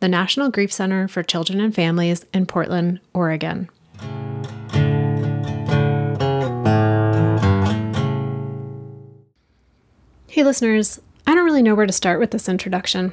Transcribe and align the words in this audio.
the 0.00 0.08
National 0.08 0.50
Grief 0.50 0.72
Center 0.72 1.08
for 1.08 1.22
Children 1.22 1.60
and 1.60 1.74
Families 1.74 2.26
in 2.34 2.46
Portland, 2.46 3.00
Oregon. 3.12 3.68
Hey, 10.28 10.42
listeners, 10.42 11.00
I 11.26 11.34
don't 11.34 11.44
really 11.44 11.62
know 11.62 11.74
where 11.74 11.86
to 11.86 11.92
start 11.92 12.18
with 12.18 12.32
this 12.32 12.48
introduction. 12.48 13.12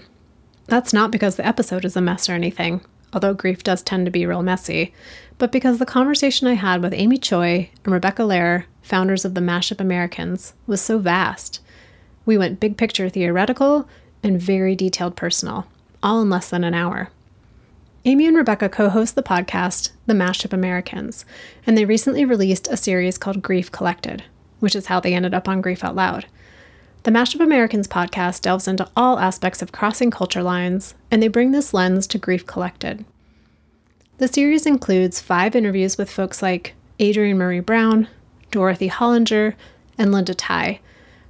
That's 0.66 0.92
not 0.92 1.12
because 1.12 1.36
the 1.36 1.46
episode 1.46 1.86
is 1.86 1.96
a 1.96 2.02
mess 2.02 2.28
or 2.28 2.34
anything, 2.34 2.82
although 3.14 3.34
grief 3.34 3.62
does 3.62 3.84
tend 3.84 4.06
to 4.06 4.12
be 4.12 4.26
real 4.26 4.42
messy, 4.42 4.94
but 5.38 5.52
because 5.52 5.78
the 5.80 5.86
conversation 5.86 6.48
I 6.48 6.54
had 6.54 6.82
with 6.82 6.94
Amy 6.94 7.18
Choi 7.18 7.70
and 7.84 7.94
Rebecca 7.94 8.24
Lehrer, 8.24 8.66
founders 8.82 9.24
of 9.24 9.34
the 9.34 9.42
Mashup 9.42 9.80
Americans, 9.80 10.54
was 10.66 10.82
so 10.82 10.98
vast. 10.98 11.60
We 12.26 12.38
went 12.38 12.60
big 12.60 12.78
picture 12.78 13.10
theoretical 13.10 13.88
and 14.24 14.42
very 14.42 14.76
detailed 14.76 15.16
personal 15.16 15.68
all 16.04 16.22
in 16.22 16.30
less 16.30 16.50
than 16.50 16.64
an 16.64 16.74
hour. 16.74 17.10
Amy 18.04 18.26
and 18.26 18.36
Rebecca 18.36 18.68
co 18.68 18.90
host 18.90 19.16
the 19.16 19.22
podcast, 19.22 19.92
The 20.08 20.14
Mashup 20.14 20.54
Americans, 20.54 21.24
and 21.68 21.78
they 21.78 21.86
recently 21.86 22.26
released 22.26 22.68
a 22.68 22.78
series 22.78 23.18
called 23.18 23.44
Grief 23.44 23.72
Collected, 23.72 24.24
which 24.60 24.76
is 24.76 24.88
how 24.88 25.00
they 25.00 25.14
ended 25.14 25.34
up 25.34 25.48
on 25.48 25.62
Grief 25.62 25.84
Out 25.84 25.96
Loud. 25.96 26.26
The 27.04 27.12
Mashup 27.12 27.40
Americans 27.40 27.88
podcast 27.88 28.42
delves 28.42 28.68
into 28.68 28.90
all 28.96 29.20
aspects 29.20 29.62
of 29.62 29.72
crossing 29.72 30.12
culture 30.12 30.44
lines, 30.44 30.96
and 31.12 31.22
they 31.22 31.28
bring 31.28 31.52
this 31.52 31.74
lens 31.74 32.08
to 32.08 32.18
Grief 32.18 32.46
Collected. 32.46 33.06
The 34.18 34.28
series 34.28 34.66
includes 34.66 35.20
five 35.20 35.56
interviews 35.56 35.98
with 35.98 36.12
folks 36.12 36.42
like 36.42 36.76
Adrienne 37.00 37.38
Maree 37.38 37.66
Brown, 37.66 38.08
Dorothy 38.52 38.90
Holinger, 38.90 39.56
and 39.98 40.12
Linda 40.12 40.34
Thai, 40.34 40.80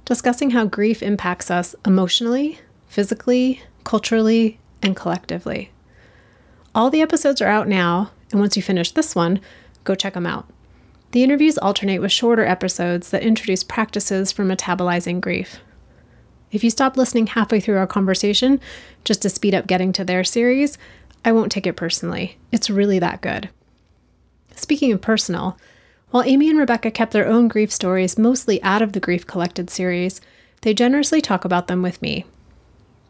discussing 0.04 0.50
how 0.50 0.66
grief 0.66 1.02
impacts 1.02 1.50
us 1.50 1.74
emotionally, 1.86 2.58
physically, 2.88 3.62
culturally, 3.84 4.58
and 4.82 4.96
collectively. 4.96 5.70
All 6.74 6.90
the 6.90 7.02
episodes 7.02 7.40
are 7.40 7.48
out 7.48 7.68
now, 7.68 8.10
and 8.30 8.40
once 8.40 8.56
you 8.56 8.62
finish 8.62 8.90
this 8.90 9.14
one, 9.14 9.40
go 9.84 9.94
check 9.94 10.14
them 10.14 10.26
out. 10.26 10.48
The 11.12 11.22
interviews 11.22 11.58
alternate 11.58 12.00
with 12.00 12.10
shorter 12.10 12.44
episodes 12.44 13.10
that 13.10 13.22
introduce 13.22 13.62
practices 13.62 14.32
for 14.32 14.44
metabolizing 14.44 15.20
grief. 15.20 15.60
If 16.50 16.64
you 16.64 16.70
stop 16.70 16.96
listening 16.96 17.28
halfway 17.28 17.60
through 17.60 17.76
our 17.76 17.86
conversation 17.86 18.60
just 19.04 19.22
to 19.22 19.30
speed 19.30 19.54
up 19.54 19.66
getting 19.66 19.92
to 19.92 20.04
their 20.04 20.24
series, 20.24 20.78
I 21.24 21.32
won't 21.32 21.52
take 21.52 21.66
it 21.66 21.76
personally. 21.76 22.38
It's 22.50 22.70
really 22.70 22.98
that 22.98 23.20
good. 23.20 23.50
Speaking 24.56 24.92
of 24.92 25.00
personal, 25.00 25.58
while 26.10 26.24
Amy 26.24 26.50
and 26.50 26.58
Rebecca 26.58 26.90
kept 26.90 27.12
their 27.12 27.26
own 27.26 27.48
grief 27.48 27.72
stories 27.72 28.18
mostly 28.18 28.62
out 28.62 28.82
of 28.82 28.92
the 28.92 29.00
Grief 29.00 29.26
Collected 29.26 29.70
series, 29.70 30.20
they 30.60 30.74
generously 30.74 31.20
talk 31.20 31.44
about 31.44 31.68
them 31.68 31.82
with 31.82 32.00
me. 32.02 32.24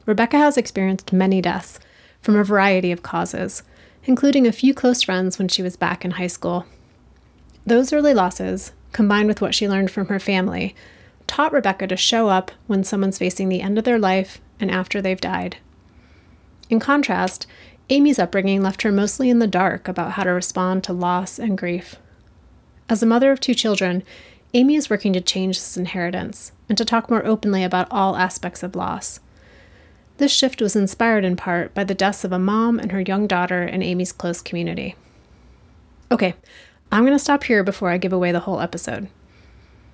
Rebecca 0.06 0.36
has 0.38 0.56
experienced 0.56 1.12
many 1.12 1.40
deaths 1.40 1.78
from 2.20 2.36
a 2.36 2.44
variety 2.44 2.92
of 2.92 3.02
causes, 3.02 3.62
including 4.04 4.46
a 4.46 4.52
few 4.52 4.74
close 4.74 5.02
friends 5.02 5.38
when 5.38 5.48
she 5.48 5.62
was 5.62 5.76
back 5.76 6.04
in 6.04 6.12
high 6.12 6.26
school. 6.26 6.66
Those 7.64 7.92
early 7.92 8.14
losses, 8.14 8.72
combined 8.92 9.28
with 9.28 9.40
what 9.40 9.54
she 9.54 9.68
learned 9.68 9.90
from 9.90 10.08
her 10.08 10.18
family, 10.18 10.74
taught 11.26 11.52
Rebecca 11.52 11.86
to 11.86 11.96
show 11.96 12.28
up 12.28 12.50
when 12.66 12.84
someone's 12.84 13.18
facing 13.18 13.48
the 13.48 13.62
end 13.62 13.78
of 13.78 13.84
their 13.84 13.98
life 13.98 14.40
and 14.58 14.70
after 14.70 15.00
they've 15.00 15.20
died. 15.20 15.56
In 16.68 16.80
contrast, 16.80 17.46
Amy's 17.90 18.18
upbringing 18.18 18.62
left 18.62 18.82
her 18.82 18.92
mostly 18.92 19.30
in 19.30 19.38
the 19.38 19.46
dark 19.46 19.86
about 19.88 20.12
how 20.12 20.24
to 20.24 20.30
respond 20.30 20.82
to 20.84 20.92
loss 20.92 21.38
and 21.38 21.58
grief. 21.58 21.96
As 22.88 23.02
a 23.02 23.06
mother 23.06 23.30
of 23.30 23.40
two 23.40 23.54
children, 23.54 24.02
Amy 24.54 24.74
is 24.74 24.90
working 24.90 25.12
to 25.12 25.20
change 25.20 25.56
this 25.56 25.76
inheritance 25.76 26.52
and 26.68 26.76
to 26.76 26.84
talk 26.84 27.10
more 27.10 27.24
openly 27.24 27.64
about 27.64 27.88
all 27.90 28.16
aspects 28.16 28.62
of 28.62 28.76
loss. 28.76 29.20
This 30.18 30.32
shift 30.32 30.60
was 30.60 30.76
inspired 30.76 31.24
in 31.24 31.36
part 31.36 31.74
by 31.74 31.84
the 31.84 31.94
deaths 31.94 32.24
of 32.24 32.32
a 32.32 32.38
mom 32.38 32.78
and 32.78 32.92
her 32.92 33.00
young 33.00 33.26
daughter 33.26 33.62
in 33.64 33.82
Amy's 33.82 34.12
close 34.12 34.40
community. 34.40 34.94
Okay, 36.10 36.34
I'm 36.90 37.04
going 37.04 37.14
to 37.14 37.18
stop 37.18 37.44
here 37.44 37.64
before 37.64 37.90
I 37.90 37.98
give 37.98 38.12
away 38.12 38.32
the 38.32 38.40
whole 38.40 38.60
episode. 38.60 39.08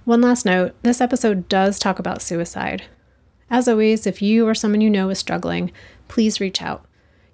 One 0.04 0.20
last 0.20 0.44
note 0.44 0.74
this 0.82 1.00
episode 1.00 1.48
does 1.48 1.78
talk 1.78 1.98
about 1.98 2.22
suicide. 2.22 2.84
As 3.50 3.68
always, 3.68 4.06
if 4.06 4.20
you 4.20 4.46
or 4.46 4.54
someone 4.54 4.80
you 4.80 4.90
know 4.90 5.08
is 5.10 5.18
struggling, 5.18 5.70
please 6.08 6.40
reach 6.40 6.60
out. 6.60 6.84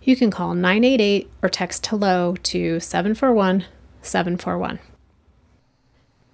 You 0.02 0.16
can 0.16 0.30
call 0.30 0.54
988 0.54 1.30
or 1.42 1.48
text 1.48 1.86
hello 1.86 2.36
to 2.42 2.78
741 2.78 3.64
741. 4.02 4.78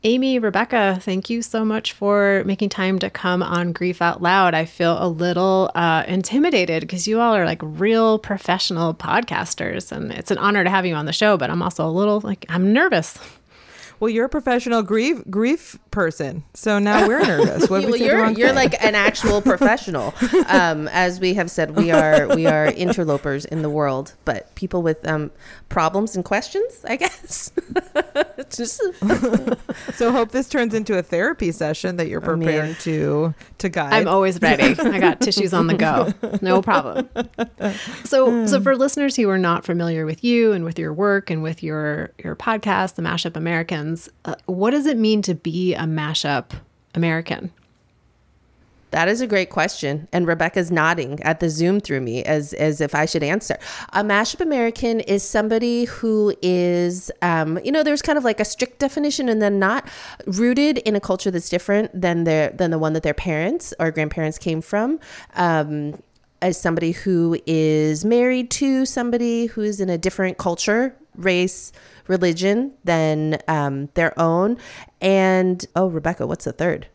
Amy, 0.03 0.38
Rebecca, 0.38 0.99
thank 1.03 1.28
you 1.28 1.43
so 1.43 1.62
much 1.62 1.93
for 1.93 2.43
making 2.47 2.71
time 2.71 2.99
to 3.00 3.11
come 3.11 3.43
on 3.43 3.72
Grief 3.72 4.00
Out 4.00 4.22
Loud. 4.22 4.55
I 4.55 4.65
feel 4.65 4.97
a 4.99 5.06
little 5.06 5.71
uh, 5.75 6.05
intimidated 6.09 6.81
because 6.81 7.06
you 7.06 7.21
all 7.21 7.37
are 7.37 7.44
like 7.44 7.61
real 7.62 8.19
professional 8.19 8.94
podcasters, 8.94 9.93
and 9.93 10.11
it's 10.11 10.31
an 10.31 10.38
honor 10.38 10.65
to 10.65 10.71
have 10.71 10.87
you 10.87 10.94
on 10.94 11.05
the 11.05 11.12
show. 11.12 11.37
But 11.37 11.50
I'm 11.50 11.61
also 11.61 11.87
a 11.87 11.93
little 11.93 12.21
like 12.21 12.47
I'm 12.49 12.72
nervous. 12.72 13.19
Well, 14.00 14.09
you're 14.09 14.25
a 14.25 14.31
professional 14.31 14.83
grief 14.83 15.22
grief 15.28 15.78
person, 15.91 16.43
so 16.55 16.78
now 16.78 17.06
we're 17.06 17.21
nervous. 17.21 17.69
What 17.69 17.84
well, 17.84 17.97
you're 17.97 18.31
you're 18.31 18.55
like 18.55 18.83
an 18.83 18.94
actual 18.94 19.43
professional. 19.43 20.15
Um, 20.47 20.88
as 20.88 21.21
we 21.21 21.34
have 21.34 21.50
said, 21.50 21.77
we 21.77 21.91
are 21.91 22.34
we 22.34 22.47
are 22.47 22.69
interlopers 22.69 23.44
in 23.44 23.61
the 23.61 23.69
world, 23.69 24.15
but 24.25 24.55
people 24.55 24.81
with 24.81 25.06
um, 25.06 25.31
problems 25.69 26.16
and 26.16 26.25
questions, 26.25 26.83
I 26.88 26.97
guess. 26.97 27.53
Just 28.50 28.81
so 29.94 30.11
hope 30.11 30.31
this 30.31 30.49
turns 30.49 30.72
into 30.72 30.97
a 30.97 31.03
therapy 31.03 31.53
session 31.53 31.97
that 31.97 32.09
you're 32.09 32.22
prepared 32.22 32.65
I 32.65 32.67
mean, 32.69 32.77
to 32.77 33.34
to 33.59 33.69
guide. 33.69 33.93
I'm 33.93 34.09
always 34.09 34.41
ready. 34.41 34.81
I 34.81 34.99
got 34.99 35.21
tissues 35.21 35.53
on 35.53 35.67
the 35.67 35.75
go. 35.75 36.15
No 36.41 36.62
problem. 36.62 37.11
So 38.05 38.47
so 38.47 38.62
for 38.62 38.77
listeners 38.77 39.15
who 39.17 39.28
are 39.28 39.38
not 39.38 39.67
familiar 39.67 40.06
with 40.06 40.25
you 40.25 40.53
and 40.53 40.65
with 40.65 40.78
your 40.78 40.94
work 40.94 41.28
and 41.28 41.43
with 41.43 41.62
your 41.62 42.12
your 42.25 42.34
podcast, 42.34 42.94
the 42.94 43.03
Mashup 43.03 43.37
Americans, 43.90 44.08
uh, 44.24 44.34
what 44.46 44.70
does 44.70 44.86
it 44.86 44.96
mean 44.96 45.22
to 45.22 45.34
be 45.34 45.74
a 45.74 45.80
mashup 45.80 46.52
American? 46.94 47.52
That 48.90 49.06
is 49.06 49.20
a 49.20 49.26
great 49.26 49.50
question. 49.50 50.08
And 50.12 50.26
Rebecca's 50.26 50.72
nodding 50.72 51.22
at 51.22 51.38
the 51.38 51.48
Zoom 51.48 51.78
through 51.78 52.00
me 52.00 52.24
as, 52.24 52.52
as 52.54 52.80
if 52.80 52.92
I 52.92 53.06
should 53.06 53.22
answer. 53.22 53.56
A 53.92 54.02
mashup 54.02 54.40
American 54.40 54.98
is 55.00 55.22
somebody 55.22 55.84
who 55.84 56.34
is, 56.42 57.12
um, 57.22 57.60
you 57.64 57.70
know, 57.70 57.84
there's 57.84 58.02
kind 58.02 58.18
of 58.18 58.24
like 58.24 58.40
a 58.40 58.44
strict 58.44 58.80
definition 58.80 59.28
and 59.28 59.40
then 59.40 59.60
not 59.60 59.88
rooted 60.26 60.78
in 60.78 60.96
a 60.96 61.00
culture 61.00 61.30
that's 61.30 61.48
different 61.48 61.88
than 62.00 62.24
their 62.24 62.50
than 62.50 62.72
the 62.72 62.80
one 62.80 62.92
that 62.94 63.04
their 63.04 63.14
parents 63.14 63.72
or 63.78 63.92
grandparents 63.92 64.38
came 64.38 64.60
from. 64.60 64.98
Um, 65.34 66.02
as 66.42 66.58
somebody 66.58 66.92
who 66.92 67.38
is 67.46 68.04
married 68.04 68.50
to 68.50 68.86
somebody 68.86 69.44
who 69.46 69.60
is 69.60 69.78
in 69.78 69.90
a 69.90 69.98
different 69.98 70.38
culture, 70.38 70.96
race, 71.14 71.70
religion 72.10 72.75
than 72.84 73.38
um, 73.48 73.88
their 73.94 74.19
own. 74.21 74.59
And 75.00 75.65
oh, 75.75 75.87
Rebecca, 75.87 76.26
what's 76.26 76.44
the 76.44 76.53
third? 76.53 76.88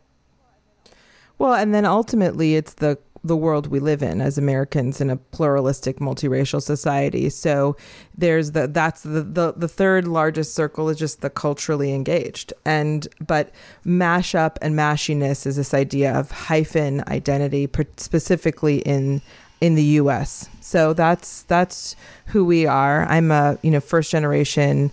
Well, 1.38 1.54
and 1.54 1.74
then 1.74 1.84
ultimately 1.84 2.54
it's 2.54 2.74
the 2.74 2.98
the 3.24 3.36
world 3.36 3.66
we 3.66 3.80
live 3.80 4.04
in 4.04 4.20
as 4.20 4.38
Americans 4.38 5.00
in 5.00 5.10
a 5.10 5.16
pluralistic 5.16 5.98
multiracial 5.98 6.62
society. 6.62 7.28
So 7.28 7.76
there's 8.16 8.52
the 8.52 8.68
that's 8.68 9.02
the, 9.02 9.22
the 9.22 9.54
the 9.56 9.66
third 9.68 10.06
largest 10.06 10.54
circle 10.54 10.88
is 10.88 10.98
just 10.98 11.22
the 11.22 11.30
culturally 11.30 11.92
engaged. 11.92 12.52
And 12.64 13.08
but 13.26 13.50
mashup 13.84 14.58
and 14.62 14.76
mashiness 14.76 15.44
is 15.44 15.56
this 15.56 15.74
idea 15.74 16.12
of 16.12 16.30
hyphen 16.30 17.02
identity 17.08 17.68
specifically 17.96 18.78
in 18.78 19.22
in 19.60 19.74
the 19.74 19.84
US. 20.00 20.48
So 20.60 20.92
that's 20.92 21.42
that's 21.44 21.96
who 22.26 22.44
we 22.44 22.66
are. 22.66 23.06
I'm 23.06 23.30
a, 23.30 23.58
you 23.62 23.70
know, 23.70 23.80
first 23.80 24.10
generation 24.10 24.90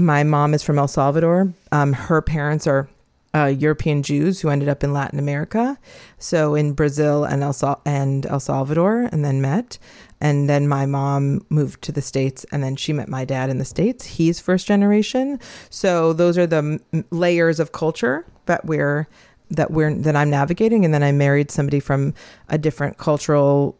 my 0.00 0.24
mom 0.24 0.54
is 0.54 0.62
from 0.62 0.78
El 0.78 0.88
Salvador. 0.88 1.52
Um, 1.70 1.92
her 1.92 2.22
parents 2.22 2.66
are 2.66 2.88
uh, 3.34 3.44
European 3.44 4.02
Jews 4.02 4.40
who 4.40 4.48
ended 4.48 4.68
up 4.68 4.82
in 4.82 4.92
Latin 4.92 5.18
America, 5.18 5.78
so 6.18 6.54
in 6.54 6.72
Brazil 6.72 7.24
and 7.24 7.42
El 7.42 7.52
Sal- 7.52 7.80
and 7.84 8.26
El 8.26 8.40
Salvador, 8.40 9.08
and 9.12 9.24
then 9.24 9.40
met. 9.40 9.78
And 10.20 10.50
then 10.50 10.68
my 10.68 10.84
mom 10.84 11.46
moved 11.48 11.80
to 11.82 11.92
the 11.92 12.02
states, 12.02 12.44
and 12.50 12.62
then 12.62 12.76
she 12.76 12.92
met 12.92 13.08
my 13.08 13.24
dad 13.24 13.48
in 13.48 13.58
the 13.58 13.64
states. 13.64 14.04
He's 14.04 14.40
first 14.40 14.66
generation, 14.66 15.38
so 15.70 16.12
those 16.12 16.36
are 16.36 16.46
the 16.46 16.80
m- 16.92 17.04
layers 17.10 17.60
of 17.60 17.72
culture 17.72 18.26
that 18.46 18.64
we're 18.64 19.06
that 19.50 19.70
we're 19.70 19.94
that 19.94 20.16
I'm 20.16 20.30
navigating 20.30 20.84
and 20.84 20.94
then 20.94 21.02
I 21.02 21.12
married 21.12 21.50
somebody 21.50 21.80
from 21.80 22.14
a 22.48 22.56
different 22.56 22.98
cultural 22.98 23.78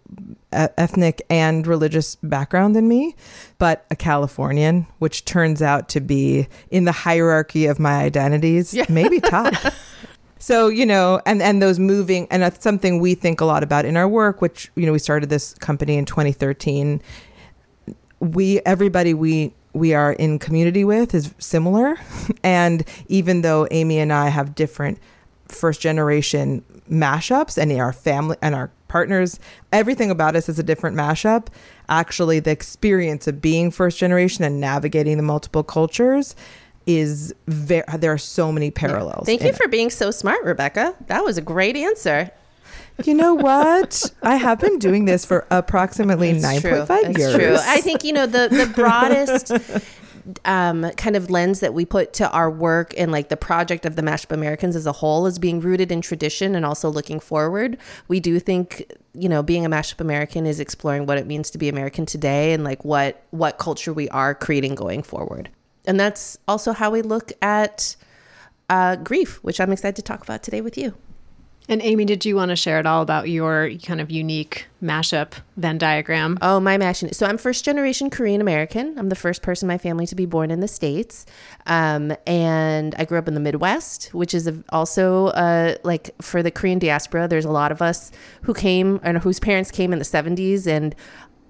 ethnic 0.53 1.23
and 1.31 1.67
religious 1.67 2.17
background 2.17 2.75
than 2.75 2.89
me 2.89 3.15
but 3.59 3.87
a 3.91 3.97
Californian 3.97 4.87
which 4.99 5.25
turns 5.25 5.63
out 5.63 5.89
to 5.91 6.01
be 6.01 6.49
in 6.71 6.85
the 6.85 6.93
hierarchy 6.93 7.67
of 7.67 7.79
my 7.79 8.01
identities 8.01 8.75
yeah. 8.75 8.85
maybe 8.89 9.21
top 9.21 9.55
so 10.39 10.69
you 10.69 10.85
know 10.85 11.21
and 11.25 11.41
and 11.41 11.63
those 11.63 11.79
moving 11.79 12.27
and 12.31 12.43
that's 12.43 12.63
something 12.63 12.99
we 12.99 13.15
think 13.15 13.41
a 13.41 13.45
lot 13.45 13.63
about 13.63 13.85
in 13.85 13.97
our 13.97 14.09
work 14.09 14.43
which 14.43 14.71
you 14.75 14.87
know 14.87 14.93
we 14.93 14.99
started 14.99 15.31
this 15.31 15.55
company 15.55 15.97
in 15.97 16.05
2013 16.05 17.01
we 18.19 18.61
everybody 18.61 19.15
we 19.15 19.55
we 19.73 19.95
are 19.95 20.13
in 20.15 20.39
community 20.41 20.83
with 20.83 21.15
is 21.15 21.33
similar. 21.39 21.97
And 22.43 22.85
even 23.09 23.43
though 23.43 23.69
amy 23.71 23.99
and 23.99 24.13
i 24.13 24.29
have 24.29 24.55
different 24.55 24.99
first 25.51 25.81
generation 25.81 26.65
mashups 26.91 27.57
and 27.57 27.73
our 27.73 27.93
family 27.93 28.37
and 28.43 28.55
our 28.55 28.71
partners 28.89 29.39
everything 29.73 30.11
about 30.11 30.35
us 30.35 30.49
is 30.49 30.59
a 30.59 30.63
different 30.63 30.97
mashup 30.97 31.47
actually 31.89 32.41
the 32.41 32.51
experience 32.51 33.29
of 33.29 33.41
being 33.41 33.71
first 33.71 33.99
generation 33.99 34.45
and 34.45 34.61
navigating 34.61 35.17
the 35.17 35.23
multiple 35.23 35.63
cultures 35.63 36.35
is 36.87 37.33
very 37.47 37.85
there 37.99 38.13
are 38.13 38.19
so 38.19 38.51
many 38.51 38.71
parallels 38.71 39.27
thank 39.27 39.43
you 39.43 39.53
for 39.53 39.65
it. 39.65 39.71
being 39.71 39.91
so 39.91 40.11
smart 40.11 40.43
rebecca 40.43 40.95
that 41.07 41.25
was 41.25 41.39
a 41.39 41.43
great 41.43 41.77
answer 41.77 42.31
you 43.07 43.15
know 43.15 43.35
what? 43.35 44.13
I 44.23 44.37
have 44.37 44.61
been 44.61 44.79
doing 44.79 45.07
this 45.07 45.25
for 45.25 45.47
approximately 45.51 46.33
9.5 46.35 47.17
years. 47.17 47.35
True. 47.35 47.57
I 47.59 47.81
think, 47.81 48.05
you 48.05 48.13
know, 48.13 48.27
the, 48.27 48.49
the 48.51 48.71
broadest 48.75 49.53
um, 50.45 50.91
kind 50.93 51.17
of 51.17 51.31
lens 51.31 51.61
that 51.61 51.75
we 51.75 51.85
put 51.85 52.13
to 52.15 52.31
our 52.31 52.51
work 52.51 52.95
and 52.97 53.13
like 53.13 53.29
the 53.29 53.37
project 53.37 53.85
of 53.87 53.97
the 53.97 54.03
Mashup 54.03 54.33
Americans 54.33 54.77
as 54.77 54.87
a 54.87 54.93
whole 54.93 55.27
is 55.27 55.39
being 55.39 55.61
rooted 55.61 55.91
in 55.91 56.01
tradition 56.01 56.55
and 56.55 56.65
also 56.65 56.89
looking 56.89 57.21
forward. 57.21 57.79
We 58.09 58.21
do 58.21 58.39
think, 58.39 58.93
you 59.15 59.29
know, 59.29 59.43
being 59.43 59.65
a 59.65 59.71
Mashup 59.71 60.01
American 60.01 60.47
is 60.47 60.61
exploring 60.61 61.07
what 61.07 61.19
it 61.19 61.27
means 61.27 61.51
to 61.51 61.59
be 61.59 61.69
American 61.69 62.07
today 62.07 62.53
and 62.53 62.65
like 62.65 62.85
what 62.85 63.23
what 63.31 63.59
culture 63.59 63.93
we 63.93 64.09
are 64.11 64.35
creating 64.35 64.75
going 64.75 65.03
forward. 65.03 65.49
And 65.87 65.99
that's 65.99 66.39
also 66.47 66.73
how 66.73 66.91
we 66.91 67.03
look 67.03 67.33
at 67.43 67.97
uh, 68.69 68.97
grief, 68.97 69.43
which 69.43 69.61
I'm 69.61 69.73
excited 69.73 69.97
to 69.97 70.03
talk 70.03 70.23
about 70.23 70.43
today 70.43 70.61
with 70.61 70.79
you. 70.79 70.95
And 71.71 71.81
Amy, 71.83 72.05
did 72.05 72.25
you 72.25 72.35
want 72.35 72.49
to 72.49 72.57
share 72.57 72.79
at 72.79 72.87
all 72.87 73.01
about 73.01 73.29
your 73.29 73.71
kind 73.85 74.01
of 74.01 74.11
unique 74.11 74.67
mashup 74.83 75.35
Venn 75.57 75.79
diagram? 75.79 76.37
Oh, 76.43 76.59
my 76.59 76.77
mashup. 76.77 77.15
So 77.15 77.27
I'm 77.27 77.39
first 77.39 77.65
generation 77.65 78.11
Korean 78.11 78.41
American. 78.41 78.99
I'm 78.99 79.09
the 79.09 79.15
first 79.15 79.41
person 79.43 79.67
in 79.67 79.75
my 79.75 79.79
family 79.79 80.05
to 80.09 80.17
be 80.17 80.27
born 80.27 80.51
in 80.51 80.59
the 80.59 80.67
States. 80.67 81.27
Um, 81.67 82.13
and 82.27 82.97
I 82.99 83.05
grew 83.05 83.21
up 83.21 83.29
in 83.29 83.35
the 83.35 83.41
Midwest, 83.41 84.13
which 84.13 84.35
is 84.35 84.51
also 84.71 85.27
uh, 85.29 85.77
like 85.85 86.11
for 86.21 86.43
the 86.43 86.51
Korean 86.51 86.81
diaspora, 86.81 87.29
there's 87.29 87.45
a 87.45 87.53
lot 87.53 87.71
of 87.71 87.81
us 87.81 88.11
who 88.43 88.53
came 88.53 88.99
and 89.05 89.19
whose 89.19 89.39
parents 89.39 89.71
came 89.71 89.93
in 89.93 90.01
the 90.01 90.05
70s. 90.05 90.67
And 90.67 90.93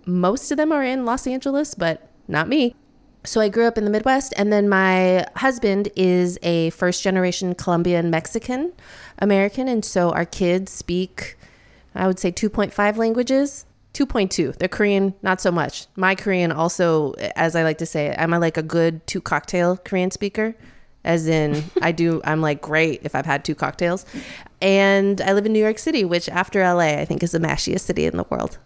most 0.05 0.51
of 0.51 0.59
them 0.59 0.71
are 0.71 0.85
in 0.85 1.07
Los 1.07 1.27
Angeles, 1.27 1.75
but 1.75 2.11
not 2.29 2.47
me. 2.47 2.77
So 3.23 3.41
I 3.41 3.51
grew 3.51 3.67
up 3.67 3.77
in 3.77 3.85
the 3.85 3.91
Midwest, 3.91 4.33
and 4.37 4.53
then 4.53 4.69
my 4.69 5.27
husband 5.37 5.91
is 5.95 6.39
a 6.43 6.71
first 6.71 7.03
generation 7.03 7.55
Colombian 7.55 8.11
Mexican 8.11 8.73
American, 9.19 9.69
and 9.69 9.85
so 9.85 10.11
our 10.11 10.25
kids 10.25 10.73
speak, 10.73 11.37
I 11.95 12.07
would 12.07 12.19
say, 12.19 12.33
2.5 12.33 12.97
languages. 12.97 13.67
2.2. 13.93 14.57
The 14.57 14.69
Korean, 14.69 15.15
not 15.21 15.41
so 15.41 15.51
much. 15.51 15.87
My 15.97 16.15
Korean 16.15 16.53
also, 16.53 17.13
as 17.35 17.57
I 17.57 17.65
like 17.65 17.79
to 17.79 17.87
say, 17.87 18.15
I'm 18.17 18.33
a, 18.33 18.39
like 18.39 18.57
a 18.57 18.63
good 18.63 19.05
two 19.09 19.21
cocktail 19.21 19.77
Korean 19.77 20.13
speaker, 20.13 20.55
as 21.05 21.27
in 21.27 21.65
I 21.83 21.93
do. 21.93 22.23
I'm 22.25 22.41
like 22.41 22.63
great 22.63 23.01
if 23.03 23.15
I've 23.15 23.27
had 23.27 23.45
two 23.45 23.55
cocktails, 23.55 24.07
and 24.63 25.21
I 25.21 25.33
live 25.33 25.45
in 25.45 25.53
New 25.53 25.63
York 25.63 25.79
City, 25.79 26.05
which 26.05 26.29
after 26.29 26.63
LA, 26.63 27.01
I 27.01 27.05
think 27.05 27.23
is 27.23 27.33
the 27.33 27.41
mashiest 27.41 27.81
city 27.81 28.07
in 28.07 28.17
the 28.17 28.25
world. 28.31 28.59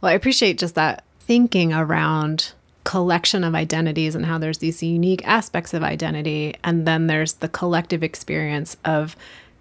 Well, 0.00 0.10
I 0.10 0.14
appreciate 0.14 0.58
just 0.58 0.76
that 0.76 1.04
thinking 1.18 1.72
around 1.72 2.52
collection 2.84 3.44
of 3.44 3.54
identities 3.54 4.14
and 4.14 4.26
how 4.26 4.38
there's 4.38 4.58
these 4.58 4.82
unique 4.82 5.26
aspects 5.26 5.74
of 5.74 5.82
identity 5.82 6.54
and 6.64 6.86
then 6.86 7.06
there's 7.06 7.34
the 7.34 7.48
collective 7.48 8.02
experience 8.02 8.76
of 8.84 9.16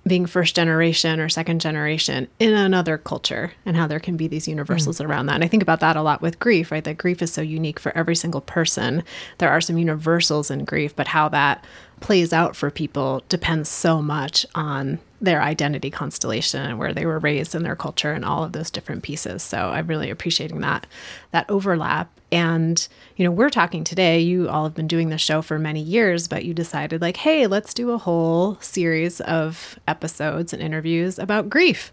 being 0.08 0.26
first 0.26 0.56
generation 0.56 1.20
or 1.20 1.30
second 1.30 1.60
generation 1.60 2.28
in 2.40 2.54
another 2.54 2.98
culture 2.98 3.52
and 3.66 3.76
how 3.76 3.86
there 3.86 4.00
can 4.00 4.18
be 4.18 4.28
these 4.28 4.48
universals 4.48 5.00
mm. 5.00 5.08
around 5.08 5.26
that. 5.28 5.36
And 5.36 5.44
I 5.44 5.48
think 5.48 5.62
about 5.62 5.82
that 5.82 5.98
a 5.98 6.02
lot 6.02 6.22
with 6.22 6.40
grief, 6.40 6.72
right? 6.72 6.84
That 6.84 6.98
grief 6.98 7.22
is 7.22 7.32
so 7.32 7.42
unique 7.42 7.80
for 7.80 7.96
every 7.98 8.16
single 8.16 8.42
person. 8.42 9.04
There 9.38 9.50
are 9.50 9.62
some 9.62 9.78
universals 9.78 10.50
in 10.50 10.66
grief, 10.66 10.96
but 10.96 11.08
how 11.08 11.30
that 11.30 11.64
plays 12.00 12.34
out 12.34 12.56
for 12.56 12.70
people 12.72 13.24
depends 13.30 13.70
so 13.70 14.02
much 14.02 14.46
on 14.56 15.00
their 15.22 15.42
identity 15.42 15.90
constellation 15.90 16.62
and 16.62 16.80
where 16.80 16.94
they 16.94 17.06
were 17.06 17.20
raised 17.20 17.54
and 17.54 17.66
their 17.66 17.76
culture 17.76 18.14
and 18.14 18.24
all 18.24 18.44
of 18.44 18.54
those 18.54 18.72
different 18.72 19.04
pieces. 19.04 19.44
So 19.44 19.58
I'm 19.58 19.88
really 19.88 20.10
appreciating 20.10 20.62
that 20.62 20.88
that 21.32 21.50
overlap. 21.50 22.10
And 22.32 22.88
you 23.16 23.26
know, 23.26 23.32
we're 23.32 23.50
talking 23.50 23.84
today. 23.84 24.20
You 24.20 24.50
all 24.50 24.64
have 24.64 24.76
been 24.76 24.88
doing 24.88 25.10
the 25.10 25.18
show 25.18 25.42
for 25.42 25.60
many 25.60 25.82
years, 25.82 26.28
but 26.28 26.46
you 26.46 26.54
decided 26.54 27.02
like, 27.02 27.18
hey, 27.18 27.48
let's 27.48 27.74
do 27.74 27.92
a 27.92 27.98
whole 27.98 28.58
series 28.62 29.20
of 29.22 29.78
episodes 29.88 30.54
and 30.54 30.62
interviews 30.62 31.20
about 31.20 31.50
grief. 31.50 31.92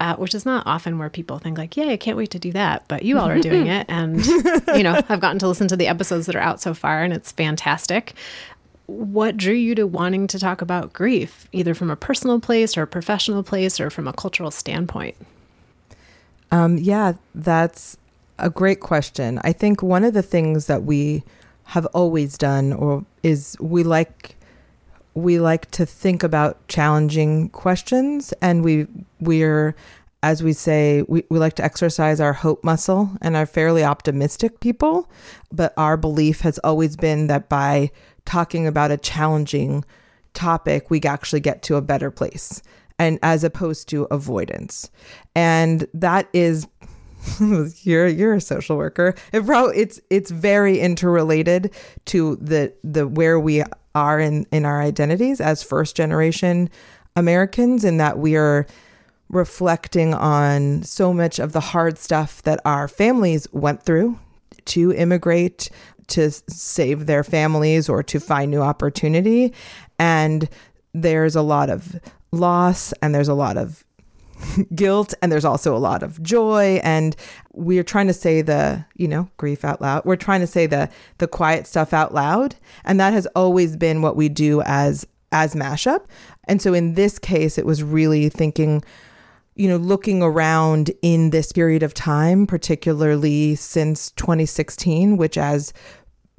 Uh, 0.00 0.14
which 0.14 0.32
is 0.32 0.46
not 0.46 0.64
often 0.64 0.96
where 0.96 1.10
people 1.10 1.40
think 1.40 1.58
like, 1.58 1.76
"Yay, 1.76 1.92
I 1.92 1.96
can't 1.96 2.16
wait 2.16 2.30
to 2.30 2.38
do 2.38 2.52
that." 2.52 2.84
But 2.86 3.02
you 3.02 3.18
all 3.18 3.28
are 3.28 3.40
doing 3.40 3.66
it, 3.78 3.84
and 3.88 4.24
you 4.24 4.84
know, 4.84 4.94
I've 5.08 5.18
gotten 5.18 5.40
to 5.40 5.48
listen 5.48 5.66
to 5.66 5.76
the 5.76 5.88
episodes 5.88 6.26
that 6.26 6.36
are 6.36 6.40
out 6.40 6.60
so 6.60 6.72
far, 6.72 7.02
and 7.02 7.12
it's 7.12 7.32
fantastic 7.32 8.14
what 8.88 9.36
drew 9.36 9.54
you 9.54 9.74
to 9.74 9.86
wanting 9.86 10.26
to 10.26 10.38
talk 10.38 10.62
about 10.62 10.94
grief, 10.94 11.46
either 11.52 11.74
from 11.74 11.90
a 11.90 11.96
personal 11.96 12.40
place 12.40 12.76
or 12.76 12.82
a 12.82 12.86
professional 12.86 13.42
place 13.42 13.78
or 13.78 13.90
from 13.90 14.08
a 14.08 14.14
cultural 14.14 14.50
standpoint? 14.50 15.14
Um, 16.50 16.78
yeah, 16.78 17.12
that's 17.34 17.98
a 18.38 18.48
great 18.48 18.80
question. 18.80 19.40
I 19.44 19.52
think 19.52 19.82
one 19.82 20.04
of 20.04 20.14
the 20.14 20.22
things 20.22 20.66
that 20.66 20.84
we 20.84 21.22
have 21.64 21.84
always 21.86 22.38
done 22.38 22.72
or 22.72 23.04
is 23.22 23.56
we 23.60 23.84
like 23.84 24.34
we 25.12 25.38
like 25.38 25.70
to 25.72 25.84
think 25.84 26.22
about 26.22 26.66
challenging 26.68 27.50
questions 27.50 28.32
and 28.40 28.64
we 28.64 28.86
we're 29.20 29.74
as 30.22 30.42
we 30.42 30.52
say, 30.52 31.02
we, 31.02 31.22
we 31.28 31.38
like 31.38 31.54
to 31.54 31.64
exercise 31.64 32.20
our 32.20 32.32
hope 32.32 32.64
muscle 32.64 33.10
and 33.20 33.36
are 33.36 33.46
fairly 33.46 33.84
optimistic 33.84 34.58
people. 34.60 35.08
But 35.52 35.72
our 35.76 35.96
belief 35.96 36.40
has 36.40 36.58
always 36.64 36.96
been 36.96 37.28
that 37.28 37.48
by 37.48 37.92
talking 38.28 38.66
about 38.66 38.90
a 38.90 38.96
challenging 38.98 39.84
topic, 40.34 40.90
we 40.90 41.00
actually 41.02 41.40
get 41.40 41.62
to 41.62 41.76
a 41.76 41.82
better 41.82 42.10
place 42.10 42.62
and 42.98 43.18
as 43.22 43.42
opposed 43.42 43.88
to 43.88 44.04
avoidance. 44.10 44.90
And 45.34 45.86
that 45.94 46.28
is 46.32 46.66
you're 47.82 48.06
you're 48.06 48.34
a 48.34 48.40
social 48.40 48.76
worker. 48.76 49.14
It 49.32 49.44
probably 49.46 49.78
it's 49.78 50.00
it's 50.10 50.30
very 50.30 50.78
interrelated 50.78 51.74
to 52.06 52.36
the 52.36 52.72
the 52.84 53.08
where 53.08 53.40
we 53.40 53.64
are 53.94 54.20
in 54.20 54.46
in 54.52 54.64
our 54.64 54.80
identities 54.80 55.40
as 55.40 55.62
first 55.62 55.96
generation 55.96 56.70
Americans 57.16 57.84
in 57.84 57.96
that 57.96 58.18
we 58.18 58.36
are 58.36 58.66
reflecting 59.30 60.14
on 60.14 60.82
so 60.82 61.12
much 61.12 61.38
of 61.38 61.52
the 61.52 61.60
hard 61.60 61.98
stuff 61.98 62.42
that 62.42 62.60
our 62.64 62.88
families 62.88 63.48
went 63.52 63.82
through 63.82 64.18
to 64.66 64.92
immigrate, 64.92 65.70
to 66.08 66.30
save 66.30 67.06
their 67.06 67.24
families, 67.24 67.88
or 67.88 68.02
to 68.02 68.20
find 68.20 68.50
new 68.50 68.60
opportunity. 68.60 69.52
And 69.98 70.48
there's 70.94 71.36
a 71.36 71.42
lot 71.42 71.70
of 71.70 71.98
loss 72.32 72.92
and 73.00 73.14
there's 73.14 73.28
a 73.28 73.34
lot 73.34 73.56
of 73.56 73.84
guilt 74.74 75.14
and 75.20 75.32
there's 75.32 75.44
also 75.44 75.76
a 75.76 75.78
lot 75.78 76.02
of 76.02 76.22
joy. 76.22 76.80
And 76.82 77.16
we're 77.52 77.84
trying 77.84 78.06
to 78.06 78.12
say 78.12 78.42
the 78.42 78.84
you 78.96 79.08
know 79.08 79.28
grief 79.36 79.64
out 79.64 79.80
loud. 79.80 80.04
We're 80.04 80.16
trying 80.16 80.40
to 80.40 80.46
say 80.46 80.66
the 80.66 80.88
the 81.18 81.28
quiet 81.28 81.66
stuff 81.66 81.92
out 81.92 82.14
loud. 82.14 82.56
And 82.84 82.98
that 83.00 83.12
has 83.12 83.26
always 83.34 83.76
been 83.76 84.02
what 84.02 84.16
we 84.16 84.28
do 84.28 84.62
as 84.62 85.06
as 85.32 85.54
mashup. 85.54 86.06
And 86.44 86.62
so 86.62 86.72
in 86.72 86.94
this 86.94 87.18
case 87.18 87.58
it 87.58 87.66
was 87.66 87.82
really 87.82 88.28
thinking 88.28 88.82
you 89.58 89.68
know, 89.68 89.76
looking 89.76 90.22
around 90.22 90.90
in 91.02 91.30
this 91.30 91.50
period 91.52 91.82
of 91.82 91.92
time, 91.92 92.46
particularly 92.46 93.56
since 93.56 94.12
2016, 94.12 95.16
which 95.16 95.36
as 95.36 95.72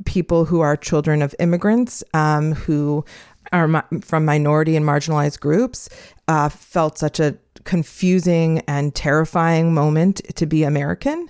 people 0.06 0.46
who 0.46 0.62
are 0.62 0.78
children 0.78 1.22
of 1.22 1.36
immigrants 1.38 2.02
um, 2.14 2.54
who 2.54 3.04
are 3.52 3.68
mi- 3.68 3.82
from 4.02 4.24
minority 4.24 4.78
and 4.78 4.86
marginalized 4.86 5.42
groups 5.42 5.90
uh, 6.30 6.48
felt 6.48 6.98
such 6.98 7.20
a 7.20 7.38
confusing 7.66 8.60
and 8.68 8.96
terrifying 8.96 9.74
moment 9.74 10.22
to 10.36 10.46
be 10.46 10.64
American. 10.64 11.30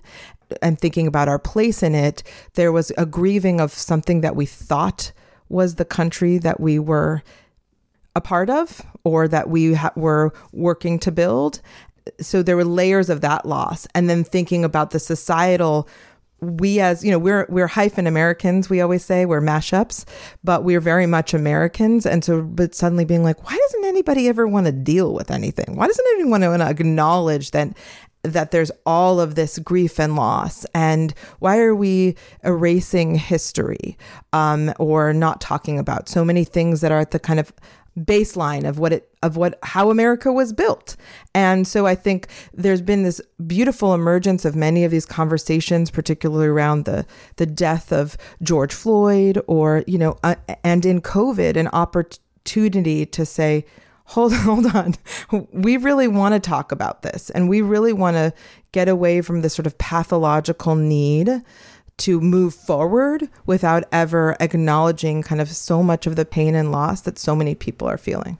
And 0.62 0.80
thinking 0.80 1.08
about 1.08 1.28
our 1.28 1.40
place 1.40 1.82
in 1.82 1.96
it, 1.96 2.22
there 2.54 2.72
was 2.72 2.92
a 2.98 3.06
grieving 3.06 3.60
of 3.60 3.72
something 3.72 4.22
that 4.22 4.36
we 4.36 4.46
thought 4.46 5.12
was 5.48 5.76
the 5.76 5.86
country 5.86 6.38
that 6.38 6.60
we 6.60 6.78
were 6.78 7.24
a 8.16 8.22
part 8.22 8.50
of 8.50 8.82
or 9.04 9.28
that 9.28 9.50
we 9.50 9.74
ha- 9.74 9.92
were 9.96 10.34
working 10.52 11.00
to 11.00 11.12
build. 11.12 11.62
So 12.20 12.42
there 12.42 12.58
were 12.58 12.66
layers 12.66 13.10
of 13.10 13.22
that 13.22 13.46
loss. 13.46 13.88
And 13.94 14.10
then 14.10 14.24
thinking 14.24 14.64
about 14.64 14.92
the 14.92 15.00
societal 15.00 15.88
we 16.42 16.80
as 16.80 17.04
you 17.04 17.12
know 17.12 17.20
we're 17.20 17.46
we're 17.50 17.68
hyphen 17.68 18.08
Americans 18.08 18.70
we 18.70 18.80
always 18.80 19.04
say 19.04 19.26
we're 19.26 19.42
mashups 19.42 20.06
but 20.44 20.64
we're 20.64 20.80
very 20.80 21.06
much 21.06 21.34
Americans 21.34 22.06
and 22.06 22.24
so 22.24 22.42
but 22.42 22.74
suddenly 22.74 23.06
being 23.06 23.24
like 23.24 23.44
why 23.44 23.58
doesn't 23.58 23.86
anybody 23.86 24.28
ever 24.28 24.48
want 24.48 24.66
to 24.66 24.72
deal 24.72 25.14
with 25.14 25.32
anything 25.32 25.76
why 25.76 25.86
doesn't 25.86 26.06
anyone 26.14 26.42
want 26.42 26.62
to 26.62 26.70
acknowledge 26.70 27.52
that 27.52 27.76
that 28.24 28.52
there's 28.52 28.72
all 28.86 29.20
of 29.20 29.36
this 29.36 29.60
grief 29.60 30.00
and 30.00 30.16
loss 30.16 30.66
and 30.76 31.14
why 31.40 31.58
are 31.58 31.76
we 31.76 32.16
erasing 32.44 33.16
history 33.16 33.98
um, 34.34 34.74
or 34.78 35.14
not 35.14 35.40
talking 35.40 35.80
about 35.80 36.10
so 36.10 36.26
many 36.26 36.44
things 36.44 36.82
that 36.82 36.92
are 36.92 37.00
at 37.00 37.12
the 37.12 37.20
kind 37.20 37.40
of 37.40 37.54
baseline 38.06 38.68
of 38.68 38.80
what 38.80 38.94
it 38.94 39.10
of 39.22 39.36
what 39.38 39.60
how 39.64 39.90
America 39.90 40.32
was 40.32 40.54
built. 40.54 40.96
And 41.34 41.68
so 41.68 41.86
I 41.86 41.96
think 41.96 42.28
there's 42.54 42.82
been 42.82 43.04
this 43.04 43.22
beautiful 43.46 43.94
emergence 43.94 44.46
of 44.46 44.56
many 44.56 44.84
of 44.84 44.92
these 44.92 45.06
conversations 45.06 45.92
particularly 45.92 46.48
around 46.48 46.86
the 46.86 47.06
the 47.36 47.46
death 47.46 47.92
of 47.92 48.18
George 48.42 48.74
Floyd 48.74 49.42
or 49.48 49.84
you 49.88 49.98
know 49.98 50.18
uh, 50.24 50.36
and 50.64 50.86
in 50.86 51.02
COVID 51.02 51.56
an 51.56 51.68
opportunity 51.70 53.06
to 53.06 53.26
say 53.26 53.66
hold 54.06 54.34
hold 54.48 54.66
on 54.76 54.96
we 55.52 55.78
really 55.78 56.08
want 56.08 56.34
to 56.34 56.40
talk 56.40 56.72
about 56.72 57.02
this 57.02 57.30
and 57.32 57.50
we 57.50 57.62
really 57.62 57.94
want 57.94 58.16
to 58.16 58.34
get 58.72 58.88
away 58.88 59.22
from 59.22 59.42
this 59.42 59.54
sort 59.54 59.66
of 59.68 59.78
pathological 59.78 60.76
need 60.76 61.42
to 62.00 62.20
move 62.20 62.54
forward 62.54 63.30
without 63.46 63.84
ever 63.92 64.36
acknowledging 64.40 65.22
kind 65.22 65.42
of 65.42 65.50
so 65.50 65.84
much 65.84 66.08
of 66.08 66.16
the 66.16 66.26
pain 66.26 66.56
and 66.56 66.72
loss 66.72 67.02
that 67.02 67.20
so 67.20 67.36
many 67.36 67.56
people 67.56 67.88
are 67.88 67.98
feeling. 67.98 68.38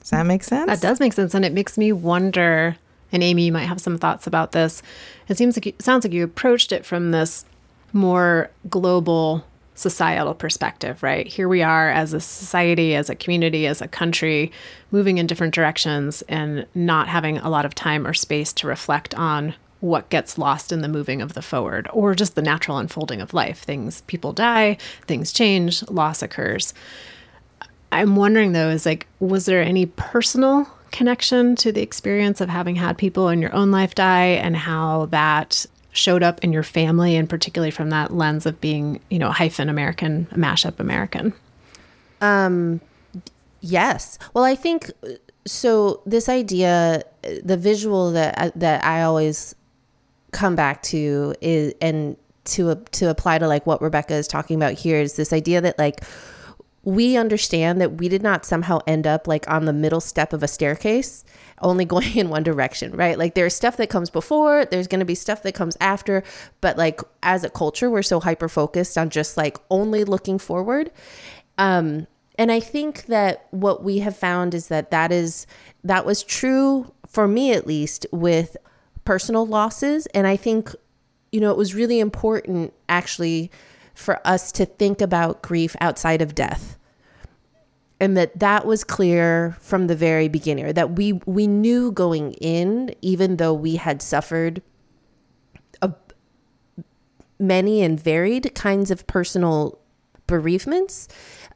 Does 0.00 0.10
that 0.10 0.26
make 0.26 0.42
sense? 0.42 0.66
That 0.66 0.80
does 0.80 1.00
make 1.00 1.12
sense. 1.12 1.34
And 1.34 1.44
it 1.44 1.52
makes 1.52 1.76
me 1.76 1.92
wonder, 1.92 2.76
and 3.12 3.22
Amy, 3.22 3.46
you 3.46 3.52
might 3.52 3.66
have 3.66 3.80
some 3.80 3.98
thoughts 3.98 4.26
about 4.26 4.52
this. 4.52 4.82
It 5.28 5.36
seems 5.36 5.56
like 5.56 5.66
it 5.66 5.82
sounds 5.82 6.04
like 6.04 6.14
you 6.14 6.24
approached 6.24 6.72
it 6.72 6.86
from 6.86 7.10
this 7.10 7.44
more 7.92 8.50
global 8.68 9.44
societal 9.74 10.34
perspective, 10.34 11.02
right? 11.02 11.26
Here 11.26 11.48
we 11.48 11.62
are 11.62 11.90
as 11.90 12.12
a 12.12 12.20
society, 12.20 12.94
as 12.94 13.08
a 13.08 13.14
community, 13.14 13.66
as 13.66 13.80
a 13.80 13.86
country, 13.86 14.50
moving 14.90 15.18
in 15.18 15.26
different 15.26 15.54
directions 15.54 16.22
and 16.22 16.66
not 16.74 17.06
having 17.06 17.38
a 17.38 17.48
lot 17.48 17.64
of 17.64 17.74
time 17.74 18.06
or 18.06 18.12
space 18.12 18.52
to 18.54 18.66
reflect 18.66 19.14
on 19.14 19.54
what 19.80 20.08
gets 20.08 20.38
lost 20.38 20.72
in 20.72 20.80
the 20.80 20.88
moving 20.88 21.22
of 21.22 21.34
the 21.34 21.42
forward 21.42 21.88
or 21.92 22.14
just 22.14 22.34
the 22.34 22.42
natural 22.42 22.78
unfolding 22.78 23.20
of 23.20 23.34
life. 23.34 23.60
Things, 23.60 24.00
people 24.02 24.32
die, 24.32 24.76
things 25.06 25.32
change, 25.32 25.88
loss 25.88 26.22
occurs. 26.22 26.74
I'm 27.92 28.16
wondering 28.16 28.52
though, 28.52 28.68
is 28.68 28.84
like, 28.84 29.06
was 29.20 29.46
there 29.46 29.62
any 29.62 29.86
personal 29.86 30.68
connection 30.90 31.54
to 31.56 31.72
the 31.72 31.82
experience 31.82 32.40
of 32.40 32.48
having 32.48 32.76
had 32.76 32.98
people 32.98 33.28
in 33.28 33.40
your 33.40 33.54
own 33.54 33.70
life 33.70 33.94
die 33.94 34.26
and 34.26 34.56
how 34.56 35.06
that 35.06 35.66
showed 35.92 36.22
up 36.22 36.42
in 36.44 36.52
your 36.52 36.62
family 36.62 37.16
and 37.16 37.28
particularly 37.28 37.70
from 37.70 37.90
that 37.90 38.12
lens 38.12 38.46
of 38.46 38.60
being, 38.60 39.00
you 39.10 39.18
know, 39.18 39.30
hyphen 39.30 39.68
American, 39.68 40.26
mashup 40.32 40.78
American? 40.78 41.32
Um, 42.20 42.80
yes. 43.60 44.18
Well, 44.34 44.44
I 44.44 44.54
think 44.54 44.90
uh, 45.02 45.10
so. 45.46 46.02
This 46.04 46.28
idea, 46.28 47.04
uh, 47.24 47.30
the 47.42 47.56
visual 47.56 48.10
that 48.12 48.38
uh, 48.38 48.50
that 48.56 48.84
I 48.84 49.02
always 49.02 49.54
come 50.32 50.56
back 50.56 50.82
to 50.82 51.34
is 51.40 51.74
and 51.80 52.16
to 52.44 52.74
to 52.92 53.10
apply 53.10 53.38
to 53.38 53.46
like 53.46 53.66
what 53.66 53.80
Rebecca 53.80 54.14
is 54.14 54.28
talking 54.28 54.56
about 54.56 54.74
here 54.74 55.00
is 55.00 55.16
this 55.16 55.32
idea 55.32 55.60
that 55.60 55.78
like 55.78 56.02
we 56.84 57.16
understand 57.16 57.80
that 57.80 57.94
we 57.98 58.08
did 58.08 58.22
not 58.22 58.46
somehow 58.46 58.78
end 58.86 59.06
up 59.06 59.26
like 59.26 59.48
on 59.50 59.66
the 59.66 59.72
middle 59.72 60.00
step 60.00 60.32
of 60.32 60.42
a 60.42 60.48
staircase 60.48 61.24
only 61.60 61.84
going 61.84 62.16
in 62.16 62.28
one 62.28 62.42
direction 62.42 62.92
right? 62.92 63.18
Like 63.18 63.34
there's 63.34 63.54
stuff 63.54 63.76
that 63.76 63.90
comes 63.90 64.10
before 64.10 64.64
there's 64.64 64.86
going 64.86 65.00
to 65.00 65.06
be 65.06 65.14
stuff 65.14 65.42
that 65.42 65.54
comes 65.54 65.76
after 65.80 66.22
but 66.60 66.78
like 66.78 67.00
as 67.22 67.44
a 67.44 67.50
culture 67.50 67.90
we're 67.90 68.02
so 68.02 68.20
hyper 68.20 68.48
focused 68.48 68.96
on 68.96 69.10
just 69.10 69.36
like 69.36 69.58
only 69.70 70.04
looking 70.04 70.38
forward. 70.38 70.90
Um 71.58 72.06
and 72.38 72.52
i 72.52 72.60
think 72.60 73.06
that 73.06 73.46
what 73.50 73.82
we 73.82 73.98
have 73.98 74.16
found 74.16 74.54
is 74.54 74.68
that 74.68 74.90
that 74.90 75.10
is 75.10 75.46
that 75.84 76.06
was 76.06 76.22
true 76.22 76.90
for 77.06 77.26
me 77.26 77.52
at 77.52 77.66
least 77.66 78.06
with 78.12 78.56
personal 79.08 79.46
losses. 79.46 80.04
And 80.08 80.26
I 80.26 80.36
think, 80.36 80.74
you 81.32 81.40
know, 81.40 81.50
it 81.50 81.56
was 81.56 81.74
really 81.74 81.98
important 81.98 82.74
actually 82.90 83.50
for 83.94 84.20
us 84.26 84.52
to 84.52 84.66
think 84.66 85.00
about 85.00 85.40
grief 85.40 85.74
outside 85.80 86.20
of 86.20 86.34
death. 86.34 86.76
And 87.98 88.18
that 88.18 88.38
that 88.38 88.66
was 88.66 88.84
clear 88.84 89.56
from 89.60 89.86
the 89.86 89.96
very 89.96 90.28
beginning, 90.28 90.74
that 90.74 90.90
we 90.96 91.14
we 91.24 91.46
knew 91.46 91.90
going 91.90 92.34
in, 92.34 92.94
even 93.00 93.38
though 93.38 93.54
we 93.54 93.76
had 93.76 94.02
suffered 94.02 94.60
a, 95.80 95.94
many 97.38 97.82
and 97.82 97.98
varied 97.98 98.54
kinds 98.54 98.90
of 98.90 99.06
personal 99.06 99.78
bereavements, 100.26 101.08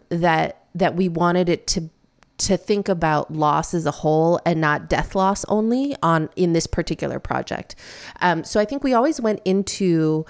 that 0.09 0.65
that 0.75 0.97
we 0.97 1.07
wanted 1.11 1.51
it 1.51 1.67
to 1.67 1.91
to 2.43 2.57
think 2.57 2.89
about 2.89 3.33
loss 3.33 3.73
as 3.73 3.87
a 3.87 3.91
whole 3.91 4.41
and 4.45 4.61
not 4.61 4.89
death 4.89 5.15
loss 5.15 5.45
only 5.47 5.95
on 6.03 6.29
in 6.35 6.53
this 6.53 6.67
particular 6.67 7.19
project. 7.19 7.77
Um, 8.21 8.43
so 8.43 8.59
I 8.59 8.65
think 8.65 8.83
we 8.83 8.95
always 8.95 9.21
went 9.21 9.41
into 9.45 10.27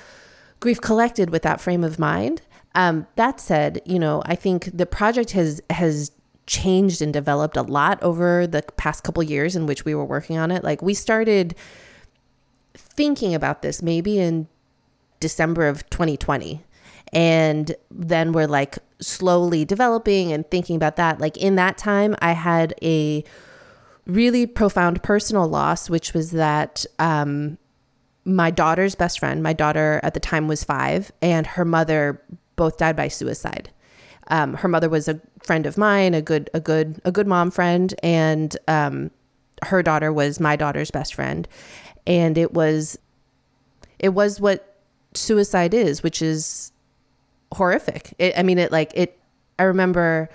grief 0.60 0.80
collected 0.80 1.30
with 1.30 1.42
that 1.42 1.60
frame 1.60 1.82
of 1.82 1.98
mind. 1.98 2.42
Um, 2.74 3.06
that 3.16 3.40
said, 3.40 3.80
you 3.84 3.98
know, 3.98 4.22
I 4.26 4.34
think 4.34 4.70
the 4.76 4.86
project 4.86 5.32
has 5.32 5.60
has 5.70 6.12
changed 6.46 7.00
and 7.00 7.12
developed 7.12 7.56
a 7.56 7.62
lot 7.62 8.02
over 8.02 8.46
the 8.46 8.62
past 8.76 9.04
couple 9.04 9.22
years 9.22 9.56
in 9.56 9.66
which 9.66 9.84
we 9.84 9.94
were 9.94 10.04
working 10.04 10.38
on 10.38 10.50
it. 10.50 10.62
Like 10.62 10.82
we 10.82 10.92
started 10.92 11.54
thinking 12.74 13.34
about 13.34 13.62
this 13.62 13.80
maybe 13.82 14.18
in 14.18 14.48
December 15.20 15.68
of 15.68 15.88
2020 15.88 16.62
and 17.12 17.74
then 17.90 18.32
we're 18.32 18.46
like 18.46 18.78
slowly 19.00 19.64
developing 19.64 20.32
and 20.32 20.48
thinking 20.50 20.76
about 20.76 20.96
that. 20.96 21.20
Like 21.20 21.36
in 21.36 21.56
that 21.56 21.76
time, 21.76 22.16
I 22.20 22.32
had 22.32 22.74
a 22.82 23.24
really 24.06 24.46
profound 24.46 25.02
personal 25.02 25.46
loss, 25.48 25.90
which 25.90 26.14
was 26.14 26.32
that 26.32 26.84
um, 26.98 27.58
my 28.24 28.50
daughter's 28.50 28.94
best 28.94 29.18
friend, 29.18 29.42
my 29.42 29.52
daughter 29.52 30.00
at 30.02 30.14
the 30.14 30.20
time 30.20 30.48
was 30.48 30.64
five, 30.64 31.12
and 31.20 31.46
her 31.46 31.64
mother 31.64 32.22
both 32.56 32.78
died 32.78 32.96
by 32.96 33.08
suicide. 33.08 33.70
Um, 34.28 34.54
her 34.54 34.68
mother 34.68 34.88
was 34.88 35.08
a 35.08 35.20
friend 35.42 35.66
of 35.66 35.76
mine, 35.76 36.14
a 36.14 36.22
good, 36.22 36.48
a 36.54 36.60
good, 36.60 37.00
a 37.04 37.12
good 37.12 37.26
mom 37.26 37.50
friend, 37.50 37.94
and 38.02 38.56
um, 38.68 39.10
her 39.64 39.82
daughter 39.82 40.12
was 40.12 40.40
my 40.40 40.56
daughter's 40.56 40.90
best 40.90 41.14
friend, 41.14 41.46
and 42.06 42.38
it 42.38 42.54
was, 42.54 42.98
it 43.98 44.10
was 44.10 44.40
what 44.40 44.76
suicide 45.14 45.74
is, 45.74 46.02
which 46.02 46.22
is 46.22 46.71
horrific. 47.52 48.14
It, 48.18 48.34
I 48.36 48.42
mean, 48.42 48.58
it 48.58 48.72
like 48.72 48.92
it. 48.94 49.18
I 49.58 49.64
remember 49.64 50.28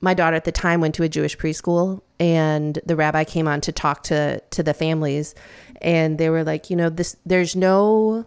my 0.00 0.14
daughter 0.14 0.36
at 0.36 0.44
the 0.44 0.52
time 0.52 0.80
went 0.80 0.94
to 0.96 1.02
a 1.02 1.08
Jewish 1.08 1.36
preschool, 1.36 2.00
and 2.20 2.78
the 2.86 2.96
rabbi 2.96 3.24
came 3.24 3.48
on 3.48 3.60
to 3.62 3.72
talk 3.72 4.02
to 4.04 4.40
to 4.40 4.62
the 4.62 4.74
families, 4.74 5.34
and 5.80 6.18
they 6.18 6.30
were 6.30 6.44
like, 6.44 6.70
you 6.70 6.76
know, 6.76 6.88
this 6.88 7.16
there's 7.26 7.56
no, 7.56 8.26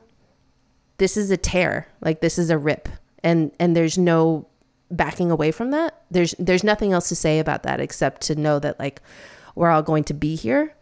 this 0.98 1.18
is 1.18 1.32
a 1.32 1.38
tear, 1.38 1.88
like 2.02 2.22
this 2.22 2.38
is 2.38 2.50
a 2.50 2.58
rip, 2.58 2.90
and 3.24 3.52
and 3.60 3.76
there's 3.76 3.98
no 3.98 4.48
backing 4.90 5.32
away 5.32 5.52
from 5.52 5.72
that. 5.72 6.04
There's 6.12 6.36
there's 6.38 6.64
nothing 6.64 6.94
else 6.94 7.10
to 7.10 7.16
say 7.16 7.40
about 7.40 7.64
that 7.64 7.80
except 7.80 8.22
to 8.24 8.36
know 8.36 8.60
that 8.60 8.80
like 8.80 9.02
we're 9.56 9.70
all 9.70 9.84
going 9.84 10.04
to 10.06 10.14
be 10.14 10.36
here 10.36 10.74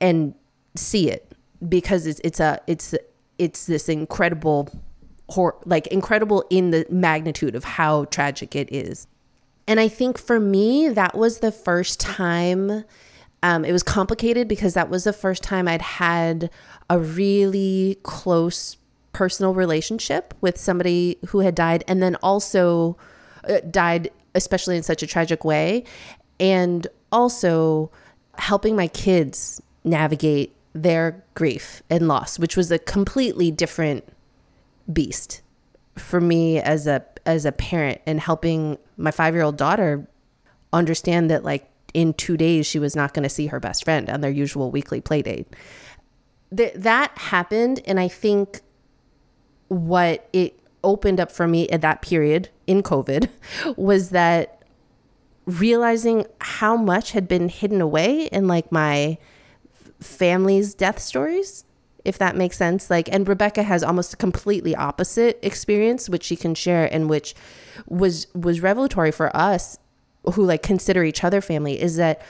and 0.00 0.34
see 0.76 1.10
it 1.10 1.32
because 1.68 2.06
it's 2.06 2.20
it's 2.22 2.40
a 2.40 2.60
it's 2.66 2.94
it's 3.38 3.66
this 3.66 3.88
incredible 3.88 4.68
hor- 5.28 5.56
like 5.64 5.86
incredible 5.88 6.44
in 6.50 6.70
the 6.70 6.86
magnitude 6.90 7.54
of 7.54 7.64
how 7.64 8.04
tragic 8.06 8.54
it 8.54 8.72
is. 8.72 9.06
And 9.68 9.80
I 9.80 9.88
think 9.88 10.18
for 10.18 10.38
me, 10.38 10.88
that 10.88 11.16
was 11.16 11.38
the 11.38 11.52
first 11.52 11.98
time. 11.98 12.84
Um, 13.42 13.64
it 13.64 13.72
was 13.72 13.82
complicated 13.82 14.48
because 14.48 14.74
that 14.74 14.88
was 14.88 15.04
the 15.04 15.12
first 15.12 15.42
time 15.42 15.68
I'd 15.68 15.82
had 15.82 16.50
a 16.88 16.98
really 16.98 17.98
close 18.02 18.76
personal 19.12 19.54
relationship 19.54 20.34
with 20.40 20.58
somebody 20.58 21.18
who 21.28 21.40
had 21.40 21.54
died 21.54 21.82
and 21.88 22.02
then 22.02 22.16
also 22.16 22.96
uh, 23.48 23.60
died, 23.70 24.10
especially 24.34 24.76
in 24.76 24.82
such 24.82 25.02
a 25.02 25.06
tragic 25.06 25.44
way. 25.44 25.84
And 26.38 26.86
also 27.10 27.90
helping 28.38 28.76
my 28.76 28.88
kids 28.88 29.60
navigate 29.84 30.54
their 30.74 31.24
grief 31.34 31.82
and 31.88 32.06
loss, 32.08 32.38
which 32.38 32.56
was 32.56 32.70
a 32.70 32.78
completely 32.78 33.50
different 33.50 34.04
beast 34.92 35.42
for 35.96 36.20
me 36.20 36.60
as 36.60 36.86
a 36.86 37.04
as 37.24 37.44
a 37.44 37.52
parent 37.52 38.00
and 38.06 38.20
helping 38.20 38.78
my 38.96 39.10
5-year-old 39.10 39.56
daughter 39.56 40.06
understand 40.72 41.30
that 41.30 41.42
like 41.42 41.68
in 41.94 42.12
2 42.14 42.36
days 42.36 42.66
she 42.66 42.78
was 42.78 42.94
not 42.94 43.14
going 43.14 43.22
to 43.22 43.28
see 43.28 43.46
her 43.46 43.58
best 43.58 43.84
friend 43.84 44.08
on 44.08 44.20
their 44.20 44.30
usual 44.30 44.70
weekly 44.70 45.00
play 45.00 45.22
date. 45.22 45.48
Th- 46.56 46.74
that 46.74 47.16
happened 47.18 47.80
and 47.86 47.98
I 47.98 48.08
think 48.08 48.60
what 49.68 50.28
it 50.32 50.58
opened 50.84 51.18
up 51.18 51.32
for 51.32 51.48
me 51.48 51.68
at 51.70 51.80
that 51.80 52.02
period 52.02 52.48
in 52.66 52.82
COVID 52.82 53.28
was 53.76 54.10
that 54.10 54.62
realizing 55.46 56.26
how 56.40 56.76
much 56.76 57.12
had 57.12 57.26
been 57.28 57.48
hidden 57.48 57.80
away 57.80 58.26
in 58.26 58.46
like 58.48 58.70
my 58.70 59.16
family's 60.00 60.74
death 60.74 60.98
stories 60.98 61.64
if 62.06 62.18
that 62.18 62.36
makes 62.36 62.56
sense. 62.56 62.88
Like, 62.88 63.08
and 63.12 63.28
Rebecca 63.28 63.62
has 63.62 63.82
almost 63.82 64.14
a 64.14 64.16
completely 64.16 64.74
opposite 64.74 65.38
experience, 65.42 66.08
which 66.08 66.24
she 66.24 66.36
can 66.36 66.54
share, 66.54 66.92
and 66.92 67.10
which 67.10 67.34
was 67.86 68.28
was 68.34 68.60
revelatory 68.60 69.10
for 69.10 69.36
us 69.36 69.78
who 70.34 70.44
like 70.44 70.62
consider 70.62 71.04
each 71.04 71.24
other 71.24 71.40
family. 71.40 71.80
Is 71.80 71.96
that 71.96 72.22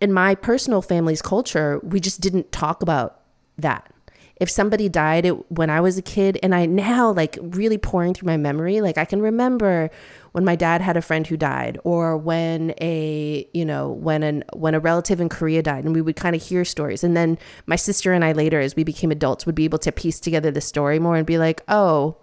in 0.00 0.12
my 0.12 0.34
personal 0.34 0.82
family's 0.82 1.22
culture, 1.22 1.80
we 1.82 2.00
just 2.00 2.20
didn't 2.20 2.52
talk 2.52 2.82
about 2.82 3.20
that 3.56 3.92
if 4.40 4.48
somebody 4.48 4.88
died 4.88 5.24
it, 5.24 5.50
when 5.50 5.70
I 5.70 5.80
was 5.80 5.98
a 5.98 6.02
kid, 6.02 6.38
and 6.42 6.54
I 6.54 6.66
now 6.66 7.12
like 7.12 7.38
really 7.40 7.78
pouring 7.78 8.14
through 8.14 8.26
my 8.26 8.36
memory, 8.36 8.80
like 8.80 8.98
I 8.98 9.04
can 9.04 9.20
remember 9.20 9.90
when 10.32 10.44
my 10.44 10.54
dad 10.54 10.80
had 10.80 10.96
a 10.96 11.02
friend 11.02 11.26
who 11.26 11.36
died, 11.36 11.78
or 11.84 12.16
when 12.16 12.74
a 12.80 13.48
you 13.52 13.64
know 13.64 13.90
when 13.90 14.22
an 14.22 14.44
when 14.52 14.74
a 14.74 14.80
relative 14.80 15.20
in 15.20 15.28
Korea 15.28 15.62
died, 15.62 15.84
and 15.84 15.94
we 15.94 16.02
would 16.02 16.16
kind 16.16 16.36
of 16.36 16.42
hear 16.42 16.64
stories, 16.64 17.02
and 17.02 17.16
then 17.16 17.38
my 17.66 17.76
sister 17.76 18.12
and 18.12 18.24
I 18.24 18.32
later, 18.32 18.60
as 18.60 18.76
we 18.76 18.84
became 18.84 19.10
adults, 19.10 19.46
would 19.46 19.54
be 19.54 19.64
able 19.64 19.78
to 19.80 19.92
piece 19.92 20.20
together 20.20 20.50
the 20.50 20.60
story 20.60 20.98
more 20.98 21.16
and 21.16 21.26
be 21.26 21.38
like, 21.38 21.62
oh, 21.68 22.16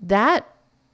that 0.00 0.50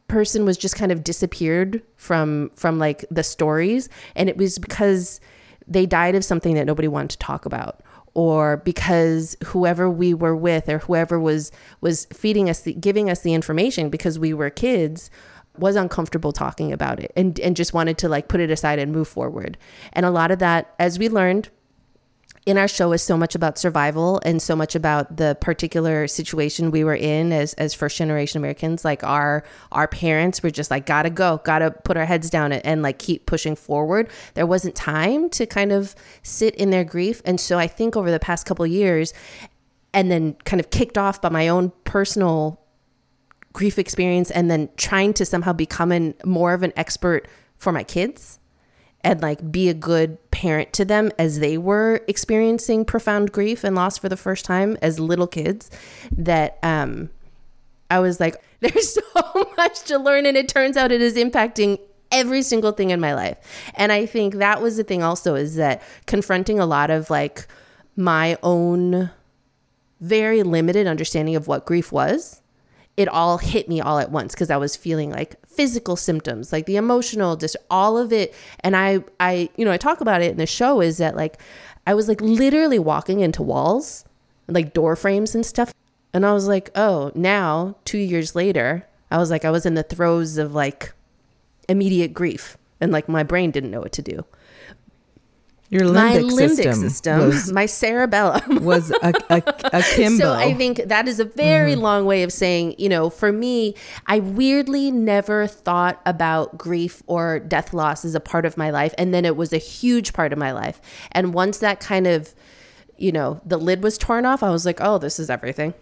person 0.08 0.44
was 0.44 0.58
just 0.58 0.74
kind 0.74 0.92
of 0.92 1.04
disappeared 1.04 1.82
from 1.96 2.50
from 2.54 2.78
like 2.78 3.04
the 3.10 3.22
stories, 3.22 3.88
and 4.14 4.28
it 4.28 4.36
was 4.36 4.58
because 4.58 5.20
they 5.66 5.86
died 5.86 6.14
of 6.14 6.24
something 6.24 6.54
that 6.54 6.66
nobody 6.66 6.88
wanted 6.88 7.10
to 7.10 7.18
talk 7.18 7.46
about 7.46 7.80
or 8.14 8.58
because 8.58 9.36
whoever 9.44 9.88
we 9.88 10.14
were 10.14 10.36
with 10.36 10.68
or 10.68 10.78
whoever 10.78 11.18
was 11.18 11.52
was 11.80 12.06
feeding 12.12 12.50
us 12.50 12.60
the, 12.60 12.74
giving 12.74 13.08
us 13.08 13.20
the 13.20 13.34
information 13.34 13.90
because 13.90 14.18
we 14.18 14.34
were 14.34 14.50
kids 14.50 15.10
was 15.58 15.76
uncomfortable 15.76 16.32
talking 16.32 16.72
about 16.72 17.00
it 17.00 17.12
and 17.16 17.38
and 17.40 17.56
just 17.56 17.74
wanted 17.74 17.98
to 17.98 18.08
like 18.08 18.28
put 18.28 18.40
it 18.40 18.50
aside 18.50 18.78
and 18.78 18.92
move 18.92 19.08
forward. 19.08 19.58
And 19.92 20.06
a 20.06 20.10
lot 20.10 20.30
of 20.30 20.38
that 20.38 20.74
as 20.78 20.98
we 20.98 21.08
learned 21.08 21.50
in 22.46 22.56
our 22.56 22.68
show 22.68 22.92
is 22.92 23.02
so 23.02 23.16
much 23.16 23.34
about 23.34 23.58
survival 23.58 24.20
and 24.24 24.40
so 24.40 24.56
much 24.56 24.74
about 24.74 25.18
the 25.18 25.36
particular 25.40 26.08
situation 26.08 26.70
we 26.70 26.84
were 26.84 26.94
in 26.94 27.32
as 27.32 27.52
as 27.54 27.74
first 27.74 27.98
generation 27.98 28.38
Americans. 28.38 28.84
Like 28.84 29.04
our 29.04 29.44
our 29.72 29.86
parents 29.86 30.42
were 30.42 30.50
just 30.50 30.70
like, 30.70 30.86
gotta 30.86 31.10
go, 31.10 31.40
gotta 31.44 31.70
put 31.70 31.96
our 31.96 32.06
heads 32.06 32.30
down 32.30 32.52
and, 32.52 32.64
and 32.64 32.82
like 32.82 32.98
keep 32.98 33.26
pushing 33.26 33.56
forward. 33.56 34.08
There 34.34 34.46
wasn't 34.46 34.74
time 34.74 35.28
to 35.30 35.46
kind 35.46 35.70
of 35.70 35.94
sit 36.22 36.54
in 36.54 36.70
their 36.70 36.84
grief. 36.84 37.20
And 37.24 37.38
so 37.38 37.58
I 37.58 37.66
think 37.66 37.96
over 37.96 38.10
the 38.10 38.20
past 38.20 38.46
couple 38.46 38.66
years, 38.66 39.12
and 39.92 40.10
then 40.10 40.34
kind 40.44 40.60
of 40.60 40.70
kicked 40.70 40.96
off 40.96 41.20
by 41.20 41.28
my 41.28 41.48
own 41.48 41.72
personal 41.84 42.60
grief 43.52 43.78
experience 43.78 44.30
and 44.30 44.50
then 44.50 44.68
trying 44.76 45.12
to 45.14 45.26
somehow 45.26 45.52
become 45.52 45.90
an, 45.92 46.14
more 46.24 46.54
of 46.54 46.62
an 46.62 46.72
expert 46.76 47.26
for 47.56 47.72
my 47.72 47.82
kids 47.82 48.38
and 49.02 49.20
like 49.20 49.50
be 49.50 49.68
a 49.68 49.74
good 49.74 50.18
parent 50.40 50.72
to 50.72 50.86
them 50.86 51.10
as 51.18 51.38
they 51.38 51.58
were 51.58 52.00
experiencing 52.08 52.82
profound 52.82 53.30
grief 53.30 53.62
and 53.62 53.76
loss 53.76 53.98
for 53.98 54.08
the 54.08 54.16
first 54.16 54.46
time 54.46 54.74
as 54.80 54.98
little 54.98 55.26
kids 55.26 55.70
that 56.10 56.58
um 56.62 57.10
I 57.90 57.98
was 57.98 58.18
like 58.20 58.42
there's 58.60 58.94
so 58.94 59.52
much 59.58 59.82
to 59.82 59.98
learn 59.98 60.24
and 60.24 60.38
it 60.38 60.48
turns 60.48 60.78
out 60.78 60.92
it 60.92 61.02
is 61.02 61.16
impacting 61.16 61.78
every 62.10 62.40
single 62.40 62.72
thing 62.72 62.88
in 62.88 63.00
my 63.00 63.14
life. 63.14 63.36
And 63.74 63.92
I 63.92 64.06
think 64.06 64.36
that 64.36 64.62
was 64.62 64.78
the 64.78 64.82
thing 64.82 65.02
also 65.02 65.34
is 65.34 65.56
that 65.56 65.82
confronting 66.06 66.58
a 66.58 66.64
lot 66.64 66.90
of 66.90 67.10
like 67.10 67.46
my 67.94 68.38
own 68.42 69.10
very 70.00 70.42
limited 70.42 70.86
understanding 70.86 71.36
of 71.36 71.48
what 71.48 71.66
grief 71.66 71.92
was 71.92 72.40
it 72.96 73.08
all 73.08 73.38
hit 73.38 73.68
me 73.68 73.80
all 73.80 73.98
at 73.98 74.10
once 74.10 74.34
because 74.34 74.50
I 74.50 74.56
was 74.56 74.76
feeling 74.76 75.10
like 75.10 75.39
physical 75.60 75.94
symptoms, 75.94 76.54
like 76.54 76.64
the 76.64 76.76
emotional, 76.76 77.36
just 77.36 77.54
all 77.70 77.98
of 77.98 78.14
it. 78.14 78.34
And 78.60 78.74
I, 78.74 79.00
I, 79.20 79.50
you 79.58 79.64
know, 79.66 79.70
I 79.70 79.76
talk 79.76 80.00
about 80.00 80.22
it 80.22 80.30
in 80.30 80.38
the 80.38 80.46
show 80.46 80.80
is 80.80 80.96
that 80.96 81.16
like 81.16 81.38
I 81.86 81.92
was 81.92 82.08
like 82.08 82.22
literally 82.22 82.78
walking 82.78 83.20
into 83.20 83.42
walls, 83.42 84.06
like 84.48 84.72
door 84.72 84.96
frames 84.96 85.34
and 85.34 85.44
stuff. 85.44 85.74
And 86.14 86.24
I 86.24 86.32
was 86.32 86.48
like, 86.48 86.70
oh, 86.76 87.12
now 87.14 87.76
two 87.84 87.98
years 87.98 88.34
later, 88.34 88.86
I 89.10 89.18
was 89.18 89.30
like, 89.30 89.44
I 89.44 89.50
was 89.50 89.66
in 89.66 89.74
the 89.74 89.82
throes 89.82 90.38
of 90.38 90.54
like 90.54 90.94
immediate 91.68 92.14
grief 92.14 92.56
and 92.80 92.90
like 92.90 93.06
my 93.06 93.22
brain 93.22 93.50
didn't 93.50 93.70
know 93.70 93.80
what 93.80 93.92
to 93.92 94.02
do. 94.02 94.24
Your 95.70 95.82
limbic, 95.82 95.94
my 95.94 96.16
limbic 96.16 96.48
system, 96.48 96.74
system, 96.74 97.18
was, 97.26 97.52
my 97.52 97.64
cerebellum 97.66 98.64
was 98.64 98.90
a, 98.90 99.12
a, 99.30 99.42
a 99.72 99.82
kimbo. 99.82 100.24
So 100.24 100.32
I 100.32 100.52
think 100.52 100.82
that 100.86 101.06
is 101.06 101.20
a 101.20 101.24
very 101.24 101.72
mm-hmm. 101.74 101.80
long 101.80 102.06
way 102.06 102.24
of 102.24 102.32
saying, 102.32 102.74
you 102.76 102.88
know, 102.88 103.08
for 103.08 103.30
me, 103.30 103.76
I 104.06 104.18
weirdly 104.18 104.90
never 104.90 105.46
thought 105.46 106.00
about 106.04 106.58
grief 106.58 107.04
or 107.06 107.38
death 107.38 107.72
loss 107.72 108.04
as 108.04 108.16
a 108.16 108.20
part 108.20 108.46
of 108.46 108.56
my 108.56 108.70
life. 108.70 108.92
And 108.98 109.14
then 109.14 109.24
it 109.24 109.36
was 109.36 109.52
a 109.52 109.58
huge 109.58 110.12
part 110.12 110.32
of 110.32 110.40
my 110.40 110.50
life. 110.50 110.80
And 111.12 111.32
once 111.32 111.58
that 111.58 111.78
kind 111.78 112.08
of, 112.08 112.34
you 112.96 113.12
know, 113.12 113.40
the 113.46 113.56
lid 113.56 113.84
was 113.84 113.96
torn 113.96 114.26
off, 114.26 114.42
I 114.42 114.50
was 114.50 114.66
like, 114.66 114.80
oh, 114.80 114.98
this 114.98 115.20
is 115.20 115.30
everything. 115.30 115.72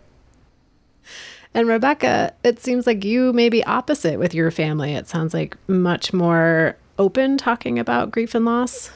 And 1.54 1.66
Rebecca, 1.66 2.34
it 2.44 2.60
seems 2.60 2.86
like 2.86 3.04
you 3.04 3.32
may 3.32 3.48
be 3.48 3.64
opposite 3.64 4.18
with 4.18 4.34
your 4.34 4.50
family. 4.50 4.92
It 4.92 5.08
sounds 5.08 5.32
like 5.32 5.56
much 5.66 6.12
more 6.12 6.76
open 6.98 7.38
talking 7.38 7.78
about 7.78 8.10
grief 8.10 8.34
and 8.34 8.44
loss. 8.44 8.90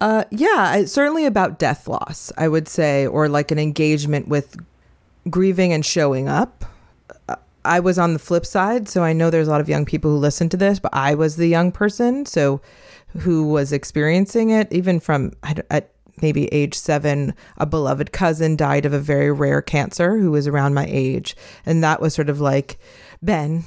Uh, 0.00 0.24
yeah, 0.30 0.84
certainly 0.86 1.26
about 1.26 1.58
death 1.58 1.86
loss, 1.86 2.32
I 2.38 2.48
would 2.48 2.68
say, 2.68 3.06
or 3.06 3.28
like 3.28 3.50
an 3.50 3.58
engagement 3.58 4.28
with 4.28 4.56
grieving 5.28 5.72
and 5.72 5.84
showing 5.84 6.26
up. 6.26 6.64
Uh, 7.28 7.36
I 7.64 7.80
was 7.80 7.98
on 7.98 8.14
the 8.14 8.18
flip 8.18 8.46
side, 8.46 8.88
so 8.88 9.02
I 9.04 9.12
know 9.12 9.28
there's 9.28 9.48
a 9.48 9.50
lot 9.50 9.60
of 9.60 9.68
young 9.68 9.84
people 9.84 10.10
who 10.10 10.16
listen 10.16 10.48
to 10.50 10.56
this, 10.56 10.78
but 10.78 10.94
I 10.94 11.14
was 11.14 11.36
the 11.36 11.48
young 11.48 11.70
person, 11.70 12.24
so 12.24 12.62
who 13.18 13.48
was 13.48 13.72
experiencing 13.72 14.50
it, 14.50 14.72
even 14.72 15.00
from 15.00 15.32
at 15.42 15.90
maybe 16.22 16.46
age 16.46 16.74
seven. 16.74 17.34
A 17.58 17.66
beloved 17.66 18.12
cousin 18.12 18.56
died 18.56 18.86
of 18.86 18.94
a 18.94 18.98
very 18.98 19.30
rare 19.30 19.60
cancer 19.60 20.16
who 20.18 20.30
was 20.30 20.46
around 20.46 20.72
my 20.72 20.86
age, 20.88 21.36
and 21.66 21.84
that 21.84 22.00
was 22.00 22.14
sort 22.14 22.30
of 22.30 22.40
like 22.40 22.78
Ben, 23.20 23.64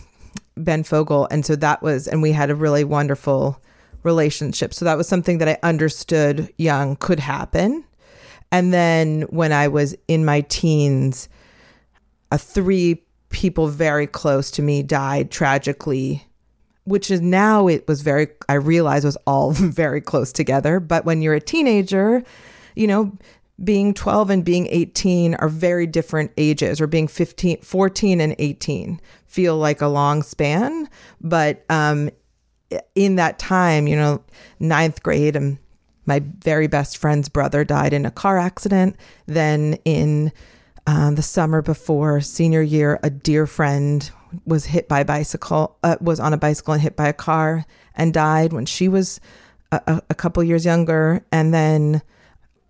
Ben 0.58 0.84
Fogel, 0.84 1.28
and 1.30 1.46
so 1.46 1.56
that 1.58 1.84
was, 1.84 2.08
and 2.08 2.24
we 2.24 2.32
had 2.32 2.50
a 2.50 2.56
really 2.56 2.84
wonderful 2.84 3.62
relationship. 4.04 4.74
So 4.74 4.86
that 4.86 4.98
was 4.98 5.08
something 5.08 5.38
that 5.40 5.50
I 5.50 5.58
understood 5.64 6.54
young 6.58 6.96
could 6.96 7.20
happen. 7.20 7.84
And 8.52 8.74
then 8.74 9.22
when 9.24 9.52
I 9.52 9.68
was 9.68 9.96
in 10.08 10.26
my 10.26 10.42
teens, 10.42 11.28
a 12.32 12.38
three 12.38 13.04
people 13.30 13.68
very 13.68 14.06
close 14.06 14.52
to 14.52 14.62
me 14.62 14.84
died 14.84 15.32
tragically, 15.32 16.26
which 16.84 17.10
is 17.10 17.20
now 17.20 17.68
it 17.68 17.88
was 17.88 18.02
very 18.02 18.28
I 18.48 18.54
realize 18.54 19.04
was 19.04 19.18
all 19.26 19.52
very 19.54 20.02
close 20.02 20.32
together. 20.32 20.80
But 20.80 21.06
when 21.06 21.22
you're 21.22 21.34
a 21.34 21.42
teenager, 21.42 22.24
you 22.76 22.88
know, 22.88 23.12
being 23.64 23.94
12 23.94 24.30
and 24.30 24.46
being 24.46 24.68
18 24.68 25.36
are 25.36 25.50
very 25.50 25.86
different 25.86 26.32
ages 26.38 26.82
or 26.82 26.88
being 26.88 27.08
15 27.08 27.62
14 27.62 28.20
and 28.20 28.36
18 28.40 29.00
feel 29.28 29.58
like 29.58 29.80
a 29.80 29.88
long 29.88 30.24
span 30.24 30.90
but 31.22 31.64
um, 31.70 32.10
in 32.96 33.16
that 33.18 33.40
time, 33.40 33.88
you 33.88 33.96
know, 33.96 34.24
ninth 34.60 35.04
grade, 35.04 35.36
and 35.36 35.58
my 36.06 36.22
very 36.40 36.68
best 36.68 36.98
friend's 36.98 37.30
brother 37.30 37.64
died 37.64 37.94
in 37.94 38.06
a 38.06 38.12
car 38.12 38.38
accident. 38.38 38.96
Then 39.26 39.78
in 39.86 40.32
um, 40.86 41.16
the 41.16 41.22
summer 41.22 41.62
before 41.62 42.22
senior 42.22 42.62
year, 42.62 43.00
a 43.04 43.10
dear 43.10 43.48
friend 43.48 44.10
was 44.46 44.66
hit 44.66 44.88
by 44.88 45.02
a 45.02 45.06
bicycle, 45.06 45.78
uh, 45.84 45.98
was 46.02 46.20
on 46.20 46.34
a 46.34 46.38
bicycle 46.38 46.74
and 46.74 46.82
hit 46.82 46.96
by 46.96 47.08
a 47.08 47.14
car 47.14 47.66
and 47.96 48.14
died 48.14 48.52
when 48.52 48.66
she 48.66 48.88
was 48.88 49.20
a, 49.72 50.02
a 50.10 50.16
couple 50.16 50.44
years 50.44 50.66
younger. 50.66 51.24
And 51.32 51.54
then 51.54 52.02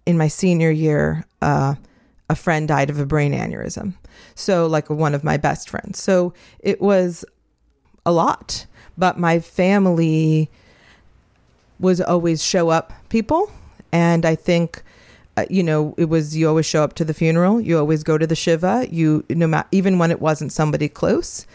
in 0.06 0.18
my 0.18 0.28
senior 0.28 0.72
year, 0.72 1.26
uh, 1.42 1.76
a 2.30 2.36
friend 2.36 2.68
died 2.68 2.90
of 2.90 3.00
a 3.00 3.06
brain 3.06 3.34
aneurysm. 3.34 3.96
So, 4.36 4.68
like 4.68 4.90
one 4.90 5.14
of 5.14 5.24
my 5.24 5.38
best 5.38 5.70
friends. 5.70 6.02
So, 6.02 6.34
it 6.60 6.82
was 6.82 7.26
a 8.06 8.12
lot 8.12 8.66
but 8.98 9.18
my 9.18 9.40
family 9.40 10.50
was 11.80 12.02
always 12.02 12.44
show 12.44 12.70
up 12.70 12.94
people. 13.10 13.52
And 13.92 14.26
I 14.26 14.36
think, 14.36 14.82
uh, 15.38 15.46
you 15.50 15.64
know, 15.64 15.94
it 15.98 16.06
was 16.06 16.36
you 16.36 16.48
always 16.48 16.66
show 16.66 16.84
up 16.84 16.94
to 16.96 17.06
the 17.06 17.14
funeral, 17.14 17.62
you 17.62 17.78
always 17.78 18.04
go 18.04 18.18
to 18.18 18.26
the 18.26 18.36
Shiva, 18.36 18.88
you, 18.90 19.24
no 19.30 19.48
matter, 19.48 19.68
even 19.72 20.00
when 20.00 20.12
it 20.12 20.22
wasn't 20.22 20.52
somebody 20.52 20.90
close. 20.90 21.46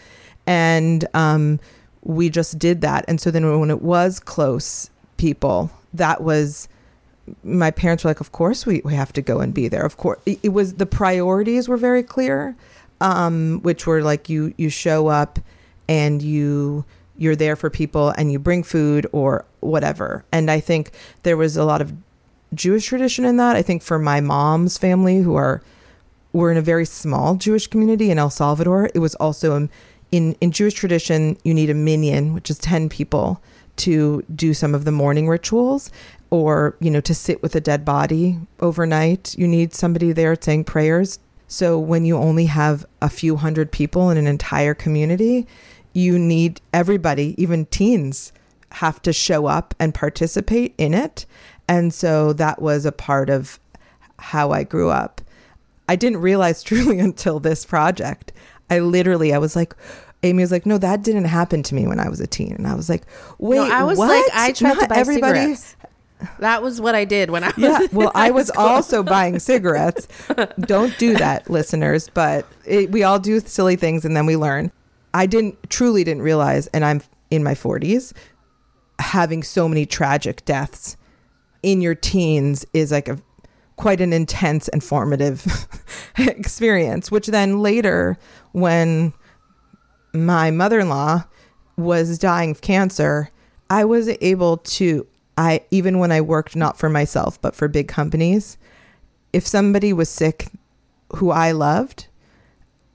And 0.47 1.05
um, 1.13 1.59
we 2.03 2.29
just 2.29 2.57
did 2.57 2.81
that. 2.81 3.05
And 3.07 3.19
so 3.19 3.31
then 3.31 3.59
when 3.59 3.69
it 3.69 3.81
was 3.81 4.19
close 4.19 4.89
people, 5.17 5.71
that 5.93 6.21
was 6.21 6.69
my 7.43 7.71
parents 7.71 8.03
were 8.03 8.09
like, 8.09 8.21
of 8.21 8.31
course 8.31 8.65
we, 8.65 8.81
we 8.83 8.93
have 8.93 9.13
to 9.13 9.21
go 9.21 9.39
and 9.39 9.53
be 9.53 9.67
there. 9.67 9.85
Of 9.85 9.97
course, 9.97 10.19
it, 10.25 10.39
it 10.43 10.49
was 10.49 10.75
the 10.75 10.85
priorities 10.85 11.67
were 11.67 11.77
very 11.77 12.03
clear, 12.03 12.55
um, 13.01 13.59
which 13.61 13.85
were 13.85 14.01
like 14.01 14.29
you 14.29 14.53
you 14.57 14.69
show 14.69 15.07
up 15.07 15.39
and 15.87 16.21
you 16.21 16.85
you're 17.19 17.35
there 17.35 17.55
for 17.55 17.69
people 17.69 18.09
and 18.09 18.31
you 18.31 18.39
bring 18.39 18.63
food 18.63 19.05
or 19.11 19.45
whatever. 19.59 20.25
And 20.31 20.49
I 20.49 20.59
think 20.59 20.91
there 21.23 21.37
was 21.37 21.57
a 21.57 21.65
lot 21.65 21.81
of 21.81 21.93
Jewish 22.53 22.85
tradition 22.85 23.25
in 23.25 23.37
that. 23.37 23.55
I 23.55 23.61
think 23.61 23.83
for 23.83 23.99
my 23.99 24.21
mom's 24.21 24.77
family, 24.77 25.19
who 25.19 25.35
are 25.35 25.61
we're 26.31 26.51
in 26.51 26.57
a 26.57 26.61
very 26.61 26.85
small 26.85 27.35
Jewish 27.35 27.67
community 27.67 28.09
in 28.09 28.19
El 28.19 28.29
Salvador, 28.29 28.89
it 28.95 28.99
was 28.99 29.15
also 29.15 29.69
in 30.11 30.35
in 30.41 30.51
Jewish 30.51 30.73
tradition 30.73 31.37
you 31.43 31.53
need 31.53 31.69
a 31.69 31.75
minyan, 31.75 32.33
which 32.33 32.49
is 32.49 32.57
ten 32.57 32.89
people, 32.89 33.41
to 33.77 34.23
do 34.33 34.53
some 34.53 34.73
of 34.73 34.85
the 34.85 34.91
morning 34.91 35.27
rituals, 35.27 35.91
or 36.29 36.75
you 36.79 36.89
know 36.89 37.01
to 37.01 37.13
sit 37.13 37.43
with 37.43 37.55
a 37.55 37.61
dead 37.61 37.85
body 37.85 38.39
overnight. 38.59 39.37
You 39.37 39.47
need 39.47 39.73
somebody 39.73 40.11
there 40.11 40.35
saying 40.39 40.63
prayers 40.63 41.19
So 41.51 41.79
when 41.79 42.05
you 42.05 42.15
only 42.15 42.45
have 42.45 42.85
a 43.01 43.09
few 43.09 43.35
hundred 43.35 43.71
people 43.71 44.11
in 44.11 44.17
an 44.17 44.27
entire 44.27 44.75
community, 44.75 45.47
you 45.93 46.19
need 46.19 46.61
everybody, 46.73 47.35
even 47.41 47.65
teens, 47.67 48.31
have 48.73 49.01
to 49.01 49.13
show 49.13 49.47
up 49.47 49.73
and 49.79 49.93
participate 49.93 50.75
in 50.77 50.93
it. 50.93 51.25
And 51.67 51.93
so 51.93 52.33
that 52.33 52.61
was 52.61 52.85
a 52.85 52.91
part 52.91 53.29
of 53.29 53.59
how 54.19 54.51
I 54.51 54.63
grew 54.63 54.89
up. 54.89 55.21
I 55.87 55.95
didn't 55.95 56.21
realize 56.21 56.63
truly 56.63 56.99
until 56.99 57.39
this 57.39 57.65
project. 57.65 58.31
I 58.69 58.79
literally, 58.79 59.33
I 59.33 59.39
was 59.39 59.55
like, 59.55 59.73
Amy 60.21 60.43
was 60.43 60.51
like, 60.51 60.65
"No, 60.65 60.77
that 60.77 61.01
didn't 61.01 61.25
happen 61.25 61.63
to 61.63 61.75
me 61.75 61.87
when 61.87 61.99
I 61.99 62.09
was 62.09 62.19
a 62.19 62.27
teen," 62.27 62.53
and 62.53 62.67
I 62.67 62.75
was 62.75 62.89
like, 62.89 63.03
"Wait, 63.37 63.55
no, 63.55 63.71
I 63.71 63.83
was 63.83 63.97
what? 63.97 64.09
like, 64.09 64.25
I 64.33 64.51
tried 64.51 64.73
Not 64.73 64.81
to 64.81 64.87
buy 64.89 64.95
everybody." 64.97 65.39
cigarettes. 65.55 65.75
That 66.39 66.61
was 66.61 66.81
what 66.81 66.95
I 66.95 67.05
did 67.05 67.31
when 67.31 67.45
I 67.45 67.47
was. 67.47 67.57
Yeah, 67.57 67.87
well, 67.93 68.11
I 68.13 68.31
was 68.31 68.47
school. 68.47 68.61
also 68.65 69.03
buying 69.03 69.39
cigarettes. 69.39 70.07
Don't 70.59 70.97
do 70.97 71.15
that, 71.15 71.49
listeners. 71.49 72.09
But 72.13 72.45
it, 72.65 72.91
we 72.91 73.03
all 73.03 73.19
do 73.19 73.39
silly 73.39 73.77
things, 73.77 74.03
and 74.03 74.15
then 74.15 74.25
we 74.25 74.35
learn. 74.35 74.71
I 75.13 75.25
didn't 75.25 75.69
truly 75.69 76.03
didn't 76.03 76.23
realize, 76.23 76.67
and 76.67 76.85
I'm 76.85 77.01
in 77.31 77.43
my 77.43 77.53
40s, 77.53 78.13
having 78.99 79.43
so 79.43 79.67
many 79.67 79.85
tragic 79.85 80.43
deaths 80.45 80.97
in 81.63 81.81
your 81.81 81.95
teens 81.95 82.65
is 82.73 82.91
like 82.91 83.07
a 83.07 83.19
quite 83.75 84.01
an 84.01 84.11
intense 84.11 84.67
and 84.67 84.83
formative 84.83 85.67
experience. 86.17 87.09
Which 87.09 87.27
then 87.27 87.59
later, 87.59 88.17
when 88.51 89.13
my 90.13 90.51
mother-in-law 90.51 91.23
was 91.77 92.19
dying 92.19 92.51
of 92.51 92.61
cancer, 92.61 93.29
I 93.69 93.85
was 93.85 94.09
able 94.21 94.57
to 94.57 95.07
I 95.37 95.61
even 95.71 95.99
when 95.99 96.11
I 96.11 96.19
worked 96.19 96.57
not 96.57 96.77
for 96.77 96.89
myself 96.89 97.41
but 97.41 97.55
for 97.55 97.69
big 97.69 97.87
companies, 97.87 98.57
if 99.31 99.47
somebody 99.47 99.93
was 99.93 100.09
sick 100.09 100.51
who 101.15 101.31
I 101.31 101.51
loved, 101.53 102.07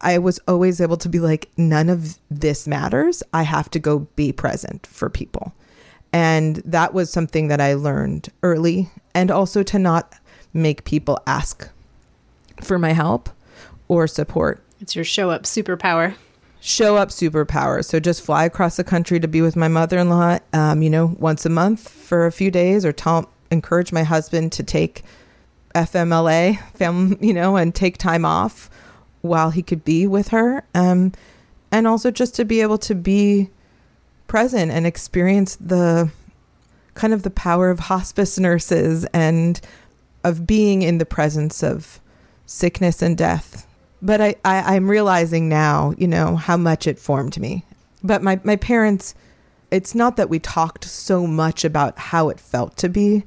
I 0.04 0.18
was 0.18 0.38
always 0.46 0.80
able 0.80 0.98
to 0.98 1.08
be 1.08 1.18
like 1.18 1.48
none 1.56 1.88
of 1.88 2.18
this 2.30 2.68
matters. 2.68 3.22
I 3.32 3.42
have 3.42 3.70
to 3.70 3.78
go 3.78 4.00
be 4.14 4.32
present 4.32 4.86
for 4.86 5.08
people. 5.08 5.54
And 6.12 6.56
that 6.58 6.94
was 6.94 7.10
something 7.10 7.48
that 7.48 7.60
I 7.60 7.74
learned 7.74 8.28
early 8.42 8.90
and 9.14 9.30
also 9.30 9.62
to 9.64 9.78
not 9.78 10.14
make 10.52 10.84
people 10.84 11.18
ask 11.26 11.68
for 12.60 12.78
my 12.78 12.92
help 12.92 13.30
or 13.88 14.06
support 14.06 14.62
It's 14.80 14.94
your 14.94 15.04
show 15.04 15.30
up 15.30 15.42
superpower. 15.42 16.14
show 16.60 16.96
up 16.96 17.08
superpower. 17.08 17.84
So 17.84 17.98
just 17.98 18.22
fly 18.22 18.44
across 18.44 18.76
the 18.76 18.84
country 18.84 19.18
to 19.18 19.26
be 19.26 19.42
with 19.42 19.56
my 19.56 19.68
mother-in-law, 19.68 20.38
um, 20.52 20.82
you 20.82 20.90
know, 20.90 21.16
once 21.18 21.44
a 21.44 21.50
month 21.50 21.88
for 21.88 22.26
a 22.26 22.32
few 22.32 22.50
days, 22.50 22.84
or 22.84 22.92
tell 22.92 23.30
encourage 23.50 23.92
my 23.92 24.04
husband 24.04 24.52
to 24.52 24.62
take 24.62 25.02
FMLA, 25.74 26.60
fam, 26.74 27.16
you 27.20 27.32
know, 27.32 27.56
and 27.56 27.74
take 27.74 27.98
time 27.98 28.24
off 28.24 28.70
while 29.24 29.50
he 29.50 29.62
could 29.62 29.84
be 29.84 30.06
with 30.06 30.28
her, 30.28 30.62
um, 30.74 31.12
and 31.72 31.86
also 31.86 32.10
just 32.10 32.34
to 32.34 32.44
be 32.44 32.60
able 32.60 32.78
to 32.78 32.94
be 32.94 33.50
present 34.26 34.70
and 34.70 34.86
experience 34.86 35.56
the 35.56 36.10
kind 36.92 37.12
of 37.12 37.22
the 37.22 37.30
power 37.30 37.70
of 37.70 37.80
hospice 37.80 38.38
nurses 38.38 39.04
and 39.12 39.60
of 40.22 40.46
being 40.46 40.82
in 40.82 40.98
the 40.98 41.06
presence 41.06 41.62
of 41.62 42.00
sickness 42.46 43.02
and 43.02 43.16
death. 43.16 43.66
But 44.02 44.20
I, 44.20 44.34
I 44.44 44.76
i'm 44.76 44.90
realizing 44.90 45.48
now 45.48 45.94
you 45.96 46.06
know 46.06 46.36
how 46.36 46.56
much 46.56 46.86
it 46.86 46.98
formed 46.98 47.38
me. 47.38 47.64
But 48.02 48.22
my, 48.22 48.38
my 48.44 48.56
parents 48.56 49.14
it's 49.70 49.94
not 49.94 50.16
that 50.16 50.28
we 50.28 50.38
talked 50.38 50.84
so 50.84 51.26
much 51.26 51.64
about 51.64 51.98
how 51.98 52.28
it 52.28 52.38
felt 52.38 52.76
to 52.76 52.88
be 52.88 53.24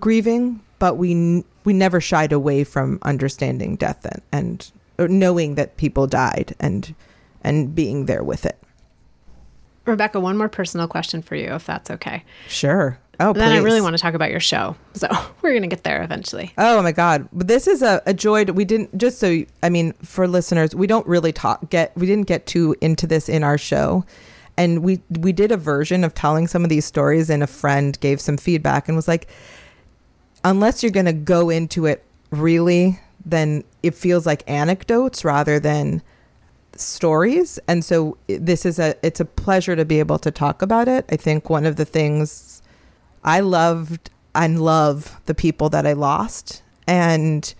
grieving 0.00 0.60
but 0.78 0.96
we 0.96 1.44
we 1.64 1.72
never 1.72 2.00
shied 2.00 2.32
away 2.32 2.64
from 2.64 2.98
understanding 3.02 3.76
death 3.76 4.04
and, 4.06 4.22
and 4.32 4.72
knowing 5.06 5.54
that 5.54 5.76
people 5.76 6.06
died 6.06 6.54
and 6.58 6.94
and 7.42 7.74
being 7.74 8.06
there 8.06 8.24
with 8.24 8.44
it 8.44 8.58
Rebecca, 9.84 10.20
one 10.20 10.36
more 10.36 10.50
personal 10.50 10.86
question 10.86 11.22
for 11.22 11.34
you, 11.34 11.54
if 11.54 11.64
that's 11.64 11.90
okay. 11.90 12.24
sure 12.48 12.98
oh 13.20 13.32
then 13.32 13.52
I 13.52 13.58
really 13.58 13.80
want 13.80 13.96
to 13.96 14.02
talk 14.02 14.14
about 14.14 14.30
your 14.30 14.40
show. 14.40 14.76
So 14.94 15.08
we're 15.42 15.50
going 15.50 15.62
to 15.62 15.68
get 15.68 15.84
there 15.84 16.02
eventually. 16.02 16.52
Oh 16.58 16.82
my 16.82 16.92
God! 16.92 17.28
This 17.32 17.66
is 17.66 17.82
a, 17.82 18.02
a 18.06 18.14
joy. 18.14 18.44
To, 18.44 18.52
we 18.52 18.64
didn't 18.64 18.96
just 18.96 19.18
so 19.18 19.44
I 19.62 19.68
mean 19.68 19.92
for 19.94 20.26
listeners, 20.28 20.74
we 20.74 20.86
don't 20.86 21.06
really 21.06 21.32
talk 21.32 21.70
get 21.70 21.96
we 21.96 22.06
didn't 22.06 22.26
get 22.26 22.46
too 22.46 22.74
into 22.80 23.06
this 23.06 23.28
in 23.28 23.42
our 23.42 23.58
show, 23.58 24.04
and 24.56 24.82
we 24.82 25.00
we 25.10 25.32
did 25.32 25.52
a 25.52 25.56
version 25.56 26.04
of 26.04 26.14
telling 26.14 26.46
some 26.46 26.64
of 26.64 26.70
these 26.70 26.84
stories, 26.84 27.30
and 27.30 27.42
a 27.42 27.46
friend 27.46 27.98
gave 28.00 28.20
some 28.20 28.36
feedback 28.36 28.88
and 28.88 28.96
was 28.96 29.08
like, 29.08 29.28
unless 30.44 30.82
you're 30.82 30.92
going 30.92 31.06
to 31.06 31.12
go 31.12 31.50
into 31.50 31.86
it 31.86 32.04
really, 32.30 33.00
then 33.30 33.64
it 33.82 33.94
feels 33.94 34.26
like 34.26 34.42
anecdotes 34.48 35.24
rather 35.24 35.58
than 35.60 36.02
stories 36.74 37.58
and 37.66 37.84
so 37.84 38.16
this 38.28 38.64
is 38.64 38.78
a 38.78 38.94
it's 39.04 39.18
a 39.18 39.24
pleasure 39.24 39.74
to 39.74 39.84
be 39.84 39.98
able 39.98 40.18
to 40.18 40.30
talk 40.30 40.62
about 40.62 40.86
it 40.86 41.04
i 41.10 41.16
think 41.16 41.50
one 41.50 41.66
of 41.66 41.74
the 41.74 41.84
things 41.84 42.62
I 43.24 43.40
loved 43.40 44.10
and 44.34 44.62
love 44.62 45.20
the 45.26 45.34
people 45.34 45.68
that 45.70 45.86
I 45.86 45.92
lost. 45.92 46.62
And 46.86 47.52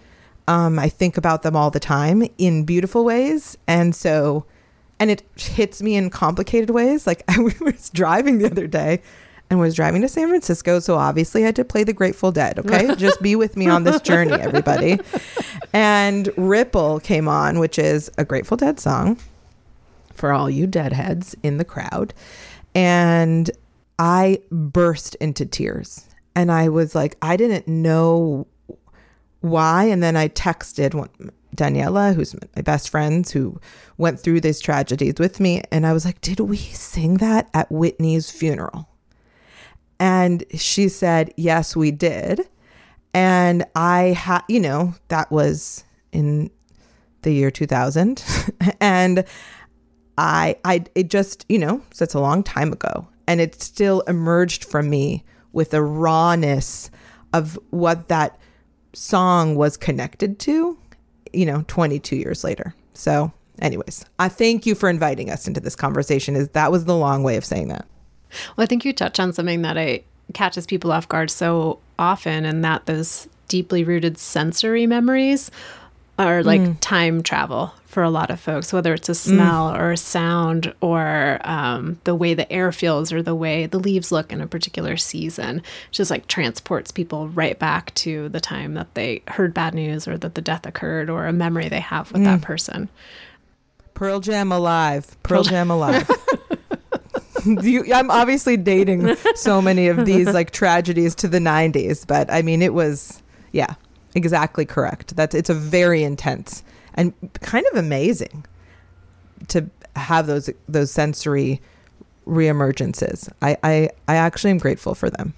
um, 0.46 0.78
I 0.78 0.88
think 0.88 1.16
about 1.16 1.42
them 1.42 1.56
all 1.56 1.70
the 1.70 1.80
time 1.80 2.26
in 2.38 2.64
beautiful 2.64 3.04
ways. 3.04 3.58
And 3.66 3.94
so, 3.94 4.46
and 4.98 5.10
it 5.10 5.22
hits 5.36 5.82
me 5.82 5.96
in 5.96 6.10
complicated 6.10 6.70
ways. 6.70 7.06
Like 7.06 7.22
I 7.28 7.38
was 7.60 7.90
driving 7.90 8.38
the 8.38 8.46
other 8.46 8.66
day 8.66 9.02
and 9.50 9.58
was 9.58 9.74
driving 9.74 10.02
to 10.02 10.08
San 10.08 10.28
Francisco. 10.28 10.78
So 10.80 10.96
obviously 10.96 11.42
I 11.42 11.46
had 11.46 11.56
to 11.56 11.64
play 11.64 11.84
the 11.84 11.92
Grateful 11.92 12.32
Dead. 12.32 12.58
Okay. 12.58 12.94
Just 12.96 13.22
be 13.22 13.36
with 13.36 13.56
me 13.56 13.68
on 13.68 13.84
this 13.84 14.00
journey, 14.00 14.32
everybody. 14.32 14.98
And 15.72 16.30
Ripple 16.36 17.00
came 17.00 17.28
on, 17.28 17.58
which 17.58 17.78
is 17.78 18.10
a 18.18 18.24
Grateful 18.24 18.56
Dead 18.56 18.78
song 18.78 19.18
for 20.14 20.32
all 20.32 20.50
you 20.50 20.66
deadheads 20.66 21.34
in 21.42 21.58
the 21.58 21.64
crowd. 21.64 22.12
And 22.74 23.50
I 23.98 24.40
burst 24.50 25.14
into 25.16 25.46
tears. 25.46 26.04
And 26.34 26.52
I 26.52 26.68
was 26.68 26.94
like, 26.94 27.16
I 27.22 27.36
didn't 27.36 27.66
know 27.66 28.46
why. 29.40 29.84
And 29.84 30.02
then 30.02 30.16
I 30.16 30.28
texted 30.28 30.94
one, 30.94 31.32
Daniela, 31.56 32.14
who's 32.14 32.34
my 32.54 32.62
best 32.62 32.90
friends, 32.90 33.32
who 33.32 33.60
went 33.96 34.20
through 34.20 34.40
these 34.40 34.60
tragedies 34.60 35.14
with 35.18 35.40
me. 35.40 35.62
And 35.72 35.86
I 35.86 35.92
was 35.92 36.04
like, 36.04 36.20
Did 36.20 36.40
we 36.40 36.56
sing 36.56 37.14
that 37.14 37.48
at 37.54 37.70
Whitney's 37.72 38.30
funeral? 38.30 38.88
And 40.00 40.44
she 40.54 40.88
said, 40.88 41.32
Yes, 41.36 41.74
we 41.74 41.90
did. 41.90 42.48
And 43.14 43.64
I 43.74 44.08
had, 44.08 44.42
you 44.48 44.60
know, 44.60 44.94
that 45.08 45.30
was 45.30 45.84
in 46.12 46.50
the 47.22 47.32
year 47.32 47.50
2000. 47.50 48.24
and 48.80 49.24
I, 50.16 50.56
I, 50.64 50.84
it 50.94 51.10
just, 51.10 51.46
you 51.48 51.58
know, 51.58 51.82
so 51.92 52.02
it's 52.02 52.14
a 52.14 52.20
long 52.20 52.42
time 52.42 52.72
ago. 52.72 53.08
And 53.26 53.40
it 53.40 53.60
still 53.60 54.00
emerged 54.02 54.64
from 54.64 54.88
me 54.88 55.24
with 55.52 55.74
a 55.74 55.82
rawness 55.82 56.90
of 57.32 57.58
what 57.70 58.08
that 58.08 58.38
song 58.94 59.54
was 59.54 59.76
connected 59.76 60.38
to, 60.40 60.78
you 61.32 61.46
know, 61.46 61.64
22 61.68 62.16
years 62.16 62.42
later. 62.42 62.74
So, 62.94 63.32
anyways, 63.60 64.04
I 64.18 64.28
thank 64.28 64.66
you 64.66 64.74
for 64.74 64.88
inviting 64.88 65.30
us 65.30 65.46
into 65.46 65.60
this 65.60 65.76
conversation. 65.76 66.36
Is 66.36 66.48
that 66.50 66.72
was 66.72 66.84
the 66.84 66.96
long 66.96 67.22
way 67.22 67.36
of 67.36 67.44
saying 67.44 67.68
that. 67.68 67.86
Well, 68.56 68.64
I 68.64 68.66
think 68.66 68.84
you 68.84 68.92
touch 68.92 69.18
on 69.18 69.32
something 69.32 69.62
that 69.62 69.78
I 69.78 70.02
catches 70.34 70.66
people 70.66 70.92
off 70.92 71.08
guard 71.08 71.30
so 71.30 71.78
often, 71.98 72.44
and 72.44 72.64
that 72.64 72.86
those 72.86 73.28
deeply 73.48 73.84
rooted 73.84 74.18
sensory 74.18 74.86
memories 74.86 75.50
are 76.18 76.42
like 76.42 76.60
mm. 76.60 76.76
time 76.80 77.22
travel 77.22 77.72
for 77.84 78.02
a 78.02 78.10
lot 78.10 78.30
of 78.30 78.40
folks, 78.40 78.72
whether 78.72 78.92
it's 78.92 79.08
a 79.08 79.12
mm. 79.12 79.16
smell 79.16 79.74
or 79.74 79.92
a 79.92 79.96
sound 79.96 80.74
or 80.80 81.40
um, 81.44 81.98
the 82.04 82.14
way 82.14 82.34
the 82.34 82.50
air 82.52 82.72
feels 82.72 83.12
or 83.12 83.22
the 83.22 83.34
way 83.34 83.66
the 83.66 83.78
leaves 83.78 84.10
look 84.10 84.32
in 84.32 84.40
a 84.40 84.46
particular 84.46 84.96
season. 84.96 85.62
Just 85.92 86.10
like 86.10 86.26
transports 86.26 86.90
people 86.90 87.28
right 87.28 87.58
back 87.58 87.94
to 87.94 88.28
the 88.30 88.40
time 88.40 88.74
that 88.74 88.92
they 88.94 89.22
heard 89.28 89.54
bad 89.54 89.74
news 89.74 90.08
or 90.08 90.18
that 90.18 90.34
the 90.34 90.42
death 90.42 90.66
occurred 90.66 91.08
or 91.08 91.26
a 91.26 91.32
memory 91.32 91.68
they 91.68 91.80
have 91.80 92.12
with 92.12 92.24
that 92.24 92.40
mm. 92.40 92.42
person. 92.42 92.88
Pearl 93.94 94.20
Jam 94.20 94.50
alive. 94.52 95.16
Pearl 95.22 95.44
Jam 95.44 95.70
alive. 95.70 96.10
you, 97.62 97.92
I'm 97.92 98.10
obviously 98.10 98.56
dating 98.56 99.16
so 99.34 99.62
many 99.62 99.88
of 99.88 100.04
these 100.04 100.26
like 100.26 100.50
tragedies 100.50 101.14
to 101.16 101.28
the 101.28 101.38
90s, 101.38 102.06
but 102.06 102.32
I 102.32 102.42
mean, 102.42 102.62
it 102.62 102.74
was, 102.74 103.22
yeah, 103.52 103.74
exactly 104.14 104.64
correct. 104.64 105.16
That's 105.16 105.34
it's 105.34 105.50
a 105.50 105.54
very 105.54 106.02
intense 106.02 106.62
and 106.94 107.12
kind 107.40 107.64
of 107.72 107.78
amazing 107.78 108.44
to 109.48 109.70
have 109.96 110.26
those 110.26 110.50
those 110.68 110.90
sensory 110.90 111.60
reemergences. 112.26 113.30
I 113.40 113.56
I, 113.62 113.90
I 114.08 114.16
actually 114.16 114.50
am 114.50 114.58
grateful 114.58 114.94
for 114.94 115.10
them. 115.10 115.34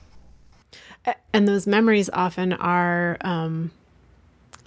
And 1.33 1.49
those 1.49 1.67
memories 1.67 2.11
often 2.13 2.53
are 2.53 3.17
um, 3.23 3.71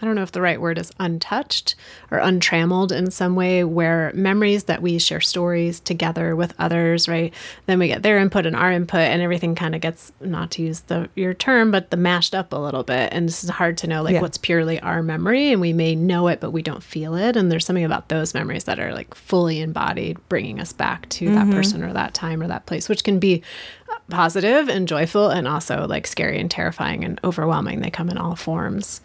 I 0.03 0.05
don't 0.05 0.15
know 0.15 0.21
if 0.23 0.33
the 0.33 0.41
right 0.41 0.59
word 0.59 0.77
is 0.77 0.91
untouched 0.99 1.75
or 2.11 2.17
untrammeled 2.17 2.91
in 2.91 3.09
some 3.09 3.37
way, 3.37 3.63
where 3.63 4.11
memories 4.13 4.65
that 4.65 4.81
we 4.81 4.99
share 4.99 5.21
stories 5.21 5.79
together 5.79 6.35
with 6.35 6.53
others, 6.59 7.07
right? 7.07 7.33
Then 7.67 7.79
we 7.79 7.87
get 7.87 8.03
their 8.03 8.17
input 8.17 8.45
and 8.45 8.53
our 8.53 8.69
input, 8.69 8.99
and 8.99 9.21
everything 9.21 9.55
kind 9.55 9.75
of 9.75 9.79
gets, 9.79 10.11
not 10.19 10.51
to 10.51 10.61
use 10.61 10.81
the 10.81 11.09
your 11.15 11.33
term, 11.33 11.71
but 11.71 11.89
the 11.89 11.95
mashed 11.95 12.35
up 12.35 12.51
a 12.51 12.57
little 12.57 12.83
bit. 12.83 13.13
And 13.13 13.29
this 13.29 13.45
is 13.45 13.49
hard 13.49 13.77
to 13.77 13.87
know, 13.87 14.03
like, 14.03 14.15
Yeah. 14.15 14.21
what's 14.21 14.37
purely 14.37 14.77
our 14.81 15.01
memory, 15.01 15.53
and 15.53 15.61
we 15.61 15.71
may 15.71 15.95
know 15.95 16.27
it, 16.27 16.41
but 16.41 16.51
we 16.51 16.61
don't 16.61 16.83
feel 16.83 17.15
it. 17.15 17.37
And 17.37 17.49
there's 17.49 17.65
something 17.65 17.85
about 17.85 18.09
those 18.09 18.33
memories 18.33 18.65
that 18.65 18.79
are 18.79 18.93
like 18.93 19.15
fully 19.15 19.61
embodied, 19.61 20.17
bringing 20.27 20.59
us 20.59 20.73
back 20.73 21.07
to 21.09 21.29
that 21.33 21.45
mm-hmm. 21.45 21.53
person 21.53 21.81
or 21.81 21.93
that 21.93 22.13
time 22.13 22.41
or 22.41 22.47
that 22.47 22.65
place, 22.65 22.89
which 22.89 23.05
can 23.05 23.19
be 23.19 23.41
uh, 23.89 23.95
positive 24.09 24.67
and 24.67 24.85
joyful 24.85 25.29
and 25.29 25.47
also 25.47 25.87
like 25.87 26.07
scary 26.07 26.41
and 26.41 26.51
terrifying 26.51 27.05
and 27.05 27.21
overwhelming. 27.23 27.79
They 27.79 27.89
come 27.89 28.09
in 28.09 28.17
all 28.17 28.35
forms. 28.35 28.99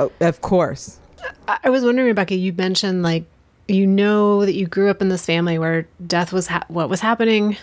Oh, 0.00 0.10
of 0.20 0.40
course. 0.40 0.98
I 1.46 1.68
was 1.68 1.84
wondering, 1.84 2.08
Rebecca, 2.08 2.34
you 2.34 2.54
mentioned 2.54 3.02
like 3.02 3.24
you 3.68 3.86
know 3.86 4.46
that 4.46 4.54
you 4.54 4.66
grew 4.66 4.88
up 4.88 5.02
in 5.02 5.10
this 5.10 5.26
family 5.26 5.58
where 5.58 5.86
death 6.06 6.32
was 6.32 6.46
ha- 6.46 6.64
what 6.68 6.88
was 6.88 7.00
happening. 7.00 7.58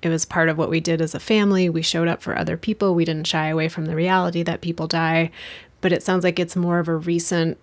It 0.00 0.08
was 0.08 0.24
part 0.24 0.48
of 0.48 0.56
what 0.56 0.70
we 0.70 0.78
did 0.78 1.00
as 1.00 1.16
a 1.16 1.20
family. 1.20 1.68
We 1.68 1.82
showed 1.82 2.06
up 2.06 2.22
for 2.22 2.38
other 2.38 2.56
people. 2.56 2.94
We 2.94 3.04
didn't 3.04 3.26
shy 3.26 3.48
away 3.48 3.68
from 3.68 3.86
the 3.86 3.96
reality 3.96 4.44
that 4.44 4.60
people 4.60 4.86
die. 4.86 5.32
But 5.80 5.92
it 5.92 6.04
sounds 6.04 6.22
like 6.22 6.38
it's 6.38 6.54
more 6.54 6.78
of 6.78 6.86
a 6.86 6.94
recent 6.94 7.58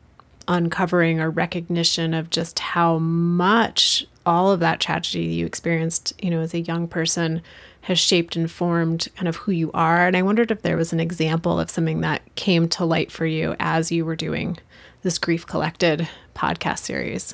uncovering 0.48 1.22
or 1.22 1.30
recognition 1.30 2.13
of 2.13 2.30
just 2.30 2.60
how 2.60 2.98
much 3.00 4.06
all 4.26 4.52
of 4.52 4.60
that 4.60 4.82
tragedy 4.82 5.24
you 5.24 5.46
experienced, 5.46 6.13
you 6.22 6.30
know, 6.30 6.42
as 6.42 6.54
a 6.54 6.60
young 6.60 6.88
person 6.88 7.42
has 7.88 7.97
shaped 7.97 8.36
and 8.36 8.52
formed 8.52 9.08
kind 9.15 9.30
of 9.30 9.38
who 9.38 9.54
you 9.54 9.71
are. 9.73 10.08
And 10.08 10.17
I 10.17 10.21
wondered 10.21 10.52
if 10.52 10.62
there 10.62 10.76
was 10.76 10.91
an 10.91 11.00
example 11.00 11.58
of 11.58 11.69
something 11.69 12.02
that 12.02 12.21
came 12.36 12.67
to 12.67 12.84
light 12.84 13.13
for 13.13 13.26
you 13.26 13.56
as 13.62 13.93
you 13.93 14.04
were 14.04 14.17
doing 14.17 14.58
this 15.04 15.17
Grief 15.17 15.47
Collected 15.47 16.10
podcast 16.36 16.80
series. 16.80 17.34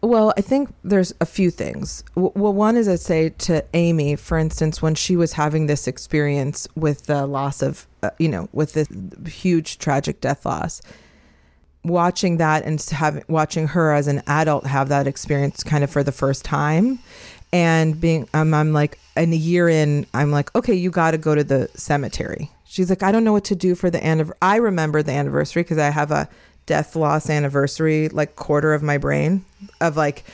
Well, 0.00 0.32
I 0.38 0.40
think 0.40 0.72
there's 0.82 1.12
a 1.20 1.26
few 1.26 1.50
things. 1.50 2.04
Well, 2.14 2.54
one 2.54 2.78
is 2.78 2.88
I'd 2.88 3.00
say 3.00 3.28
to 3.28 3.62
Amy, 3.74 4.16
for 4.16 4.38
instance, 4.38 4.80
when 4.80 4.94
she 4.94 5.14
was 5.14 5.34
having 5.34 5.66
this 5.66 5.86
experience 5.86 6.66
with 6.74 7.04
the 7.04 7.26
loss 7.26 7.60
of, 7.60 7.86
uh, 8.02 8.10
you 8.18 8.30
know, 8.30 8.48
with 8.54 8.72
this 8.72 8.88
huge 9.26 9.76
tragic 9.76 10.22
death 10.22 10.46
loss, 10.46 10.80
watching 11.84 12.38
that 12.38 12.64
and 12.64 12.80
having 12.80 13.24
watching 13.28 13.68
her 13.68 13.92
as 13.92 14.08
an 14.08 14.22
adult 14.26 14.66
have 14.66 14.88
that 14.88 15.06
experience 15.06 15.62
kind 15.62 15.84
of 15.84 15.90
for 15.90 16.02
the 16.02 16.12
first 16.12 16.44
time, 16.44 16.98
and 17.54 18.00
being, 18.00 18.28
um, 18.34 18.52
I'm 18.52 18.72
like, 18.72 18.98
and 19.14 19.32
a 19.32 19.36
year 19.36 19.68
in, 19.68 20.06
I'm 20.12 20.32
like, 20.32 20.54
okay, 20.56 20.74
you 20.74 20.90
got 20.90 21.12
to 21.12 21.18
go 21.18 21.34
to 21.36 21.44
the 21.44 21.70
cemetery. 21.74 22.50
She's 22.64 22.90
like, 22.90 23.04
I 23.04 23.12
don't 23.12 23.22
know 23.22 23.32
what 23.32 23.44
to 23.44 23.54
do 23.54 23.76
for 23.76 23.90
the 23.90 24.04
anniversary. 24.04 24.36
I 24.42 24.56
remember 24.56 25.02
the 25.04 25.12
anniversary 25.12 25.62
because 25.62 25.78
I 25.78 25.90
have 25.90 26.10
a 26.10 26.28
death 26.66 26.96
loss 26.96 27.30
anniversary 27.30 28.08
like 28.08 28.36
quarter 28.36 28.72
of 28.74 28.82
my 28.82 28.98
brain 28.98 29.44
of 29.80 29.96
like 29.96 30.24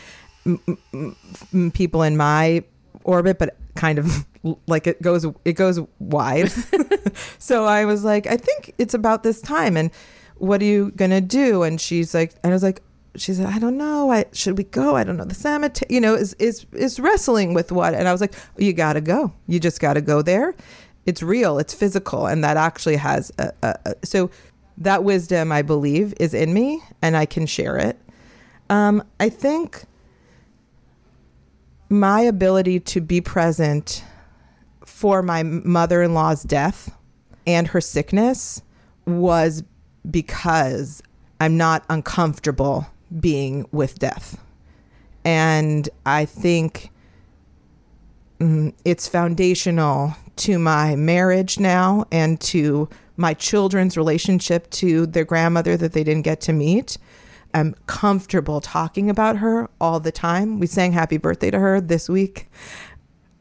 m- 0.46 0.60
m- 0.94 1.16
m- 1.52 1.70
people 1.72 2.02
in 2.02 2.16
my 2.16 2.62
orbit 3.02 3.36
but 3.38 3.56
kind 3.74 3.98
of 3.98 4.24
like 4.68 4.86
it 4.86 5.02
goes 5.02 5.26
it 5.44 5.54
goes 5.54 5.80
wide 5.98 6.52
so 7.40 7.64
i 7.64 7.84
was 7.84 8.04
like 8.04 8.28
i 8.28 8.36
think 8.36 8.72
it's 8.78 8.94
about 8.94 9.24
this 9.24 9.40
time 9.40 9.76
and 9.76 9.90
what 10.36 10.62
are 10.62 10.66
you 10.66 10.92
gonna 10.92 11.20
do 11.20 11.64
and 11.64 11.80
she's 11.80 12.14
like 12.14 12.32
and 12.44 12.52
i 12.52 12.54
was 12.54 12.62
like 12.62 12.80
she 13.16 13.34
said 13.34 13.46
i 13.46 13.58
don't 13.58 13.76
know. 13.76 14.10
I 14.10 14.26
should 14.32 14.56
we 14.56 14.64
go? 14.64 14.96
I 14.96 15.04
don't 15.04 15.16
know. 15.16 15.24
The 15.24 15.34
cemetery 15.34 15.88
you 15.92 16.00
know 16.00 16.14
is 16.14 16.34
is 16.34 16.66
is 16.72 17.00
wrestling 17.00 17.54
with 17.54 17.72
what? 17.72 17.94
And 17.94 18.06
i 18.08 18.12
was 18.12 18.20
like 18.20 18.34
you 18.56 18.72
gotta 18.72 19.00
go. 19.00 19.32
You 19.46 19.60
just 19.60 19.80
gotta 19.80 20.00
go 20.00 20.22
there. 20.22 20.54
It's 21.06 21.22
real. 21.22 21.58
It's 21.58 21.74
physical. 21.74 22.26
And 22.26 22.44
that 22.44 22.56
actually 22.56 22.96
has 22.96 23.32
a, 23.38 23.52
a, 23.62 23.78
a 23.86 23.94
so 24.06 24.30
that 24.78 25.04
wisdom 25.04 25.52
i 25.52 25.62
believe 25.62 26.14
is 26.20 26.34
in 26.34 26.54
me 26.54 26.82
and 27.02 27.16
i 27.16 27.26
can 27.26 27.46
share 27.46 27.76
it. 27.76 27.98
Um, 28.68 29.02
i 29.18 29.28
think 29.28 29.84
my 31.88 32.20
ability 32.20 32.78
to 32.78 33.00
be 33.00 33.20
present 33.20 34.04
for 34.84 35.22
my 35.22 35.42
mother-in-law's 35.42 36.44
death 36.44 36.94
and 37.46 37.66
her 37.66 37.80
sickness 37.80 38.62
was 39.06 39.64
because 40.08 41.02
i'm 41.40 41.56
not 41.56 41.84
uncomfortable 41.90 42.86
being 43.18 43.66
with 43.72 43.98
death 43.98 44.38
and 45.24 45.88
i 46.06 46.24
think 46.24 46.90
mm, 48.38 48.72
it's 48.84 49.08
foundational 49.08 50.14
to 50.36 50.58
my 50.58 50.96
marriage 50.96 51.58
now 51.58 52.04
and 52.10 52.40
to 52.40 52.88
my 53.20 53.34
children's 53.34 53.96
relationship 53.96 54.68
to 54.70 55.06
their 55.06 55.24
grandmother 55.24 55.76
that 55.76 55.92
they 55.92 56.02
didn't 56.02 56.22
get 56.22 56.40
to 56.40 56.52
meet. 56.52 56.96
I'm 57.52 57.74
comfortable 57.86 58.60
talking 58.60 59.10
about 59.10 59.36
her 59.36 59.68
all 59.80 60.00
the 60.00 60.10
time. 60.10 60.58
We 60.58 60.66
sang 60.66 60.92
happy 60.92 61.18
birthday 61.18 61.50
to 61.50 61.58
her 61.58 61.80
this 61.80 62.08
week. 62.08 62.48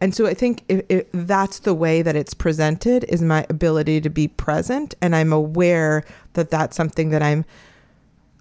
And 0.01 0.13
so 0.13 0.25
I 0.25 0.33
think 0.33 0.63
if, 0.67 0.83
if 0.89 1.05
that's 1.13 1.59
the 1.59 1.73
way 1.73 2.01
that 2.01 2.15
it's 2.15 2.33
presented 2.33 3.05
is 3.05 3.21
my 3.21 3.45
ability 3.49 4.01
to 4.01 4.09
be 4.09 4.27
present 4.27 4.95
and 5.01 5.15
I'm 5.15 5.31
aware 5.31 6.03
that 6.33 6.49
that's 6.49 6.75
something 6.75 7.09
that 7.09 7.21
I'm 7.21 7.45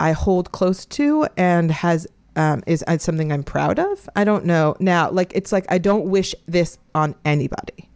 I 0.00 0.12
hold 0.12 0.52
close 0.52 0.84
to 0.87 1.26
and 1.37 1.70
has 1.70 2.06
um, 2.37 2.62
is 2.66 2.84
uh, 2.87 2.98
something 2.98 3.32
I'm 3.32 3.42
proud 3.42 3.78
of. 3.78 4.08
I 4.14 4.24
don't 4.24 4.44
know 4.44 4.76
now. 4.78 5.11
Like 5.11 5.32
it's 5.34 5.52
like 5.52 5.66
I 5.68 5.78
don't 5.78 6.06
wish 6.06 6.34
this 6.46 6.78
on 6.94 7.14
anybody. 7.24 7.90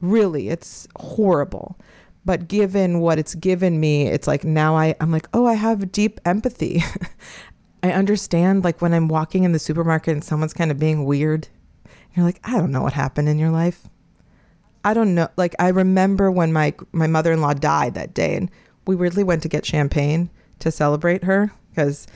Really, 0.00 0.48
it's 0.48 0.86
horrible. 0.96 1.78
But 2.24 2.46
given 2.46 3.00
what 3.00 3.18
it's 3.18 3.34
given 3.34 3.80
me, 3.80 4.06
it's 4.06 4.28
like 4.28 4.44
now 4.44 4.76
I 4.76 4.94
I'm 5.00 5.10
like 5.10 5.28
oh 5.34 5.46
I 5.46 5.54
have 5.54 5.90
deep 5.90 6.20
empathy. 6.24 6.82
I 7.82 7.90
understand 7.90 8.62
like 8.62 8.80
when 8.80 8.94
I'm 8.94 9.08
walking 9.08 9.42
in 9.42 9.50
the 9.50 9.58
supermarket 9.58 10.12
and 10.12 10.22
someone's 10.22 10.54
kind 10.54 10.70
of 10.70 10.78
being 10.78 11.04
weird. 11.04 11.48
You're 12.14 12.24
like 12.24 12.40
I 12.44 12.52
don't 12.52 12.70
know 12.70 12.82
what 12.82 12.92
happened 12.92 13.28
in 13.28 13.38
your 13.38 13.50
life. 13.50 13.88
I 14.84 14.94
don't 14.94 15.14
know. 15.16 15.28
Like 15.36 15.56
I 15.58 15.68
remember 15.68 16.30
when 16.30 16.52
my 16.52 16.74
my 16.92 17.08
mother-in-law 17.08 17.54
died 17.54 17.94
that 17.94 18.14
day 18.14 18.36
and 18.36 18.48
we 18.86 18.94
weirdly 18.94 19.24
went 19.24 19.42
to 19.42 19.48
get 19.48 19.66
champagne 19.66 20.30
to 20.62 20.70
celebrate 20.70 21.24
her 21.24 21.52
because 21.70 22.06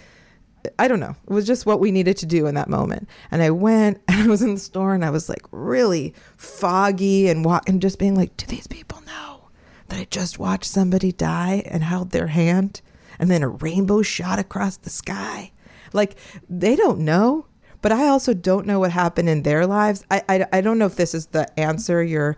I 0.79 0.89
don't 0.89 1.01
know. 1.01 1.15
It 1.29 1.33
was 1.33 1.47
just 1.47 1.67
what 1.67 1.81
we 1.81 1.93
needed 1.93 2.17
to 2.19 2.27
do 2.27 2.47
in 2.47 2.55
that 2.55 2.69
moment. 2.69 3.09
And 3.31 3.43
I 3.43 3.51
went 3.51 4.01
and 4.09 4.23
I 4.23 4.27
was 4.27 4.43
in 4.43 4.55
the 4.55 4.61
store 4.61 4.95
and 4.95 5.05
I 5.05 5.11
was 5.11 5.29
like 5.29 5.43
really 5.51 6.15
foggy 6.37 7.29
and 7.29 7.45
walk 7.45 7.69
and 7.69 7.83
just 7.83 7.99
being 7.99 8.15
like, 8.15 8.37
do 8.37 8.47
these 8.47 8.67
people 8.67 9.01
know 9.03 9.49
that 9.89 9.99
I 9.99 10.07
just 10.11 10.39
watched 10.39 10.65
somebody 10.65 11.13
die 11.13 11.63
and 11.67 11.83
held 11.83 12.11
their 12.11 12.29
hand 12.29 12.81
and 13.19 13.31
then 13.31 13.43
a 13.43 13.49
rainbow 13.49 14.03
shot 14.03 14.39
across 14.39 14.77
the 14.77 14.91
sky? 14.91 15.53
Like 15.93 16.17
they 16.49 16.77
don't 16.77 17.01
know. 17.01 17.47
But 17.83 17.93
I 17.93 18.09
also 18.09 18.35
don't 18.35 18.67
know 18.67 18.81
what 18.81 18.91
happened 18.91 19.29
in 19.29 19.43
their 19.43 19.67
lives. 19.67 20.05
I, 20.11 20.23
I, 20.29 20.47
I 20.53 20.61
don't 20.61 20.79
know 20.79 20.87
if 20.87 20.97
this 20.97 21.15
is 21.15 21.27
the 21.27 21.47
answer 21.61 22.03
you're 22.03 22.37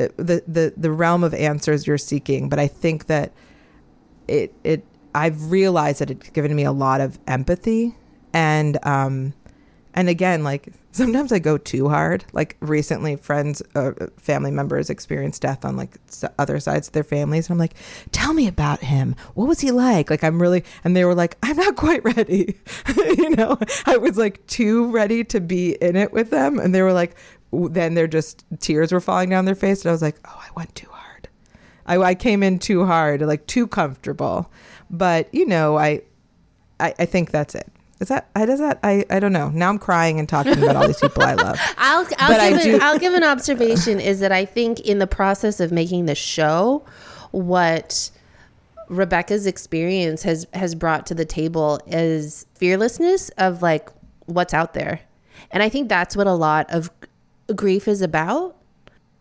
uh, 0.00 0.08
the, 0.16 0.42
the 0.48 0.72
the 0.76 0.90
realm 0.90 1.22
of 1.22 1.34
answers 1.34 1.86
you're 1.86 1.98
seeking, 1.98 2.48
but 2.48 2.58
I 2.58 2.66
think 2.66 3.06
that 3.06 3.32
it 4.26 4.54
it 4.64 4.84
I've 5.14 5.50
realized 5.50 6.00
that 6.00 6.10
it's 6.10 6.30
given 6.30 6.54
me 6.54 6.64
a 6.64 6.72
lot 6.72 7.00
of 7.00 7.18
empathy 7.26 7.94
and 8.32 8.78
um 8.86 9.34
and 9.94 10.08
again 10.08 10.44
like 10.44 10.72
sometimes 10.92 11.32
I 11.32 11.38
go 11.38 11.58
too 11.58 11.88
hard. 11.88 12.24
Like 12.32 12.56
recently 12.60 13.16
friends 13.16 13.62
uh, 13.74 13.92
family 14.16 14.50
members 14.50 14.90
experienced 14.90 15.42
death 15.42 15.64
on 15.64 15.76
like 15.76 15.96
other 16.38 16.58
sides 16.60 16.88
of 16.88 16.92
their 16.92 17.04
families 17.04 17.48
and 17.48 17.54
I'm 17.54 17.58
like, 17.58 17.74
"Tell 18.12 18.32
me 18.32 18.46
about 18.46 18.80
him. 18.80 19.14
What 19.34 19.48
was 19.48 19.60
he 19.60 19.70
like?" 19.70 20.10
Like 20.10 20.24
I'm 20.24 20.40
really 20.40 20.64
and 20.84 20.96
they 20.96 21.04
were 21.04 21.14
like, 21.14 21.36
"I'm 21.42 21.56
not 21.56 21.76
quite 21.84 22.04
ready." 22.04 22.56
you 22.96 23.30
know, 23.30 23.58
I 23.86 23.96
was 23.96 24.16
like 24.16 24.46
too 24.46 24.90
ready 24.90 25.24
to 25.24 25.40
be 25.40 25.76
in 25.80 25.96
it 25.96 26.12
with 26.12 26.30
them 26.30 26.58
and 26.58 26.74
they 26.74 26.82
were 26.82 26.92
like 26.92 27.16
then 27.52 27.94
they're 27.94 28.06
just 28.06 28.44
tears 28.60 28.92
were 28.92 29.00
falling 29.00 29.30
down 29.30 29.44
their 29.44 29.54
face 29.56 29.82
and 29.82 29.90
I 29.90 29.92
was 29.92 30.02
like, 30.02 30.18
"Oh, 30.24 30.40
I 30.40 30.48
went 30.56 30.74
too 30.74 30.88
hard." 30.90 31.28
I, 31.86 31.98
I 31.98 32.14
came 32.14 32.42
in 32.42 32.58
too 32.58 32.86
hard, 32.86 33.20
like 33.22 33.46
too 33.46 33.66
comfortable. 33.66 34.50
But 34.90 35.32
you 35.32 35.46
know, 35.46 35.78
I, 35.78 36.02
I, 36.78 36.94
I 36.98 37.06
think 37.06 37.30
that's 37.30 37.54
it. 37.54 37.70
Is 38.00 38.08
that? 38.08 38.28
I 38.34 38.46
does 38.46 38.60
that? 38.60 38.80
I, 38.82 39.04
I 39.10 39.20
don't 39.20 39.32
know. 39.32 39.50
Now 39.50 39.68
I'm 39.68 39.78
crying 39.78 40.18
and 40.18 40.26
talking 40.28 40.54
about 40.54 40.74
all 40.74 40.86
these 40.86 40.98
people 41.00 41.22
I 41.22 41.34
love. 41.34 41.58
I'll 41.76 42.06
I'll 42.18 42.58
give, 42.58 42.74
an, 42.74 42.82
I'll 42.82 42.98
give 42.98 43.14
an 43.14 43.24
observation 43.24 44.00
is 44.00 44.20
that 44.20 44.32
I 44.32 44.46
think 44.46 44.80
in 44.80 44.98
the 44.98 45.06
process 45.06 45.60
of 45.60 45.70
making 45.70 46.06
the 46.06 46.14
show, 46.14 46.84
what 47.30 48.10
Rebecca's 48.88 49.46
experience 49.46 50.22
has 50.22 50.46
has 50.54 50.74
brought 50.74 51.06
to 51.06 51.14
the 51.14 51.26
table 51.26 51.78
is 51.86 52.46
fearlessness 52.54 53.28
of 53.36 53.60
like 53.60 53.90
what's 54.24 54.54
out 54.54 54.72
there, 54.72 55.00
and 55.50 55.62
I 55.62 55.68
think 55.68 55.90
that's 55.90 56.16
what 56.16 56.26
a 56.26 56.32
lot 56.32 56.70
of 56.70 56.90
grief 57.54 57.86
is 57.86 58.00
about. 58.00 58.56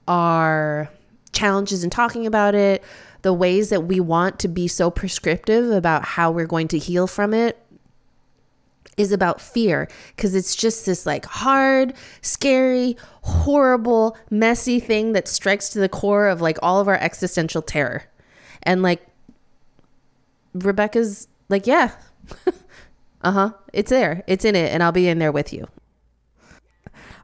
Are 0.07 0.89
challenges 1.33 1.83
in 1.83 1.89
talking 1.89 2.25
about 2.25 2.55
it, 2.55 2.81
the 3.21 3.33
ways 3.33 3.69
that 3.69 3.81
we 3.81 3.99
want 3.99 4.39
to 4.39 4.47
be 4.47 4.67
so 4.67 4.89
prescriptive 4.89 5.71
about 5.71 6.03
how 6.03 6.31
we're 6.31 6.47
going 6.47 6.67
to 6.69 6.77
heal 6.77 7.07
from 7.07 7.33
it 7.33 7.61
is 8.99 9.11
about 9.13 9.39
fear 9.39 9.87
because 10.15 10.35
it's 10.35 10.55
just 10.55 10.85
this 10.85 11.05
like 11.05 11.25
hard, 11.25 11.93
scary, 12.21 12.97
horrible, 13.21 14.17
messy 14.29 14.79
thing 14.79 15.13
that 15.13 15.27
strikes 15.27 15.69
to 15.69 15.79
the 15.79 15.89
core 15.89 16.27
of 16.27 16.41
like 16.41 16.57
all 16.61 16.81
of 16.81 16.87
our 16.87 16.97
existential 16.97 17.61
terror. 17.61 18.03
And 18.63 18.81
like 18.83 19.05
Rebecca's 20.53 21.29
like, 21.47 21.65
yeah, 21.65 21.91
uh 23.21 23.31
huh, 23.31 23.51
it's 23.71 23.89
there, 23.89 24.23
it's 24.27 24.43
in 24.43 24.55
it, 24.55 24.73
and 24.73 24.83
I'll 24.83 24.91
be 24.91 25.07
in 25.07 25.19
there 25.19 25.31
with 25.31 25.53
you. 25.53 25.67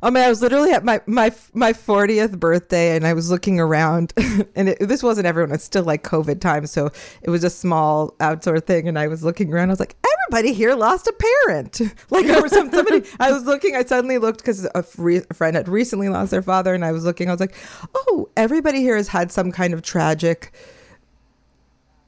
Oh 0.03 0.12
man, 0.12 0.25
I 0.25 0.29
was 0.29 0.41
literally 0.41 0.71
at 0.71 0.84
my 0.84 1.01
my 1.05 1.34
my 1.53 1.73
40th 1.73 2.39
birthday 2.39 2.95
and 2.95 3.08
I 3.08 3.13
was 3.13 3.29
looking 3.29 3.60
around 3.60 4.13
and 4.55 4.69
it, 4.69 4.79
this 4.79 5.01
wasn't 5.01 5.27
everyone. 5.27 5.51
It's 5.51 5.63
still 5.63 5.84
like 5.84 6.03
COVID 6.03 6.39
time, 6.41 6.65
so 6.67 6.91
it 7.21 7.29
was 7.29 7.43
a 7.43 7.49
small 7.49 8.15
outdoor 8.19 8.60
thing. 8.60 8.88
And 8.88 8.99
I 8.99 9.08
was 9.08 9.23
looking 9.23 9.53
around. 9.53 9.69
I 9.69 9.73
was 9.73 9.79
like, 9.79 9.95
everybody 10.27 10.53
here 10.53 10.75
lost 10.75 11.08
a 11.08 11.13
parent. 11.13 11.81
Like 12.10 12.27
there 12.27 12.41
was 12.41 12.51
some, 12.51 12.71
somebody. 12.71 13.03
I 13.19 13.31
was 13.31 13.45
looking. 13.45 13.75
I 13.75 13.84
suddenly 13.84 14.17
looked 14.17 14.39
because 14.39 14.67
a, 14.75 14.84
free, 14.84 15.21
a 15.29 15.34
friend 15.34 15.55
had 15.55 15.67
recently 15.67 16.08
lost 16.08 16.31
their 16.31 16.41
father, 16.41 16.73
and 16.73 16.86
I 16.86 16.91
was 16.91 17.03
looking. 17.03 17.29
I 17.29 17.31
was 17.31 17.39
like, 17.39 17.55
oh, 17.93 18.29
everybody 18.38 18.79
here 18.79 18.95
has 18.95 19.08
had 19.08 19.31
some 19.31 19.51
kind 19.51 19.73
of 19.73 19.81
tragic 19.81 20.53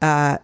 uh, 0.02 0.38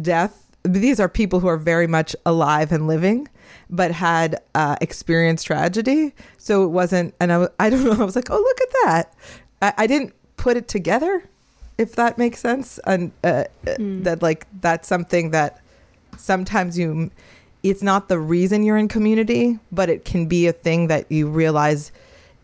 death. 0.00 0.49
These 0.62 1.00
are 1.00 1.08
people 1.08 1.40
who 1.40 1.48
are 1.48 1.56
very 1.56 1.86
much 1.86 2.14
alive 2.26 2.72
and 2.72 2.86
living 2.86 3.28
but 3.70 3.92
had 3.92 4.40
uh, 4.54 4.76
experienced 4.80 5.46
tragedy. 5.46 6.12
So 6.38 6.64
it 6.64 6.68
wasn't, 6.68 7.14
and 7.20 7.32
I, 7.32 7.48
I 7.58 7.70
don't 7.70 7.84
know, 7.84 7.92
I 7.92 8.04
was 8.04 8.16
like, 8.16 8.30
oh, 8.30 8.38
look 8.38 8.60
at 8.60 8.68
that. 8.84 9.14
I, 9.62 9.84
I 9.84 9.86
didn't 9.86 10.14
put 10.36 10.56
it 10.56 10.68
together, 10.68 11.22
if 11.78 11.96
that 11.96 12.18
makes 12.18 12.40
sense. 12.40 12.78
And 12.84 13.12
uh, 13.24 13.44
mm. 13.64 14.04
that, 14.04 14.22
like, 14.22 14.46
that's 14.60 14.88
something 14.88 15.30
that 15.30 15.60
sometimes 16.16 16.78
you, 16.78 17.10
it's 17.62 17.82
not 17.82 18.08
the 18.08 18.18
reason 18.18 18.64
you're 18.64 18.78
in 18.78 18.88
community, 18.88 19.58
but 19.70 19.88
it 19.88 20.04
can 20.04 20.26
be 20.26 20.46
a 20.46 20.52
thing 20.52 20.88
that 20.88 21.10
you 21.10 21.28
realize 21.28 21.92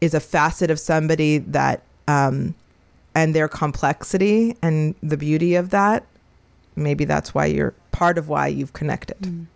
is 0.01 0.15
a 0.15 0.21
facet 0.21 0.71
of 0.71 0.79
somebody 0.79 1.39
that, 1.39 1.83
um, 2.07 2.55
and 3.15 3.35
their 3.35 3.49
complexity 3.49 4.55
and 4.61 4.95
the 5.03 5.17
beauty 5.17 5.55
of 5.55 5.71
that. 5.71 6.05
Maybe 6.77 7.07
that's 7.07 7.35
why 7.35 7.47
you're 7.47 7.73
part 7.97 8.19
of 8.19 8.29
why 8.29 8.47
you've 8.47 8.75
connected. 8.75 9.19
Mm. 9.23 9.47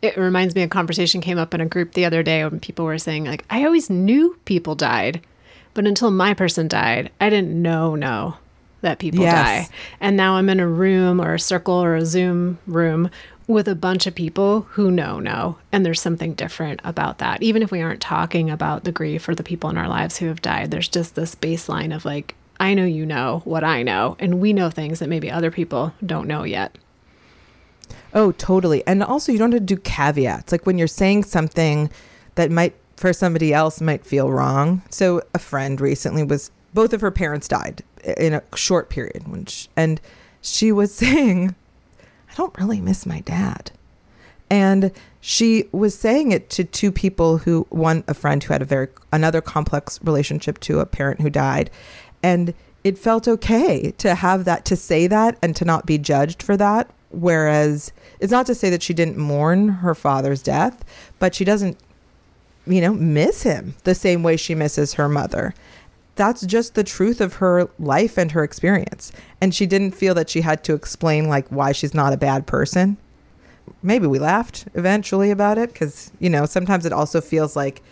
It 0.00 0.16
reminds 0.16 0.54
me 0.54 0.62
a 0.62 0.68
conversation 0.68 1.20
came 1.20 1.36
up 1.36 1.52
in 1.52 1.60
a 1.60 1.66
group 1.66 1.92
the 1.92 2.06
other 2.06 2.22
day 2.22 2.42
when 2.42 2.58
people 2.58 2.86
were 2.86 2.96
saying 2.96 3.24
like 3.26 3.44
I 3.50 3.66
always 3.66 3.90
knew 3.90 4.38
people 4.46 4.74
died, 4.74 5.20
but 5.74 5.86
until 5.86 6.10
my 6.10 6.32
person 6.32 6.68
died, 6.68 7.10
I 7.20 7.28
didn't 7.28 7.60
know 7.60 7.94
no 7.94 8.36
that 8.80 8.98
people 8.98 9.20
yes. 9.20 9.68
die. 9.68 9.74
And 10.00 10.16
now 10.16 10.36
I'm 10.36 10.48
in 10.48 10.58
a 10.58 10.66
room 10.66 11.20
or 11.20 11.34
a 11.34 11.38
circle 11.38 11.74
or 11.74 11.94
a 11.94 12.06
Zoom 12.06 12.58
room 12.66 13.10
with 13.46 13.68
a 13.68 13.74
bunch 13.74 14.06
of 14.06 14.14
people 14.14 14.62
who 14.70 14.90
know 14.90 15.20
no 15.20 15.58
and 15.70 15.84
there's 15.84 16.00
something 16.00 16.32
different 16.32 16.80
about 16.84 17.18
that. 17.18 17.42
Even 17.42 17.62
if 17.62 17.70
we 17.70 17.82
aren't 17.82 18.00
talking 18.00 18.48
about 18.48 18.84
the 18.84 18.92
grief 18.92 19.28
or 19.28 19.34
the 19.34 19.42
people 19.42 19.68
in 19.68 19.76
our 19.76 19.88
lives 19.88 20.16
who 20.16 20.28
have 20.28 20.40
died, 20.40 20.70
there's 20.70 20.88
just 20.88 21.14
this 21.14 21.34
baseline 21.34 21.94
of 21.94 22.06
like 22.06 22.34
I 22.58 22.72
know 22.72 22.86
you 22.86 23.04
know 23.04 23.42
what 23.44 23.64
I 23.64 23.82
know 23.82 24.16
and 24.18 24.40
we 24.40 24.54
know 24.54 24.70
things 24.70 25.00
that 25.00 25.10
maybe 25.10 25.30
other 25.30 25.50
people 25.50 25.92
don't 26.04 26.26
know 26.26 26.44
yet. 26.44 26.78
Oh, 28.14 28.32
totally. 28.32 28.86
And 28.86 29.02
also, 29.02 29.32
you 29.32 29.38
don't 29.38 29.52
have 29.52 29.62
to 29.62 29.66
do 29.66 29.76
caveats. 29.76 30.52
Like 30.52 30.66
when 30.66 30.78
you're 30.78 30.86
saying 30.86 31.24
something 31.24 31.90
that 32.34 32.50
might, 32.50 32.74
for 32.96 33.12
somebody 33.12 33.54
else, 33.54 33.80
might 33.80 34.04
feel 34.04 34.30
wrong. 34.30 34.82
So, 34.90 35.22
a 35.34 35.38
friend 35.38 35.80
recently 35.80 36.22
was, 36.22 36.50
both 36.74 36.92
of 36.92 37.00
her 37.00 37.10
parents 37.10 37.48
died 37.48 37.82
in 38.18 38.34
a 38.34 38.42
short 38.54 38.90
period. 38.90 39.24
She, 39.48 39.68
and 39.76 40.00
she 40.40 40.72
was 40.72 40.94
saying, 40.94 41.54
I 42.30 42.34
don't 42.34 42.56
really 42.58 42.80
miss 42.80 43.06
my 43.06 43.20
dad. 43.20 43.70
And 44.50 44.92
she 45.22 45.64
was 45.72 45.98
saying 45.98 46.32
it 46.32 46.50
to 46.50 46.64
two 46.64 46.92
people 46.92 47.38
who, 47.38 47.66
one, 47.70 48.04
a 48.06 48.12
friend 48.12 48.42
who 48.42 48.52
had 48.52 48.60
a 48.60 48.66
very, 48.66 48.88
another 49.10 49.40
complex 49.40 49.98
relationship 50.02 50.60
to 50.60 50.80
a 50.80 50.86
parent 50.86 51.22
who 51.22 51.30
died. 51.30 51.70
And 52.22 52.52
it 52.84 52.98
felt 52.98 53.26
okay 53.26 53.92
to 53.92 54.14
have 54.14 54.44
that, 54.44 54.66
to 54.66 54.76
say 54.76 55.06
that 55.06 55.38
and 55.40 55.56
to 55.56 55.64
not 55.64 55.86
be 55.86 55.96
judged 55.96 56.42
for 56.42 56.58
that 56.58 56.90
Whereas 57.12 57.92
it's 58.20 58.32
not 58.32 58.46
to 58.46 58.54
say 58.54 58.70
that 58.70 58.82
she 58.82 58.94
didn't 58.94 59.18
mourn 59.18 59.68
her 59.68 59.94
father's 59.94 60.42
death, 60.42 60.84
but 61.18 61.34
she 61.34 61.44
doesn't, 61.44 61.76
you 62.66 62.80
know, 62.80 62.94
miss 62.94 63.42
him 63.42 63.74
the 63.84 63.94
same 63.94 64.22
way 64.22 64.36
she 64.36 64.54
misses 64.54 64.94
her 64.94 65.08
mother. 65.08 65.54
That's 66.14 66.44
just 66.44 66.74
the 66.74 66.84
truth 66.84 67.20
of 67.20 67.34
her 67.34 67.68
life 67.78 68.18
and 68.18 68.32
her 68.32 68.44
experience. 68.44 69.12
And 69.40 69.54
she 69.54 69.66
didn't 69.66 69.92
feel 69.92 70.14
that 70.14 70.30
she 70.30 70.42
had 70.42 70.62
to 70.64 70.74
explain 70.74 71.28
like 71.28 71.48
why 71.48 71.72
she's 71.72 71.94
not 71.94 72.12
a 72.12 72.18
bad 72.18 72.46
person. 72.46 72.96
Maybe 73.82 74.06
we 74.06 74.18
laughed 74.18 74.66
eventually 74.74 75.30
about 75.30 75.58
it 75.58 75.72
because, 75.72 76.10
you 76.18 76.28
know, 76.28 76.46
sometimes 76.46 76.84
it 76.84 76.92
also 76.92 77.20
feels 77.20 77.56
like 77.56 77.82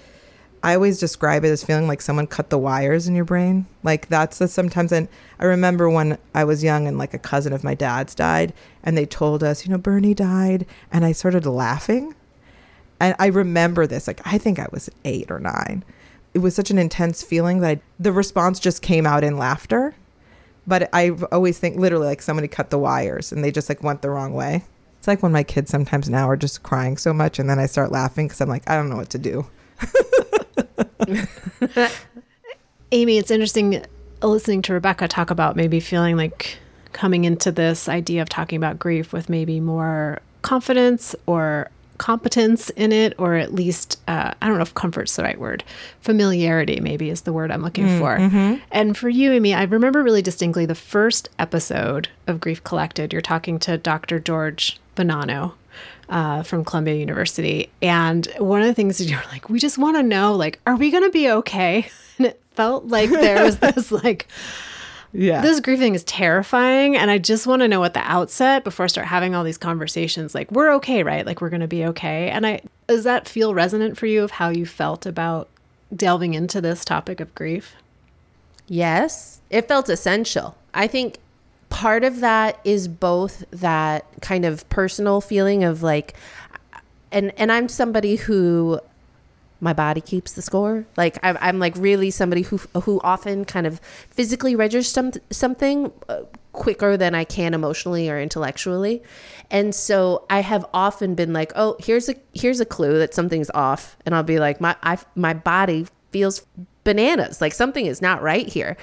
I 0.63 0.75
always 0.75 0.99
describe 0.99 1.45
it 1.45 1.51
as 1.51 1.65
feeling 1.65 1.89
like 1.89 2.03
someone 2.03 2.27
cut 2.27 2.51
the 2.51 2.59
wires 2.59 3.09
in 3.09 3.15
your 3.15 3.25
brain. 3.25 3.67
Like 3.83 4.09
that's 4.09 4.39
the 4.39 4.49
sometimes. 4.49 4.93
And 4.93 5.09
I 5.39 5.47
remember 5.47 5.89
when 5.89 6.19
I 6.35 6.45
was 6.45 6.63
young 6.63 6.87
and 6.87 6.99
like 6.99 7.15
a 7.15 7.19
cousin 7.19 7.53
of 7.53 7.65
my 7.65 7.75
dad's 7.75 8.15
died, 8.15 8.53
and 8.83 8.97
they 8.97 9.07
told 9.07 9.43
us, 9.43 9.65
you 9.65 9.73
know, 9.73 9.79
Bernie 9.79 10.15
died, 10.15 10.67
and 10.93 11.05
I 11.05 11.13
started 11.13 11.47
laughing. 11.47 12.15
And 12.99 13.15
I 13.19 13.27
remember 13.27 13.87
this. 13.87 14.07
Like 14.07 14.21
I 14.27 14.37
think 14.37 14.59
I 14.59 14.69
was 14.71 14.91
eight 15.05 15.31
or 15.31 15.41
nine. 15.41 15.83
It 16.35 16.41
was 16.41 16.55
such 16.55 16.71
an 16.71 16.79
intense 16.79 17.23
feeling 17.23 17.61
that 17.61 17.79
I, 17.79 17.81
the 17.99 18.13
response 18.13 18.61
just 18.61 18.83
came 18.83 19.07
out 19.07 19.25
in 19.25 19.39
laughter. 19.39 19.95
But 20.67 20.91
I 20.93 21.11
always 21.33 21.59
think 21.59 21.77
literally 21.77 22.07
like 22.07 22.23
somebody 22.23 22.49
cut 22.49 22.71
the 22.71 22.79
wires 22.79 23.33
and 23.33 23.43
they 23.43 23.51
just 23.51 23.69
like 23.69 23.83
went 23.83 24.03
the 24.03 24.11
wrong 24.11 24.35
way. 24.35 24.63
It's 24.99 25.09
like 25.09 25.23
when 25.23 25.33
my 25.33 25.43
kids 25.43 25.71
sometimes 25.71 26.11
now 26.11 26.29
are 26.29 26.37
just 26.37 26.63
crying 26.63 26.99
so 26.99 27.15
much, 27.15 27.39
and 27.39 27.49
then 27.49 27.59
I 27.59 27.65
start 27.65 27.91
laughing 27.91 28.29
because 28.29 28.43
I'm 28.43 28.51
like, 28.51 28.69
I 28.69 28.77
don't 28.77 28.91
know 28.91 28.97
what 28.97 29.09
to 29.11 29.19
do. 29.19 29.47
Amy, 32.93 33.19
it's 33.19 33.31
interesting 33.31 33.85
listening 34.23 34.63
to 34.63 34.73
Rebecca 34.73 35.09
talk 35.09 35.31
about 35.31 35.57
maybe 35.57 35.81
feeling 35.81 36.17
like 36.17 36.59
coming 36.93 37.25
into 37.25 37.53
this 37.53 37.89
idea 37.89 38.23
of 38.23 38.29
talking 38.29 38.57
about 38.57 38.79
grief 38.79 39.13
with 39.13 39.29
maybe 39.29 39.61
more 39.61 40.21
confidence 40.43 41.15
or 41.27 41.71
competence 41.99 42.71
in 42.71 42.93
it, 42.93 43.15
or 43.19 43.35
at 43.35 43.53
least, 43.53 44.01
uh, 44.09 44.33
I 44.41 44.49
don't 44.49 44.57
know 44.57 44.63
if 44.63 44.73
comfort's 44.73 45.17
the 45.17 45.23
right 45.23 45.39
word. 45.39 45.63
Familiarity, 46.01 46.81
maybe, 46.81 47.11
is 47.11 47.23
the 47.23 47.33
word 47.33 47.51
I'm 47.51 47.63
looking 47.63 47.87
mm, 47.87 47.99
for. 47.99 48.17
Mm-hmm. 48.17 48.55
And 48.71 48.97
for 48.97 49.11
you, 49.11 49.33
Amy, 49.33 49.53
I 49.53 49.65
remember 49.65 50.03
really 50.03 50.23
distinctly 50.23 50.65
the 50.65 50.75
first 50.75 51.29
episode 51.39 52.09
of 52.27 52.41
Grief 52.41 52.65
Collected. 52.65 53.13
You're 53.13 53.21
talking 53.21 53.59
to 53.61 53.77
Dr. 53.77 54.19
George 54.19 54.81
Bonanno, 54.97 55.53
uh, 56.11 56.43
from 56.43 56.65
Columbia 56.65 56.97
University. 56.97 57.71
And 57.81 58.27
one 58.39 58.61
of 58.61 58.67
the 58.67 58.75
things 58.75 59.01
you're 59.01 59.23
like, 59.31 59.49
we 59.49 59.59
just 59.59 59.79
want 59.79 59.97
to 59.97 60.03
know, 60.03 60.35
like, 60.35 60.61
are 60.67 60.77
we 60.77 60.91
going 60.91 61.05
to 61.05 61.11
be 61.11 61.31
okay? 61.31 61.89
And 62.19 62.27
it 62.27 62.43
felt 62.51 62.85
like 62.85 63.09
there 63.09 63.43
was 63.43 63.61
this, 63.61 63.91
like, 64.05 64.29
yeah, 65.11 65.41
this 65.41 65.59
grieving 65.61 65.95
is 65.95 66.05
terrifying. 66.05 66.99
And 66.99 67.11
I 67.11 67.17
just 67.17 67.47
want 67.47 67.63
to 67.63 67.69
know 67.69 67.83
at 67.85 67.95
the 67.95 68.01
outset 68.01 68.63
before 68.63 68.85
I 68.85 68.89
start 68.89 69.07
having 69.07 69.35
all 69.35 69.43
these 69.43 69.57
conversations, 69.57 70.35
like, 70.35 70.53
we're 70.53 70.71
okay, 70.75 71.03
right? 71.03 71.25
Like, 71.25 71.41
we're 71.41 71.49
going 71.49 71.63
to 71.63 71.67
be 71.67 71.87
okay. 71.87 72.29
And 72.29 72.47
I, 72.47 72.61
does 72.89 73.05
that 73.05 73.27
feel 73.27 73.55
resonant 73.55 73.97
for 73.97 74.05
you 74.05 74.23
of 74.23 74.33
how 74.33 74.51
you 74.51 74.67
felt 74.67 75.07
about 75.07 75.49
delving 75.97 76.35
into 76.35 76.61
this 76.61 76.85
topic 76.85 77.21
of 77.21 77.35
grief? 77.35 77.75
Yes, 78.69 79.41
it 79.49 79.67
felt 79.67 79.89
essential. 79.89 80.59
I 80.75 80.89
think 80.89 81.17
part 81.71 82.05
of 82.05 82.21
that 82.21 82.61
is 82.65 82.87
both 82.89 83.45
that 83.51 84.05
kind 84.21 84.45
of 84.45 84.69
personal 84.69 85.21
feeling 85.21 85.65
of 85.65 85.83
like 85.83 86.15
and 87.11 87.33
and 87.37 87.51
I'm 87.51 87.69
somebody 87.69 88.17
who 88.17 88.81
my 89.61 89.73
body 89.73 90.01
keeps 90.01 90.33
the 90.33 90.43
score. 90.43 90.87
Like 90.97 91.19
I'm, 91.23 91.37
I'm 91.41 91.59
like 91.59 91.75
really 91.77 92.11
somebody 92.11 92.43
who 92.43 92.59
who 92.83 93.01
often 93.03 93.45
kind 93.45 93.67
of 93.67 93.79
physically 94.11 94.57
registers 94.57 95.19
something 95.31 95.93
uh, 96.09 96.23
quicker 96.53 96.97
than 96.97 97.15
I 97.15 97.25
can 97.25 97.55
emotionally 97.55 98.09
or 98.09 98.19
intellectually, 98.19 99.03
and 99.51 99.75
so 99.75 100.25
I 100.31 100.41
have 100.41 100.67
often 100.73 101.15
been 101.15 101.33
like, 101.33 101.53
oh, 101.57 101.77
here's 101.79 102.09
a 102.09 102.15
here's 102.35 102.61
a 102.61 102.67
clue 102.67 102.99
that 102.99 103.15
something's 103.15 103.51
off, 103.51 103.97
and 104.07 104.15
I'll 104.15 104.23
be 104.23 104.39
like, 104.39 104.61
my 104.61 104.77
I 104.83 104.99
my 105.15 105.35
body 105.35 105.87
feels 106.11 106.45
bananas, 106.85 107.41
like 107.41 107.53
something 107.53 107.87
is 107.87 108.01
not 108.01 108.23
right 108.23 108.47
here, 108.47 108.77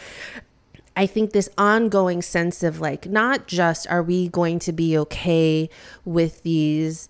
I 0.97 1.05
think 1.05 1.31
this 1.31 1.47
ongoing 1.59 2.23
sense 2.23 2.63
of 2.63 2.81
like, 2.81 3.07
not 3.07 3.47
just 3.47 3.87
are 3.87 4.01
we 4.01 4.29
going 4.29 4.57
to 4.59 4.73
be 4.73 4.97
okay 4.97 5.69
with 6.03 6.41
these 6.41 7.07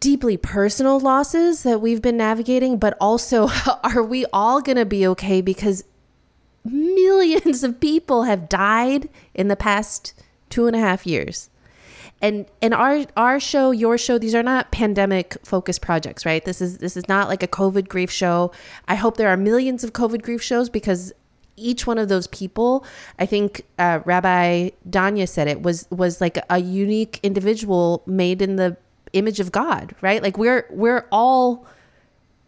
deeply 0.00 0.38
personal 0.38 0.98
losses 0.98 1.64
that 1.64 1.82
we've 1.82 2.00
been 2.00 2.16
navigating, 2.16 2.78
but 2.78 2.96
also 2.98 3.48
are 3.84 4.02
we 4.02 4.24
all 4.32 4.62
going 4.62 4.78
to 4.78 4.86
be 4.86 5.06
okay 5.08 5.42
because 5.42 5.84
millions 6.64 7.62
of 7.62 7.78
people 7.78 8.22
have 8.22 8.48
died 8.48 9.10
in 9.34 9.48
the 9.48 9.56
past 9.56 10.14
two 10.48 10.66
and 10.66 10.74
a 10.74 10.80
half 10.80 11.06
years. 11.06 11.50
And 12.22 12.46
and 12.62 12.72
our 12.72 13.04
our 13.18 13.38
show, 13.38 13.72
your 13.72 13.98
show, 13.98 14.16
these 14.16 14.34
are 14.34 14.42
not 14.42 14.72
pandemic 14.72 15.36
focused 15.44 15.82
projects, 15.82 16.24
right? 16.24 16.42
This 16.42 16.62
is 16.62 16.78
this 16.78 16.96
is 16.96 17.06
not 17.08 17.28
like 17.28 17.42
a 17.42 17.48
COVID 17.48 17.88
grief 17.88 18.10
show. 18.10 18.52
I 18.88 18.94
hope 18.94 19.18
there 19.18 19.28
are 19.28 19.36
millions 19.36 19.84
of 19.84 19.92
COVID 19.92 20.22
grief 20.22 20.42
shows 20.42 20.70
because 20.70 21.12
each 21.56 21.86
one 21.86 21.98
of 21.98 22.08
those 22.08 22.26
people, 22.26 22.84
I 23.18 23.26
think 23.26 23.62
uh, 23.78 24.00
Rabbi 24.04 24.70
Danya 24.88 25.28
said 25.28 25.48
it 25.48 25.62
was 25.62 25.86
was 25.90 26.20
like 26.20 26.38
a 26.50 26.58
unique 26.58 27.20
individual 27.22 28.02
made 28.06 28.42
in 28.42 28.56
the 28.56 28.76
image 29.12 29.40
of 29.40 29.52
God, 29.52 29.94
right? 30.00 30.22
Like 30.22 30.38
we're 30.38 30.66
we're 30.70 31.06
all 31.10 31.66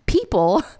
people. 0.06 0.62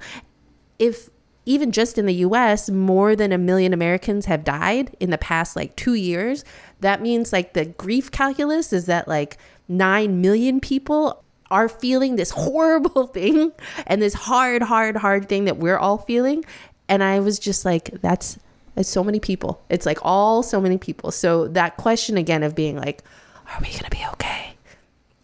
If 0.78 1.10
even 1.48 1.72
just 1.72 1.96
in 1.96 2.04
the 2.04 2.14
US, 2.16 2.68
more 2.68 3.16
than 3.16 3.32
a 3.32 3.38
million 3.38 3.72
Americans 3.72 4.26
have 4.26 4.44
died 4.44 4.94
in 5.00 5.08
the 5.08 5.16
past 5.16 5.56
like 5.56 5.74
two 5.76 5.94
years. 5.94 6.44
That 6.80 7.00
means 7.00 7.32
like 7.32 7.54
the 7.54 7.64
grief 7.64 8.10
calculus 8.10 8.70
is 8.70 8.84
that 8.84 9.08
like 9.08 9.38
9 9.66 10.20
million 10.20 10.60
people 10.60 11.24
are 11.50 11.70
feeling 11.70 12.16
this 12.16 12.30
horrible 12.36 13.06
thing 13.06 13.52
and 13.86 14.02
this 14.02 14.12
hard, 14.12 14.60
hard, 14.60 14.96
hard 14.96 15.26
thing 15.30 15.46
that 15.46 15.56
we're 15.56 15.78
all 15.78 15.96
feeling. 15.96 16.44
And 16.88 17.02
I 17.02 17.20
was 17.20 17.38
just 17.38 17.64
like, 17.64 17.90
that's, 18.00 18.38
it's 18.76 18.88
so 18.88 19.04
many 19.04 19.20
people. 19.20 19.62
It's 19.68 19.86
like 19.86 19.98
all 20.02 20.42
so 20.42 20.60
many 20.60 20.78
people. 20.78 21.10
So 21.10 21.48
that 21.48 21.76
question 21.76 22.16
again 22.16 22.42
of 22.42 22.54
being 22.54 22.76
like, 22.76 23.02
are 23.46 23.60
we 23.60 23.68
going 23.68 23.84
to 23.84 23.90
be 23.90 24.04
okay? 24.12 24.54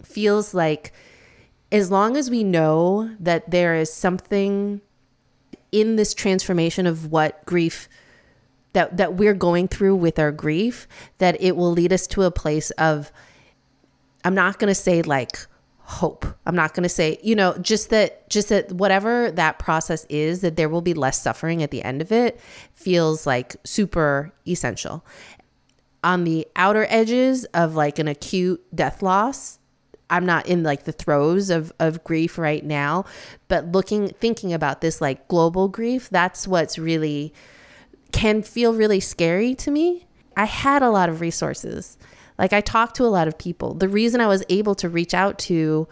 Feels 0.02 0.54
like 0.54 0.92
as 1.72 1.90
long 1.90 2.16
as 2.16 2.30
we 2.30 2.44
know 2.44 3.10
that 3.18 3.50
there 3.50 3.74
is 3.74 3.92
something 3.92 4.80
in 5.72 5.96
this 5.96 6.14
transformation 6.14 6.86
of 6.86 7.10
what 7.10 7.44
grief 7.46 7.88
that 8.74 8.96
that 8.96 9.14
we're 9.14 9.34
going 9.34 9.66
through 9.66 9.96
with 9.96 10.18
our 10.18 10.30
grief 10.30 10.86
that 11.18 11.36
it 11.40 11.56
will 11.56 11.72
lead 11.72 11.92
us 11.92 12.06
to 12.06 12.22
a 12.22 12.30
place 12.30 12.70
of 12.72 13.10
I'm 14.24 14.34
not 14.34 14.58
going 14.58 14.68
to 14.68 14.74
say 14.74 15.02
like 15.02 15.46
hope. 15.86 16.24
I'm 16.46 16.56
not 16.56 16.72
going 16.72 16.82
to 16.82 16.88
say, 16.88 17.18
you 17.22 17.34
know, 17.34 17.56
just 17.58 17.90
that 17.90 18.28
just 18.30 18.48
that 18.48 18.72
whatever 18.72 19.30
that 19.32 19.58
process 19.58 20.06
is 20.08 20.40
that 20.40 20.56
there 20.56 20.68
will 20.70 20.80
be 20.80 20.94
less 20.94 21.20
suffering 21.20 21.62
at 21.62 21.70
the 21.70 21.82
end 21.82 22.00
of 22.00 22.10
it 22.10 22.40
feels 22.72 23.26
like 23.26 23.54
super 23.64 24.32
essential. 24.48 25.04
On 26.02 26.24
the 26.24 26.46
outer 26.56 26.86
edges 26.88 27.44
of 27.46 27.74
like 27.74 27.98
an 27.98 28.08
acute 28.08 28.64
death 28.74 29.02
loss, 29.02 29.58
I'm 30.08 30.24
not 30.24 30.46
in 30.46 30.62
like 30.62 30.84
the 30.84 30.92
throes 30.92 31.50
of 31.50 31.70
of 31.78 32.02
grief 32.02 32.38
right 32.38 32.64
now, 32.64 33.04
but 33.48 33.72
looking 33.72 34.08
thinking 34.08 34.54
about 34.54 34.80
this 34.80 35.02
like 35.02 35.28
global 35.28 35.68
grief, 35.68 36.08
that's 36.08 36.48
what's 36.48 36.78
really 36.78 37.34
can 38.10 38.42
feel 38.42 38.72
really 38.72 39.00
scary 39.00 39.54
to 39.56 39.70
me. 39.70 40.06
I 40.34 40.46
had 40.46 40.82
a 40.82 40.90
lot 40.90 41.10
of 41.10 41.20
resources. 41.20 41.98
Like 42.38 42.52
I 42.52 42.60
talked 42.60 42.96
to 42.96 43.04
a 43.04 43.06
lot 43.06 43.28
of 43.28 43.38
people. 43.38 43.74
The 43.74 43.88
reason 43.88 44.20
I 44.20 44.26
was 44.26 44.42
able 44.48 44.74
to 44.76 44.88
reach 44.88 45.14
out 45.14 45.38
to 45.40 45.88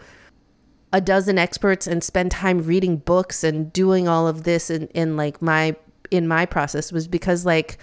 a 0.91 1.01
dozen 1.01 1.37
experts 1.37 1.87
and 1.87 2.03
spend 2.03 2.31
time 2.31 2.59
reading 2.59 2.97
books 2.97 3.43
and 3.43 3.73
doing 3.73 4.07
all 4.07 4.27
of 4.27 4.43
this 4.43 4.69
in, 4.69 4.87
in 4.89 5.17
like 5.17 5.41
my 5.41 5.75
in 6.11 6.27
my 6.27 6.45
process 6.45 6.91
was 6.91 7.07
because 7.07 7.45
like 7.45 7.79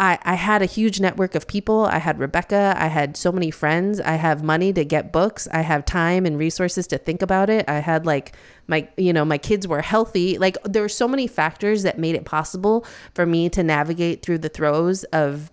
I, 0.00 0.18
I 0.22 0.34
had 0.34 0.62
a 0.62 0.66
huge 0.66 0.98
network 0.98 1.34
of 1.34 1.46
people. 1.46 1.84
I 1.84 1.98
had 1.98 2.18
Rebecca. 2.18 2.74
I 2.76 2.86
had 2.86 3.18
so 3.18 3.30
many 3.30 3.50
friends. 3.50 4.00
I 4.00 4.12
have 4.12 4.42
money 4.42 4.72
to 4.72 4.82
get 4.82 5.12
books. 5.12 5.46
I 5.52 5.60
have 5.60 5.84
time 5.84 6.24
and 6.24 6.38
resources 6.38 6.86
to 6.88 6.98
think 6.98 7.20
about 7.20 7.50
it. 7.50 7.68
I 7.68 7.80
had 7.80 8.06
like 8.06 8.34
my, 8.66 8.88
you 8.96 9.12
know, 9.12 9.26
my 9.26 9.36
kids 9.36 9.68
were 9.68 9.82
healthy. 9.82 10.38
Like 10.38 10.56
there 10.64 10.80
were 10.80 10.88
so 10.88 11.06
many 11.06 11.26
factors 11.26 11.82
that 11.82 11.98
made 11.98 12.14
it 12.14 12.24
possible 12.24 12.86
for 13.14 13.26
me 13.26 13.50
to 13.50 13.62
navigate 13.62 14.22
through 14.22 14.38
the 14.38 14.48
throes 14.48 15.04
of 15.04 15.50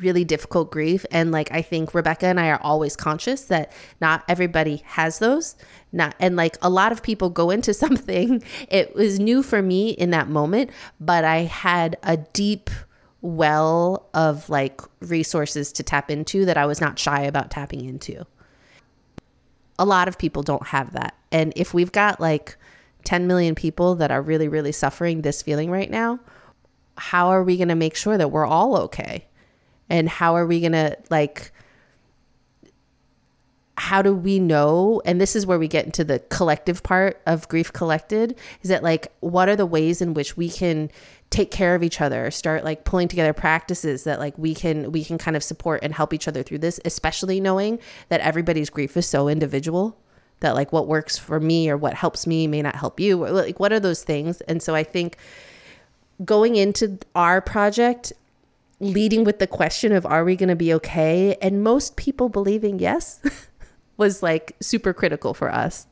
really 0.00 0.24
difficult 0.24 0.70
grief 0.70 1.06
and 1.12 1.30
like 1.30 1.50
i 1.52 1.62
think 1.62 1.94
rebecca 1.94 2.26
and 2.26 2.40
i 2.40 2.48
are 2.48 2.60
always 2.62 2.96
conscious 2.96 3.42
that 3.42 3.70
not 4.00 4.24
everybody 4.28 4.82
has 4.84 5.20
those 5.20 5.54
not 5.92 6.14
and 6.18 6.34
like 6.34 6.56
a 6.60 6.68
lot 6.68 6.90
of 6.90 7.02
people 7.02 7.30
go 7.30 7.50
into 7.50 7.72
something 7.84 8.42
it 8.68 8.94
was 8.94 9.20
new 9.20 9.42
for 9.42 9.62
me 9.62 9.90
in 9.90 10.10
that 10.10 10.28
moment 10.28 10.70
but 10.98 11.24
i 11.24 11.38
had 11.38 11.96
a 12.02 12.16
deep 12.16 12.68
well 13.26 14.08
of 14.14 14.48
like 14.48 14.80
resources 15.00 15.72
to 15.72 15.82
tap 15.82 16.10
into 16.10 16.44
that 16.44 16.56
I 16.56 16.66
was 16.66 16.80
not 16.80 16.98
shy 16.98 17.22
about 17.22 17.50
tapping 17.50 17.84
into. 17.84 18.24
A 19.78 19.84
lot 19.84 20.08
of 20.08 20.18
people 20.18 20.42
don't 20.42 20.66
have 20.68 20.92
that. 20.92 21.16
And 21.32 21.52
if 21.56 21.74
we've 21.74 21.92
got 21.92 22.20
like 22.20 22.56
10 23.04 23.26
million 23.26 23.54
people 23.54 23.96
that 23.96 24.10
are 24.10 24.22
really, 24.22 24.48
really 24.48 24.72
suffering 24.72 25.22
this 25.22 25.42
feeling 25.42 25.70
right 25.70 25.90
now, 25.90 26.18
how 26.96 27.28
are 27.28 27.42
we 27.42 27.56
going 27.56 27.68
to 27.68 27.74
make 27.74 27.94
sure 27.94 28.16
that 28.16 28.30
we're 28.30 28.46
all 28.46 28.76
okay? 28.76 29.26
And 29.88 30.08
how 30.08 30.36
are 30.36 30.46
we 30.46 30.60
going 30.60 30.72
to 30.72 30.96
like, 31.10 31.52
how 33.76 34.02
do 34.02 34.14
we 34.14 34.38
know? 34.38 35.00
And 35.04 35.20
this 35.20 35.36
is 35.36 35.46
where 35.46 35.58
we 35.58 35.68
get 35.68 35.84
into 35.84 36.02
the 36.02 36.18
collective 36.18 36.82
part 36.82 37.20
of 37.26 37.48
grief 37.48 37.72
collected 37.72 38.36
is 38.62 38.70
that 38.70 38.82
like 38.82 39.12
what 39.20 39.48
are 39.48 39.56
the 39.56 39.66
ways 39.66 40.00
in 40.00 40.14
which 40.14 40.36
we 40.36 40.48
can 40.48 40.90
take 41.28 41.50
care 41.50 41.74
of 41.74 41.82
each 41.82 42.00
other 42.00 42.30
start 42.30 42.64
like 42.64 42.84
pulling 42.84 43.08
together 43.08 43.32
practices 43.32 44.04
that 44.04 44.20
like 44.20 44.36
we 44.38 44.54
can 44.54 44.92
we 44.92 45.04
can 45.04 45.18
kind 45.18 45.36
of 45.36 45.42
support 45.42 45.80
and 45.82 45.92
help 45.92 46.14
each 46.14 46.28
other 46.28 46.40
through 46.40 46.56
this 46.56 46.78
especially 46.84 47.40
knowing 47.40 47.80
that 48.10 48.20
everybody's 48.20 48.70
grief 48.70 48.96
is 48.96 49.04
so 49.04 49.26
individual 49.26 49.98
that 50.40 50.54
like 50.54 50.72
what 50.72 50.86
works 50.86 51.16
for 51.16 51.40
me 51.40 51.68
or 51.70 51.76
what 51.76 51.94
helps 51.94 52.26
me 52.26 52.46
may 52.46 52.62
not 52.62 52.76
help 52.76 53.00
you. 53.00 53.16
Like 53.16 53.58
what 53.58 53.72
are 53.72 53.80
those 53.80 54.02
things? 54.02 54.40
And 54.42 54.62
so 54.62 54.74
i 54.74 54.82
think 54.82 55.16
going 56.24 56.56
into 56.56 56.98
our 57.14 57.40
project 57.40 58.12
leading 58.78 59.24
with 59.24 59.38
the 59.38 59.46
question 59.46 59.92
of 59.92 60.04
are 60.04 60.24
we 60.24 60.36
going 60.36 60.48
to 60.48 60.56
be 60.56 60.72
okay 60.72 61.36
and 61.40 61.62
most 61.64 61.96
people 61.96 62.28
believing 62.28 62.78
yes 62.78 63.20
was 63.96 64.22
like 64.22 64.54
super 64.60 64.92
critical 64.92 65.32
for 65.32 65.52
us 65.52 65.86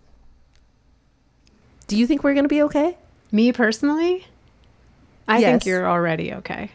do 1.87 1.97
you 1.97 2.07
think 2.07 2.23
we're 2.23 2.35
going 2.35 2.45
to 2.45 2.49
be 2.49 2.63
okay 2.63 2.97
me 3.33 3.53
personally 3.53 4.27
I 5.27 5.39
yes. 5.39 5.51
think 5.51 5.67
you're 5.67 5.89
already 5.89 6.33
okay. 6.35 6.71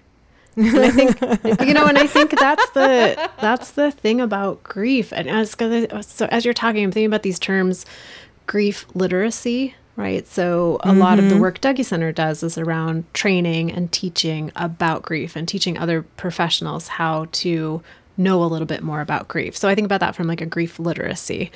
And 0.55 0.77
I 0.79 0.91
think 0.91 1.61
you 1.67 1.73
know, 1.73 1.85
and 1.85 1.97
I 1.97 2.07
think 2.07 2.37
that's 2.37 2.69
the 2.71 3.29
that's 3.39 3.71
the 3.71 3.91
thing 3.91 4.19
about 4.19 4.63
grief. 4.63 5.13
And 5.13 5.29
as 5.29 5.55
uh, 5.55 6.01
so 6.01 6.27
as 6.31 6.45
you're 6.45 6.53
talking, 6.53 6.83
I'm 6.83 6.91
thinking 6.91 7.07
about 7.07 7.23
these 7.23 7.39
terms, 7.39 7.85
grief 8.47 8.85
literacy, 8.93 9.75
right? 9.99 10.25
So 10.25 10.77
a 10.77 10.87
mm-hmm. 10.87 10.99
lot 10.99 11.19
of 11.19 11.25
the 11.25 11.31
mm-hmm. 11.31 11.41
work 11.41 11.59
Dougy 11.59 11.83
Center 11.83 12.13
does 12.13 12.41
is 12.41 12.57
around 12.57 13.03
training 13.13 13.69
and 13.69 13.91
teaching 13.91 14.49
about 14.55 15.01
grief 15.01 15.35
and 15.35 15.45
teaching 15.45 15.77
other 15.77 16.03
professionals 16.03 16.87
how 16.87 17.27
to 17.33 17.83
know 18.15 18.41
a 18.41 18.47
little 18.47 18.65
bit 18.65 18.81
more 18.81 19.01
about 19.01 19.27
grief. 19.27 19.57
So 19.57 19.67
I 19.67 19.75
think 19.75 19.83
about 19.83 19.99
that 19.99 20.15
from 20.15 20.25
like 20.25 20.39
a 20.39 20.45
grief 20.45 20.79
literacy. 20.79 21.51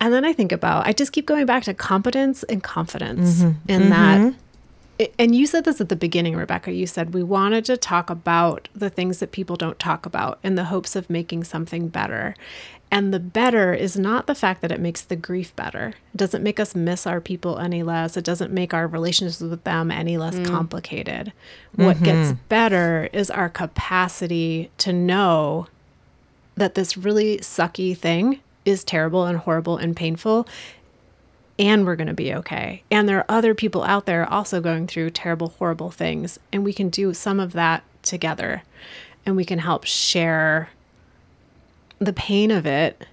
And 0.00 0.12
then 0.12 0.24
I 0.24 0.32
think 0.32 0.50
about 0.50 0.88
I 0.88 0.92
just 0.92 1.12
keep 1.12 1.26
going 1.26 1.46
back 1.46 1.62
to 1.64 1.74
competence 1.74 2.42
and 2.42 2.60
confidence 2.60 3.42
mm-hmm. 3.42 3.70
in 3.70 3.82
mm-hmm. 3.82 3.90
that 3.90 4.34
and 5.18 5.34
you 5.34 5.46
said 5.46 5.64
this 5.64 5.80
at 5.80 5.88
the 5.88 5.96
beginning, 5.96 6.36
Rebecca. 6.36 6.72
You 6.72 6.86
said 6.86 7.14
we 7.14 7.22
wanted 7.22 7.64
to 7.66 7.76
talk 7.76 8.10
about 8.10 8.68
the 8.74 8.90
things 8.90 9.18
that 9.18 9.32
people 9.32 9.56
don't 9.56 9.78
talk 9.78 10.06
about 10.06 10.38
in 10.42 10.54
the 10.54 10.64
hopes 10.64 10.94
of 10.94 11.10
making 11.10 11.44
something 11.44 11.88
better. 11.88 12.34
And 12.90 13.12
the 13.12 13.18
better 13.18 13.74
is 13.74 13.98
not 13.98 14.28
the 14.28 14.36
fact 14.36 14.60
that 14.62 14.70
it 14.70 14.78
makes 14.78 15.02
the 15.02 15.16
grief 15.16 15.54
better. 15.56 15.94
It 16.12 16.16
doesn't 16.16 16.44
make 16.44 16.60
us 16.60 16.76
miss 16.76 17.08
our 17.08 17.20
people 17.20 17.58
any 17.58 17.82
less. 17.82 18.16
It 18.16 18.24
doesn't 18.24 18.52
make 18.52 18.72
our 18.72 18.86
relationships 18.86 19.40
with 19.40 19.64
them 19.64 19.90
any 19.90 20.16
less 20.16 20.36
mm. 20.36 20.46
complicated. 20.46 21.32
What 21.74 21.96
mm-hmm. 21.96 22.04
gets 22.04 22.32
better 22.48 23.08
is 23.12 23.30
our 23.30 23.48
capacity 23.48 24.70
to 24.78 24.92
know 24.92 25.66
that 26.56 26.76
this 26.76 26.96
really 26.96 27.38
sucky 27.38 27.96
thing 27.96 28.38
is 28.64 28.84
terrible 28.84 29.24
and 29.24 29.38
horrible 29.38 29.76
and 29.76 29.96
painful 29.96 30.46
and 31.58 31.86
we're 31.86 31.96
going 31.96 32.08
to 32.08 32.14
be 32.14 32.34
okay. 32.34 32.82
And 32.90 33.08
there 33.08 33.18
are 33.18 33.26
other 33.28 33.54
people 33.54 33.84
out 33.84 34.06
there 34.06 34.28
also 34.30 34.60
going 34.60 34.86
through 34.86 35.10
terrible, 35.10 35.50
horrible 35.58 35.90
things. 35.90 36.38
And 36.52 36.64
we 36.64 36.72
can 36.72 36.88
do 36.88 37.14
some 37.14 37.38
of 37.40 37.52
that 37.52 37.84
together 38.02 38.62
and 39.24 39.36
we 39.36 39.44
can 39.44 39.60
help 39.60 39.84
share 39.84 40.70
the 41.98 42.12
pain 42.12 42.50
of 42.50 42.66
it. 42.66 43.06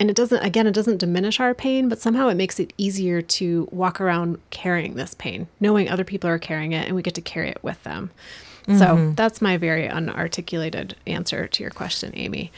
And 0.00 0.10
it 0.10 0.16
doesn't, 0.16 0.42
again, 0.42 0.66
it 0.66 0.74
doesn't 0.74 0.98
diminish 0.98 1.38
our 1.38 1.54
pain, 1.54 1.88
but 1.88 2.00
somehow 2.00 2.28
it 2.28 2.34
makes 2.34 2.58
it 2.58 2.72
easier 2.76 3.22
to 3.22 3.68
walk 3.70 4.00
around 4.00 4.38
carrying 4.50 4.94
this 4.94 5.14
pain, 5.14 5.46
knowing 5.60 5.88
other 5.88 6.04
people 6.04 6.28
are 6.28 6.38
carrying 6.38 6.72
it 6.72 6.86
and 6.86 6.96
we 6.96 7.02
get 7.02 7.14
to 7.14 7.20
carry 7.20 7.48
it 7.48 7.62
with 7.62 7.80
them. 7.84 8.10
Mm-hmm. 8.66 8.78
So 8.78 9.12
that's 9.14 9.40
my 9.40 9.56
very 9.56 9.88
unarticulated 9.88 10.94
answer 11.06 11.46
to 11.46 11.62
your 11.62 11.70
question, 11.70 12.12
Amy. 12.14 12.50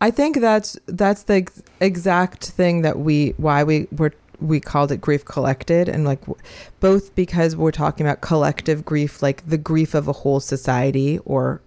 I 0.00 0.10
think 0.10 0.40
that's 0.40 0.78
that's 0.86 1.24
the 1.24 1.34
ex- 1.34 1.62
exact 1.80 2.44
thing 2.44 2.82
that 2.82 2.98
we 2.98 3.30
why 3.38 3.64
we 3.64 3.88
were 3.92 4.12
we 4.40 4.60
called 4.60 4.92
it 4.92 5.00
grief 5.00 5.24
collected 5.24 5.88
and 5.88 6.04
like 6.04 6.20
both 6.80 7.14
because 7.14 7.56
we're 7.56 7.70
talking 7.70 8.06
about 8.06 8.20
collective 8.20 8.84
grief 8.84 9.22
like 9.22 9.48
the 9.48 9.56
grief 9.56 9.94
of 9.94 10.08
a 10.08 10.12
whole 10.12 10.40
society 10.40 11.18
or 11.24 11.62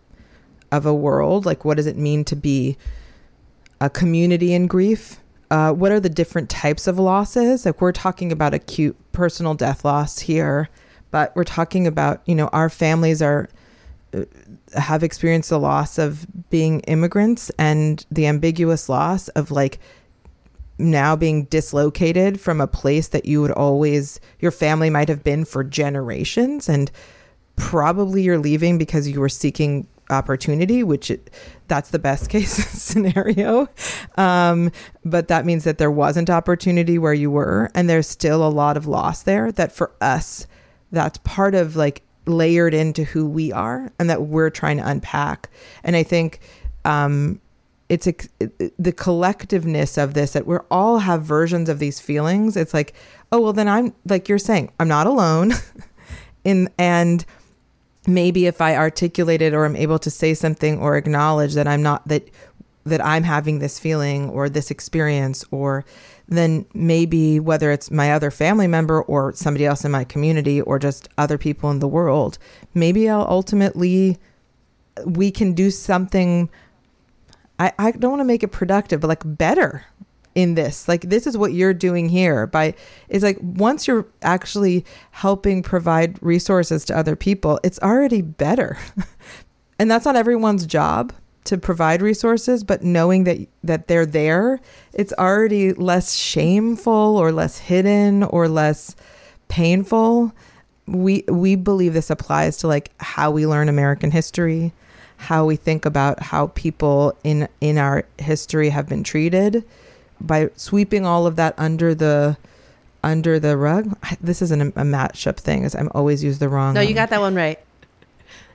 of 0.72 0.86
a 0.86 0.94
world 0.94 1.48
like 1.48 1.66
what 1.66 1.78
does 1.78 1.88
it 1.88 1.98
mean 1.98 2.24
to 2.24 2.36
be 2.36 2.78
a 3.82 3.90
community 3.90 4.54
in 4.54 4.68
grief? 4.68 5.20
Uh, 5.50 5.72
what 5.74 5.92
are 5.92 6.00
the 6.00 6.10
different 6.10 6.50
types 6.50 6.86
of 6.86 7.00
losses? 7.00 7.66
Like 7.66 7.82
we're 7.82 7.92
talking 7.92 8.32
about 8.32 8.54
acute 8.54 8.96
personal 9.14 9.56
death 9.56 9.84
loss 9.84 10.20
here 10.20 10.70
but 11.12 11.36
we're 11.36 11.44
talking 11.44 11.88
about 11.88 12.22
you 12.26 12.36
know 12.36 12.48
our 12.50 12.70
families 12.70 13.22
are 13.22 13.50
have 14.76 15.04
experienced 15.04 15.50
the 15.50 15.60
loss 15.60 15.98
of 15.98 16.26
being 16.50 16.80
immigrants 16.82 17.52
and 17.58 18.06
the 18.12 18.28
ambiguous 18.28 18.90
loss 18.90 19.28
of 19.30 19.52
like 19.52 19.80
now 20.78 21.16
being 21.16 21.44
dislocated 21.46 22.40
from 22.40 22.62
a 22.62 22.68
place 22.68 23.10
that 23.10 23.26
you 23.26 23.42
would 23.42 23.52
always 23.52 24.20
your 24.40 24.52
family 24.52 24.90
might 24.90 25.10
have 25.10 25.24
been 25.24 25.44
for 25.44 25.64
generations 25.64 26.70
and 26.70 26.90
probably 27.56 28.24
you're 28.24 28.38
leaving 28.38 28.78
because 28.78 29.08
you 29.08 29.20
were 29.20 29.30
seeking 29.30 29.86
opportunity, 30.10 30.84
which 30.84 31.12
it, 31.12 31.30
that's 31.68 31.90
the 31.90 32.00
best 32.00 32.30
case 32.30 32.52
scenario. 32.52 33.68
Um, 34.18 34.72
but 35.06 35.28
that 35.28 35.46
means 35.46 35.64
that 35.64 35.78
there 35.78 35.92
wasn't 35.92 36.30
opportunity 36.30 36.98
where 36.98 37.14
you 37.14 37.32
were, 37.32 37.70
and 37.76 37.90
there's 37.90 38.08
still 38.08 38.46
a 38.46 38.50
lot 38.50 38.78
of 38.78 38.88
loss 38.88 39.24
there. 39.24 39.52
That 39.52 39.72
for 39.72 39.92
us, 40.02 40.48
that's 40.92 41.20
part 41.20 41.56
of 41.56 41.76
like 41.76 42.02
layered 42.30 42.74
into 42.74 43.04
who 43.04 43.28
we 43.28 43.52
are, 43.52 43.92
and 44.00 44.10
that 44.10 44.24
we're 44.24 44.50
trying 44.50 44.78
to 44.78 44.88
unpack. 44.88 45.50
And 45.84 45.96
I 45.96 46.04
think 46.04 46.40
um, 46.86 47.42
it's 47.90 48.08
a, 48.08 48.14
the 48.78 48.94
collectiveness 48.94 50.02
of 50.02 50.14
this 50.14 50.34
that 50.34 50.46
we're 50.46 50.66
all 50.70 51.00
have 51.00 51.24
versions 51.24 51.70
of 51.70 51.80
these 51.80 52.00
feelings. 52.00 52.56
It's 52.56 52.74
like, 52.74 52.94
oh 53.32 53.42
well, 53.42 53.54
then 53.54 53.68
I'm 53.68 53.94
like 54.06 54.30
you're 54.30 54.38
saying, 54.38 54.72
I'm 54.80 54.88
not 54.88 55.08
alone. 55.08 55.54
in 56.44 56.70
and 56.78 57.26
maybe 58.08 58.46
if 58.46 58.62
I 58.62 58.76
articulate 58.76 59.42
it 59.42 59.54
or 59.54 59.66
I'm 59.66 59.76
able 59.76 60.00
to 60.00 60.10
say 60.10 60.34
something 60.34 60.80
or 60.80 60.98
acknowledge 60.98 61.54
that 61.56 61.68
I'm 61.68 61.82
not 61.82 62.08
that 62.08 62.30
that 62.86 63.04
I'm 63.06 63.24
having 63.24 63.60
this 63.60 63.80
feeling 63.80 64.30
or 64.30 64.50
this 64.50 64.72
experience 64.72 65.44
or 65.52 65.86
then 66.38 66.66
maybe 66.74 67.40
whether 67.40 67.72
it's 67.72 67.90
my 67.92 68.14
other 68.14 68.32
family 68.32 68.68
member 68.68 69.02
or 69.02 69.34
somebody 69.34 69.66
else 69.66 69.84
in 69.84 69.92
my 69.92 70.04
community 70.04 70.62
or 70.62 70.80
just 70.80 71.10
other 71.18 71.38
people 71.38 71.72
in 71.72 71.80
the 71.80 71.88
world, 71.88 72.38
maybe 72.74 73.10
I'll 73.10 73.28
ultimately 73.28 74.18
we 75.06 75.32
can 75.32 75.54
do 75.54 75.72
something. 75.72 76.50
I, 77.58 77.72
I 77.80 77.92
don't 77.92 78.12
want 78.12 78.22
to 78.22 78.26
make 78.26 78.44
it 78.44 78.50
productive, 78.50 79.02
but 79.02 79.08
like 79.08 79.24
better 79.26 79.86
in 80.36 80.56
this. 80.56 80.88
Like 80.88 81.02
this 81.02 81.26
is 81.26 81.38
what 81.38 81.54
you're 81.54 81.74
doing 81.74 82.10
here 82.10 82.46
by 82.48 82.76
it's 83.08 83.24
like 83.24 83.38
once 83.42 83.88
you're 83.88 84.08
actually 84.22 84.86
helping 85.12 85.64
provide 85.64 86.22
resources 86.22 86.86
to 86.86 86.98
other 86.98 87.16
people 87.16 87.60
it's 87.64 87.80
already 87.80 88.22
better. 88.22 88.78
And 89.80 89.90
that's 89.90 90.04
not 90.04 90.18
everyone's 90.18 90.66
job 90.66 91.14
to 91.46 91.58
provide 91.58 92.02
resources 92.02 92.64
but 92.64 92.84
knowing 92.84 93.24
that 93.24 93.38
that 93.64 93.88
they're 93.88 94.06
there 94.06 94.60
it's 94.94 95.14
already 95.14 95.74
less 95.74 96.14
shameful 96.14 97.18
or 97.18 97.32
less 97.32 97.58
hidden 97.58 98.24
or 98.24 98.48
less 98.48 98.96
painful 99.48 100.32
we 100.86 101.24
we 101.28 101.56
believe 101.56 101.94
this 101.94 102.10
applies 102.10 102.58
to 102.58 102.68
like 102.68 102.92
how 103.00 103.32
we 103.32 103.48
learn 103.48 103.70
american 103.70 104.12
history 104.12 104.72
how 105.18 105.46
we 105.46 105.56
think 105.56 105.86
about 105.86 106.22
how 106.22 106.48
people 106.48 107.16
in 107.24 107.48
in 107.62 107.78
our 107.78 108.06
history 108.18 108.70
have 108.70 108.88
been 108.88 109.04
treated 109.04 109.64
by 110.22 110.50
sweeping 110.56 111.06
all 111.06 111.26
of 111.26 111.36
that 111.36 111.54
under 111.58 111.94
the 111.94 112.38
under 113.04 113.40
the 113.40 113.58
rug. 113.58 113.98
This 114.22 114.42
isn't 114.42 114.62
a, 114.62 114.68
a 114.68 114.84
matchup 114.84 115.38
thing, 115.38 115.66
as 115.66 115.76
I'm 115.76 115.90
always 115.94 116.24
use 116.24 116.40
the 116.40 116.50
wrong. 116.50 116.74
No, 116.74 116.82
you 116.82 116.94
got 116.94 117.10
that 117.10 117.22
one 117.22 117.36
right. 117.36 117.60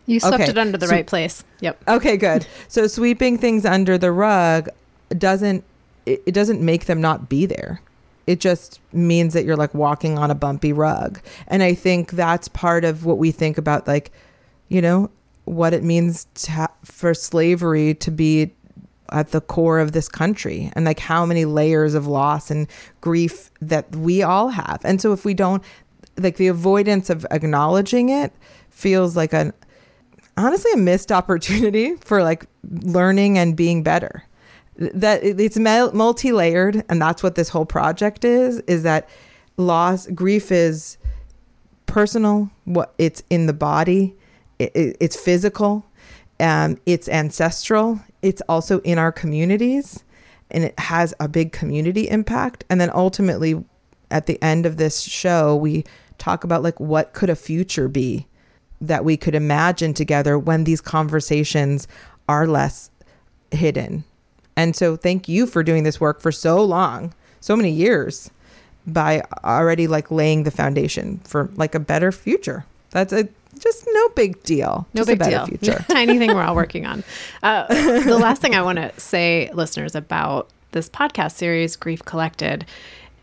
You 0.07 0.21
swept 0.21 0.43
okay. 0.43 0.51
it 0.51 0.59
under 0.59 0.77
the 0.77 0.87
so, 0.87 0.93
right 0.93 1.07
place. 1.07 1.45
Yep. 1.61 1.83
Okay, 1.89 2.17
good. 2.17 2.47
so 2.69 2.87
sweeping 2.87 3.39
things 3.39 3.65
under 3.65 3.97
the 3.97 4.13
rug 4.13 4.69
doesn't 5.17 5.65
it, 6.07 6.23
it 6.27 6.33
doesn't 6.33 6.61
make 6.61 6.87
them 6.87 7.01
not 7.01 7.29
be 7.29 7.47
there. 7.47 7.81
It 8.27 8.41
just 8.41 8.81
means 8.93 9.35
that 9.35 9.45
you're 9.45 9.57
like 9.57 9.75
walking 9.75 10.19
on 10.19 10.31
a 10.31 10.35
bumpy 10.35 10.73
rug. 10.73 11.21
And 11.47 11.63
I 11.63 11.75
think 11.75 12.13
that's 12.13 12.49
part 12.49 12.85
of 12.85 13.05
what 13.05 13.19
we 13.19 13.31
think 13.31 13.59
about 13.59 13.87
like, 13.87 14.13
you 14.69 14.81
know, 14.81 15.11
what 15.45 15.75
it 15.75 15.83
means 15.83 16.27
to 16.35 16.53
ha- 16.53 16.75
for 16.85 17.13
slavery 17.13 17.95
to 17.97 18.11
be 18.11 18.53
at 19.11 19.31
the 19.31 19.43
core 19.43 19.79
of 19.79 19.93
this 19.93 20.09
country 20.09 20.71
and 20.75 20.87
like 20.87 20.99
how 20.99 21.27
many 21.27 21.45
layers 21.45 21.95
of 21.95 22.07
loss 22.07 22.51
and 22.51 22.67
grief 23.03 23.51
that 23.61 23.95
we 23.95 24.23
all 24.23 24.49
have. 24.49 24.81
And 24.85 25.01
so 25.01 25.13
if 25.13 25.25
we 25.25 25.35
don't 25.35 25.63
like 26.17 26.37
the 26.37 26.49
avoidance 26.49 27.11
of 27.11 27.27
acknowledging 27.31 28.09
it 28.09 28.33
feels 28.71 29.17
like 29.17 29.33
an 29.33 29.53
honestly 30.37 30.73
a 30.73 30.77
missed 30.77 31.13
opportunity 31.13 31.97
for 31.97 32.23
like 32.23 32.47
learning 32.83 33.39
and 33.39 33.57
being 33.57 33.83
better. 33.83 34.25
That 34.77 35.23
it's 35.23 35.57
multi-layered 35.57 36.85
and 36.89 37.01
that's 37.01 37.23
what 37.23 37.37
this 37.37 37.49
whole 37.49 37.67
project 37.67 38.25
is 38.25 38.59
is 38.67 38.83
that 38.83 39.09
loss 39.57 40.09
grief 40.09 40.51
is 40.51 40.99
personal 41.87 42.51
what 42.65 42.93
it's 42.99 43.23
in 43.31 43.47
the 43.47 43.53
body 43.53 44.17
it, 44.59 44.73
it, 44.75 44.97
it's 44.99 45.15
physical 45.15 45.87
um, 46.41 46.77
it's 46.87 47.09
ancestral 47.09 48.01
it's 48.21 48.43
also 48.49 48.81
in 48.81 48.99
our 48.99 49.13
communities 49.13 50.03
and 50.51 50.65
it 50.65 50.79
has 50.79 51.13
a 51.19 51.29
big 51.29 51.53
community 51.53 52.09
impact. 52.09 52.65
And 52.71 52.81
then 52.81 52.91
ultimately, 52.95 53.63
at 54.11 54.27
the 54.27 54.41
end 54.43 54.67
of 54.67 54.77
this 54.77 55.03
show, 55.03 55.57
we 55.57 55.85
talk 56.19 56.45
about 56.45 56.63
like 56.63 56.79
what 56.79 57.13
could 57.13 57.29
a 57.29 57.37
future 57.37 57.89
be 57.89 58.27
that 58.87 59.05
we 59.05 59.17
could 59.17 59.35
imagine 59.35 59.95
together 59.95 60.39
when 60.39 60.65
these 60.65 60.81
conversations 60.81 61.89
are 62.29 62.47
less 62.47 62.91
hidden. 63.51 64.05
And 64.57 64.77
so, 64.77 64.97
thank 64.97 65.29
you 65.29 65.47
for 65.47 65.63
doing 65.63 65.83
this 65.83 66.01
work 66.01 66.21
for 66.21 66.31
so 66.31 66.63
long, 66.63 67.13
so 67.41 67.57
many 67.57 67.71
years, 67.71 68.31
by 68.87 69.23
already 69.43 69.87
like 69.87 70.11
laying 70.11 70.45
the 70.45 70.51
foundation 70.51 71.21
for 71.25 71.51
like 71.55 71.75
a 71.75 71.81
better 71.81 72.13
future. 72.13 72.65
That's 72.91 73.13
a 73.13 73.29
just 73.59 73.87
no 73.93 74.09
big 74.11 74.43
deal. 74.43 74.87
No 74.95 75.01
just 75.05 75.09
big 75.09 75.19
deal. 75.23 75.47
Future. 75.47 75.85
Tiny 75.91 76.19
thing 76.19 76.35
we're 76.35 76.43
all 76.43 76.55
working 76.65 76.87
on. 76.87 77.03
Uh, 77.43 77.67
the 78.05 78.19
last 78.19 78.43
thing 78.43 78.55
I 78.55 78.63
want 78.63 78.79
to 78.79 78.93
say, 79.01 79.51
listeners, 79.53 79.95
about 79.95 80.49
this 80.73 80.89
podcast 80.89 81.33
series, 81.33 81.77
Grief 81.77 82.05
Collected, 82.05 82.65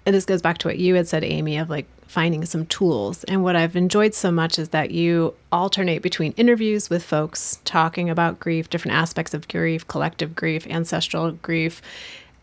and 0.05 0.16
this 0.16 0.26
goes 0.26 0.41
back 0.41 0.57
to 0.59 0.68
what 0.68 0.78
you 0.78 0.95
had 0.95 1.07
said, 1.07 1.24
Amy, 1.24 1.57
of 1.57 1.70
like 1.70 1.86
finding 2.12 2.43
some 2.43 2.66
tools. 2.66 3.24
And 3.24 3.41
what 3.41 3.55
I've 3.55 3.78
enjoyed 3.78 4.14
so 4.14 4.32
much 4.32 4.59
is 4.59 4.70
that 4.70 4.91
you 4.91 5.34
alternate 5.49 6.01
between 6.01 6.34
interviews 6.34 6.89
with 6.89 7.05
folks 7.05 7.62
talking 7.64 8.09
about 8.09 8.38
grief, 8.38 8.70
different 8.70 8.97
aspects 8.97 9.34
of 9.34 9.47
grief, 9.47 9.88
collective 9.88 10.36
grief, 10.36 10.68
ancestral 10.68 11.32
grief, 11.32 11.82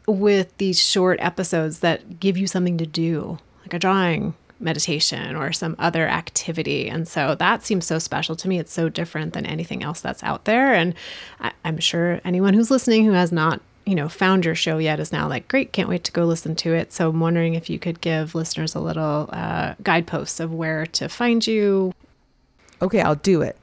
with 0.07 0.57
these 0.57 0.83
short 0.83 1.19
episodes 1.21 1.81
that 1.81 2.19
give 2.19 2.39
you 2.39 2.47
something 2.47 2.79
to 2.79 2.87
do, 2.87 3.39
like 3.61 3.75
a 3.75 3.79
drawing, 3.79 4.33
meditation 4.59 5.37
or 5.37 5.53
some 5.53 5.77
other 5.79 6.09
activity. 6.09 6.89
And 6.89 7.07
so 7.07 7.35
that 7.35 7.63
seems 7.63 7.85
so 7.85 7.99
special 7.99 8.37
to 8.37 8.49
me. 8.49 8.59
It's 8.59 8.73
so 8.73 8.89
different 8.89 9.35
than 9.35 9.45
anything 9.45 9.83
else 9.83 10.01
that's 10.01 10.25
out 10.25 10.47
there. 10.47 10.75
And 10.75 10.95
I, 11.41 11.53
am 11.65 11.79
sure 11.79 12.23
anyone 12.25 12.55
who's 12.55 12.71
listening 12.71 13.05
who 13.05 13.13
has 13.13 13.31
not, 13.31 13.61
you 13.89 13.95
know, 13.95 14.07
found 14.07 14.45
your 14.45 14.55
show 14.55 14.77
yet 14.77 15.01
is 15.01 15.13
now 15.13 15.27
like, 15.27 15.49
great, 15.49 15.73
can't 15.73 15.89
wait 15.89 16.05
to 16.05 16.13
go 16.13 16.27
listen 16.27 16.55
to 16.57 16.75
it. 16.75 16.93
So 16.93 17.09
I'm 17.09 17.21
wondering 17.21 17.55
if 17.55 17.71
you 17.71 17.79
could 17.79 18.03
give 18.03 18.35
listeners 18.35 18.75
a 18.75 18.81
little 18.81 19.31
uh, 19.33 19.77
guideposts 19.83 20.41
of 20.41 20.53
where 20.53 20.85
to 20.85 21.09
find 21.09 21.47
you. 21.47 21.95
Okay, 22.83 23.01
I'll 23.01 23.15
do 23.15 23.41
it. 23.41 23.57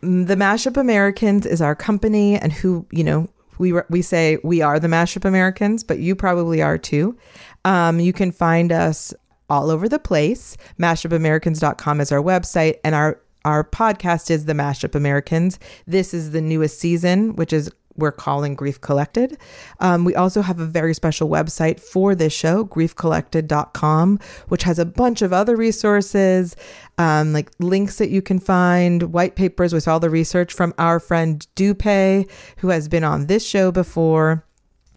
Mm, 0.00 0.28
the 0.28 0.36
Mashup 0.36 0.76
Americans 0.76 1.44
is 1.44 1.60
our 1.60 1.74
company, 1.74 2.36
and 2.36 2.52
who, 2.52 2.86
you 2.92 3.02
know, 3.02 3.28
we 3.58 3.72
we 3.90 4.00
say 4.00 4.38
we 4.44 4.62
are 4.62 4.78
the 4.78 4.86
Mashup 4.86 5.24
Americans, 5.24 5.82
but 5.82 5.98
you 5.98 6.14
probably 6.14 6.62
are 6.62 6.78
too. 6.78 7.18
Um, 7.64 7.98
you 7.98 8.12
can 8.12 8.30
find 8.30 8.70
us 8.70 9.12
all 9.50 9.70
over 9.70 9.88
the 9.88 9.98
place. 9.98 10.56
Mashupamericans.com 10.78 12.00
is 12.00 12.12
our 12.12 12.22
website, 12.22 12.76
and 12.84 12.94
our 12.94 13.20
our 13.44 13.64
podcast 13.64 14.30
is 14.30 14.44
the 14.44 14.52
Mashup 14.52 14.94
Americans. 14.94 15.58
This 15.84 16.14
is 16.14 16.30
the 16.30 16.40
newest 16.40 16.78
season, 16.78 17.34
which 17.34 17.52
is 17.52 17.70
we're 17.96 18.12
calling 18.12 18.54
Grief 18.54 18.80
Collected. 18.80 19.38
Um, 19.80 20.04
we 20.04 20.14
also 20.14 20.42
have 20.42 20.60
a 20.60 20.66
very 20.66 20.94
special 20.94 21.28
website 21.28 21.80
for 21.80 22.14
this 22.14 22.32
show, 22.32 22.64
griefcollected.com, 22.64 24.18
which 24.48 24.62
has 24.64 24.78
a 24.78 24.84
bunch 24.84 25.22
of 25.22 25.32
other 25.32 25.56
resources, 25.56 26.56
um, 26.98 27.32
like 27.32 27.50
links 27.58 27.98
that 27.98 28.10
you 28.10 28.22
can 28.22 28.38
find, 28.38 29.04
white 29.04 29.36
papers 29.36 29.72
with 29.72 29.86
all 29.88 30.00
the 30.00 30.10
research 30.10 30.52
from 30.52 30.74
our 30.78 31.00
friend 31.00 31.46
Dupe, 31.54 32.28
who 32.58 32.68
has 32.68 32.88
been 32.88 33.04
on 33.04 33.26
this 33.26 33.46
show 33.46 33.70
before, 33.70 34.44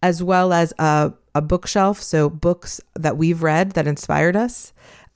as 0.01 0.21
well 0.21 0.53
as 0.53 0.73
a 0.79 1.13
a 1.37 1.41
bookshelf, 1.41 2.01
so 2.01 2.31
books 2.31 2.81
that 2.95 3.15
we've 3.15 3.43
read 3.43 3.73
that 3.73 3.85
inspired 3.85 4.35
us 4.35 4.73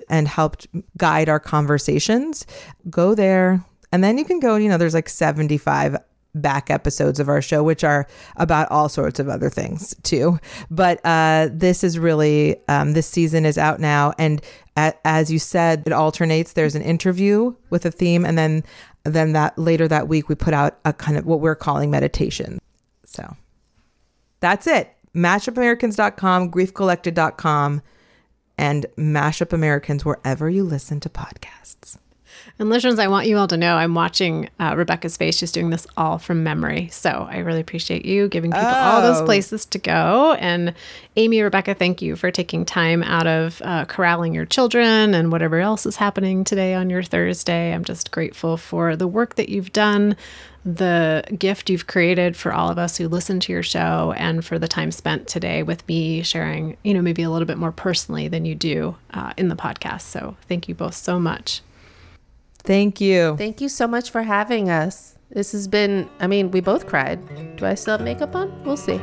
and 0.08 0.28
helped 0.28 0.68
guide 0.96 1.28
our 1.28 1.40
conversations. 1.40 2.46
Go 2.92 3.16
there. 3.16 3.66
And 3.92 4.04
then 4.04 4.20
you 4.20 4.24
can 4.24 4.40
go, 4.40 4.56
you 4.56 4.70
know, 4.70 4.78
there's 4.78 4.94
like 4.94 5.10
75 5.10 5.98
back 6.34 6.70
episodes 6.70 7.20
of 7.20 7.30
our 7.30 7.42
show, 7.42 7.64
which 7.64 7.84
are 7.84 8.08
about 8.38 8.70
all 8.72 8.90
sorts 8.90 9.20
of 9.20 9.28
other 9.28 9.50
things 9.50 9.96
too. 10.04 10.40
But 10.70 11.00
uh, 11.06 11.50
this 11.52 11.84
is 11.84 12.00
really, 12.00 12.62
um, 12.68 12.94
this 12.94 13.08
season 13.08 13.46
is 13.46 13.58
out 13.58 13.80
now. 13.80 14.14
And 14.18 14.42
as 14.76 15.32
you 15.32 15.40
said, 15.40 15.84
it 15.86 15.94
alternates. 15.94 16.54
There's 16.54 16.76
an 16.76 16.82
interview 16.82 17.54
with 17.70 17.86
a 17.86 17.92
theme. 17.92 18.26
And 18.26 18.38
then, 18.38 18.64
then 19.04 19.34
that 19.34 19.58
later 19.58 19.88
that 19.88 20.08
week, 20.08 20.30
we 20.30 20.36
put 20.36 20.54
out 20.54 20.80
a 20.86 20.94
kind 20.94 21.18
of 21.18 21.26
what 21.26 21.42
we're 21.42 21.56
calling 21.56 21.92
meditation. 21.92 22.60
So 23.06 23.36
that's 24.40 24.68
it 24.68 24.96
mashupamericans.com, 25.16 26.52
griefcollected.com, 26.52 27.82
and 28.58 28.86
Mashup 28.98 29.54
Americans 29.54 30.06
wherever 30.06 30.50
you 30.50 30.64
listen 30.64 31.00
to 31.02 31.10
podcasts. 31.10 31.98
And 32.60 32.70
listeners, 32.70 33.00
I 33.00 33.08
want 33.08 33.28
you 33.28 33.38
all 33.38 33.48
to 33.48 33.58
know 33.58 33.76
I'm 33.76 33.96
watching 33.96 34.50
uh, 34.60 34.76
Rebecca's 34.78 35.18
face. 35.18 35.38
She's 35.38 35.52
doing 35.52 35.70
this 35.72 35.88
all 35.98 36.18
from 36.18 36.44
memory. 36.44 36.90
So 36.90 37.28
I 37.30 37.40
really 37.40 37.60
appreciate 37.60 38.06
you 38.06 38.28
giving 38.28 38.52
people 38.52 38.68
all 38.68 39.02
those 39.02 39.22
Oh. 39.22 39.26
places 39.26 39.66
to 39.68 39.80
go. 39.80 40.34
And 40.40 40.74
Amy, 41.16 41.42
Rebecca, 41.42 41.74
thank 41.74 42.02
you 42.02 42.16
for 42.16 42.32
taking 42.32 42.66
time 42.66 43.04
out 43.04 43.28
of 43.28 43.62
uh, 43.66 43.86
corralling 43.86 44.34
your 44.34 44.46
children 44.46 45.14
and 45.14 45.32
whatever 45.32 45.60
else 45.60 45.86
is 45.86 45.96
happening 45.96 46.44
today 46.44 46.74
on 46.74 46.90
your 46.90 47.04
Thursday. 47.04 47.74
I'm 47.74 47.84
just 47.84 48.12
grateful 48.12 48.58
for 48.58 48.96
the 48.96 49.08
work 49.08 49.36
that 49.36 49.50
you've 49.50 49.74
done, 49.74 50.16
the 50.64 51.24
gift 51.38 51.70
you've 51.70 51.88
created 51.88 52.38
for 52.38 52.54
all 52.54 52.70
of 52.70 52.78
us 52.78 52.96
who 52.98 53.08
listen 53.08 53.40
to 53.42 53.52
your 53.52 53.64
show, 53.64 54.14
and 54.16 54.46
for 54.46 54.60
the 54.60 54.68
time 54.68 54.92
spent 54.92 55.28
today 55.28 55.64
with 55.64 55.86
me 55.88 56.22
sharing, 56.22 56.78
you 56.84 56.94
know, 56.94 57.02
maybe 57.02 57.24
a 57.24 57.30
little 57.32 57.48
bit 57.48 57.58
more 57.58 57.72
personally 57.72 58.28
than 58.28 58.46
you 58.46 58.54
do 58.54 58.96
uh, 59.14 59.34
in 59.38 59.50
the 59.50 59.56
podcast. 59.56 60.02
So 60.02 60.38
thank 60.48 60.68
you 60.70 60.76
both 60.76 60.94
so 60.96 61.20
much. 61.20 61.62
Thank 62.64 63.02
you. 63.02 63.36
Thank 63.38 63.62
you 63.62 63.70
so 63.70 63.88
much 63.88 64.12
for 64.12 64.24
having 64.24 64.70
us. 64.70 65.16
This 65.30 65.54
has 65.54 65.68
been, 65.68 66.10
I 66.20 66.28
mean, 66.28 66.52
we 66.52 66.60
both 66.60 66.88
cried. 66.88 67.20
Do 67.58 67.66
I 67.66 67.76
still 67.76 67.98
have 67.98 68.06
makeup 68.06 68.36
on? 68.36 68.64
We'll 68.64 68.78
see. 68.78 69.00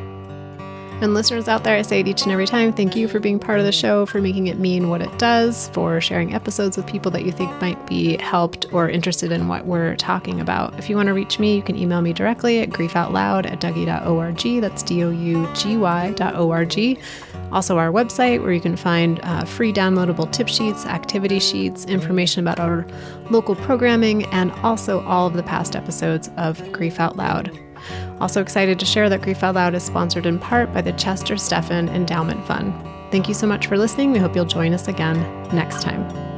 And 1.01 1.14
listeners 1.14 1.46
out 1.46 1.62
there, 1.62 1.76
I 1.76 1.82
say 1.82 2.01
it 2.01 2.09
each 2.09 2.22
and 2.22 2.32
every 2.32 2.46
time 2.46 2.72
thank 2.72 2.96
you 2.96 3.07
for 3.07 3.20
being 3.20 3.38
part 3.38 3.61
of 3.61 3.64
the 3.64 3.70
show, 3.70 4.05
for 4.05 4.20
making 4.20 4.49
it 4.49 4.59
mean 4.59 4.88
what 4.88 5.01
it 5.01 5.16
does, 5.16 5.68
for 5.68 6.01
sharing 6.01 6.34
episodes 6.34 6.76
with 6.76 6.88
people 6.88 7.12
that 7.12 7.24
you 7.24 7.30
think 7.30 7.53
might 7.61 7.86
be 7.86 8.16
helped 8.16 8.66
or 8.72 8.90
interested 8.90 9.30
in 9.30 9.46
what 9.46 9.64
we're 9.64 9.94
talking 9.94 10.40
about. 10.40 10.76
If 10.76 10.90
you 10.90 10.96
want 10.96 11.07
to 11.07 11.14
reach 11.14 11.38
me, 11.38 11.55
you 11.55 11.62
can 11.62 11.76
email 11.76 12.01
me 12.01 12.12
directly 12.12 12.59
at 12.59 12.70
griefoutloud 12.70 13.46
at 13.46 13.61
dougy.org. 13.61 14.61
That's 14.61 14.82
D 14.82 15.05
O 15.05 15.11
U 15.11 15.49
G. 15.55 16.99
Also, 17.53 17.78
our 17.78 17.92
website 17.92 18.42
where 18.42 18.53
you 18.53 18.61
can 18.61 18.76
find 18.76 19.20
uh, 19.22 19.44
free 19.44 19.72
downloadable 19.72 20.30
tip 20.32 20.49
sheets, 20.49 20.84
activity 20.84 21.38
sheets, 21.38 21.84
information 21.84 22.42
about 22.42 22.59
our 22.59 22.84
local 23.30 23.55
programming, 23.55 24.24
and 24.26 24.51
also 24.64 25.01
all 25.05 25.28
of 25.28 25.34
the 25.34 25.44
past 25.44 25.76
episodes 25.76 26.28
of 26.36 26.72
Grief 26.72 26.99
Out 26.99 27.16
Loud. 27.16 27.57
Also 28.20 28.41
excited 28.41 28.79
to 28.79 28.87
share 28.87 29.09
that 29.09 29.22
Grief 29.22 29.43
Out 29.43 29.55
Loud 29.55 29.74
is 29.74 29.83
sponsored 29.83 30.26
in 30.26 30.39
part 30.39 30.72
by 30.72 30.83
the 30.83 30.93
Chester 30.93 31.37
Stephan 31.37 31.89
Endowment 31.89 32.45
Fund. 32.47 32.74
Thank 33.11 33.29
you 33.29 33.35
so 33.35 33.47
much 33.47 33.66
for 33.66 33.79
listening. 33.79 34.12
We 34.12 34.18
hope 34.18 34.37
you'll 34.37 34.45
join 34.45 34.74
us 34.74 34.89
again 34.89 35.18
next 35.55 35.83
time. 35.83 36.38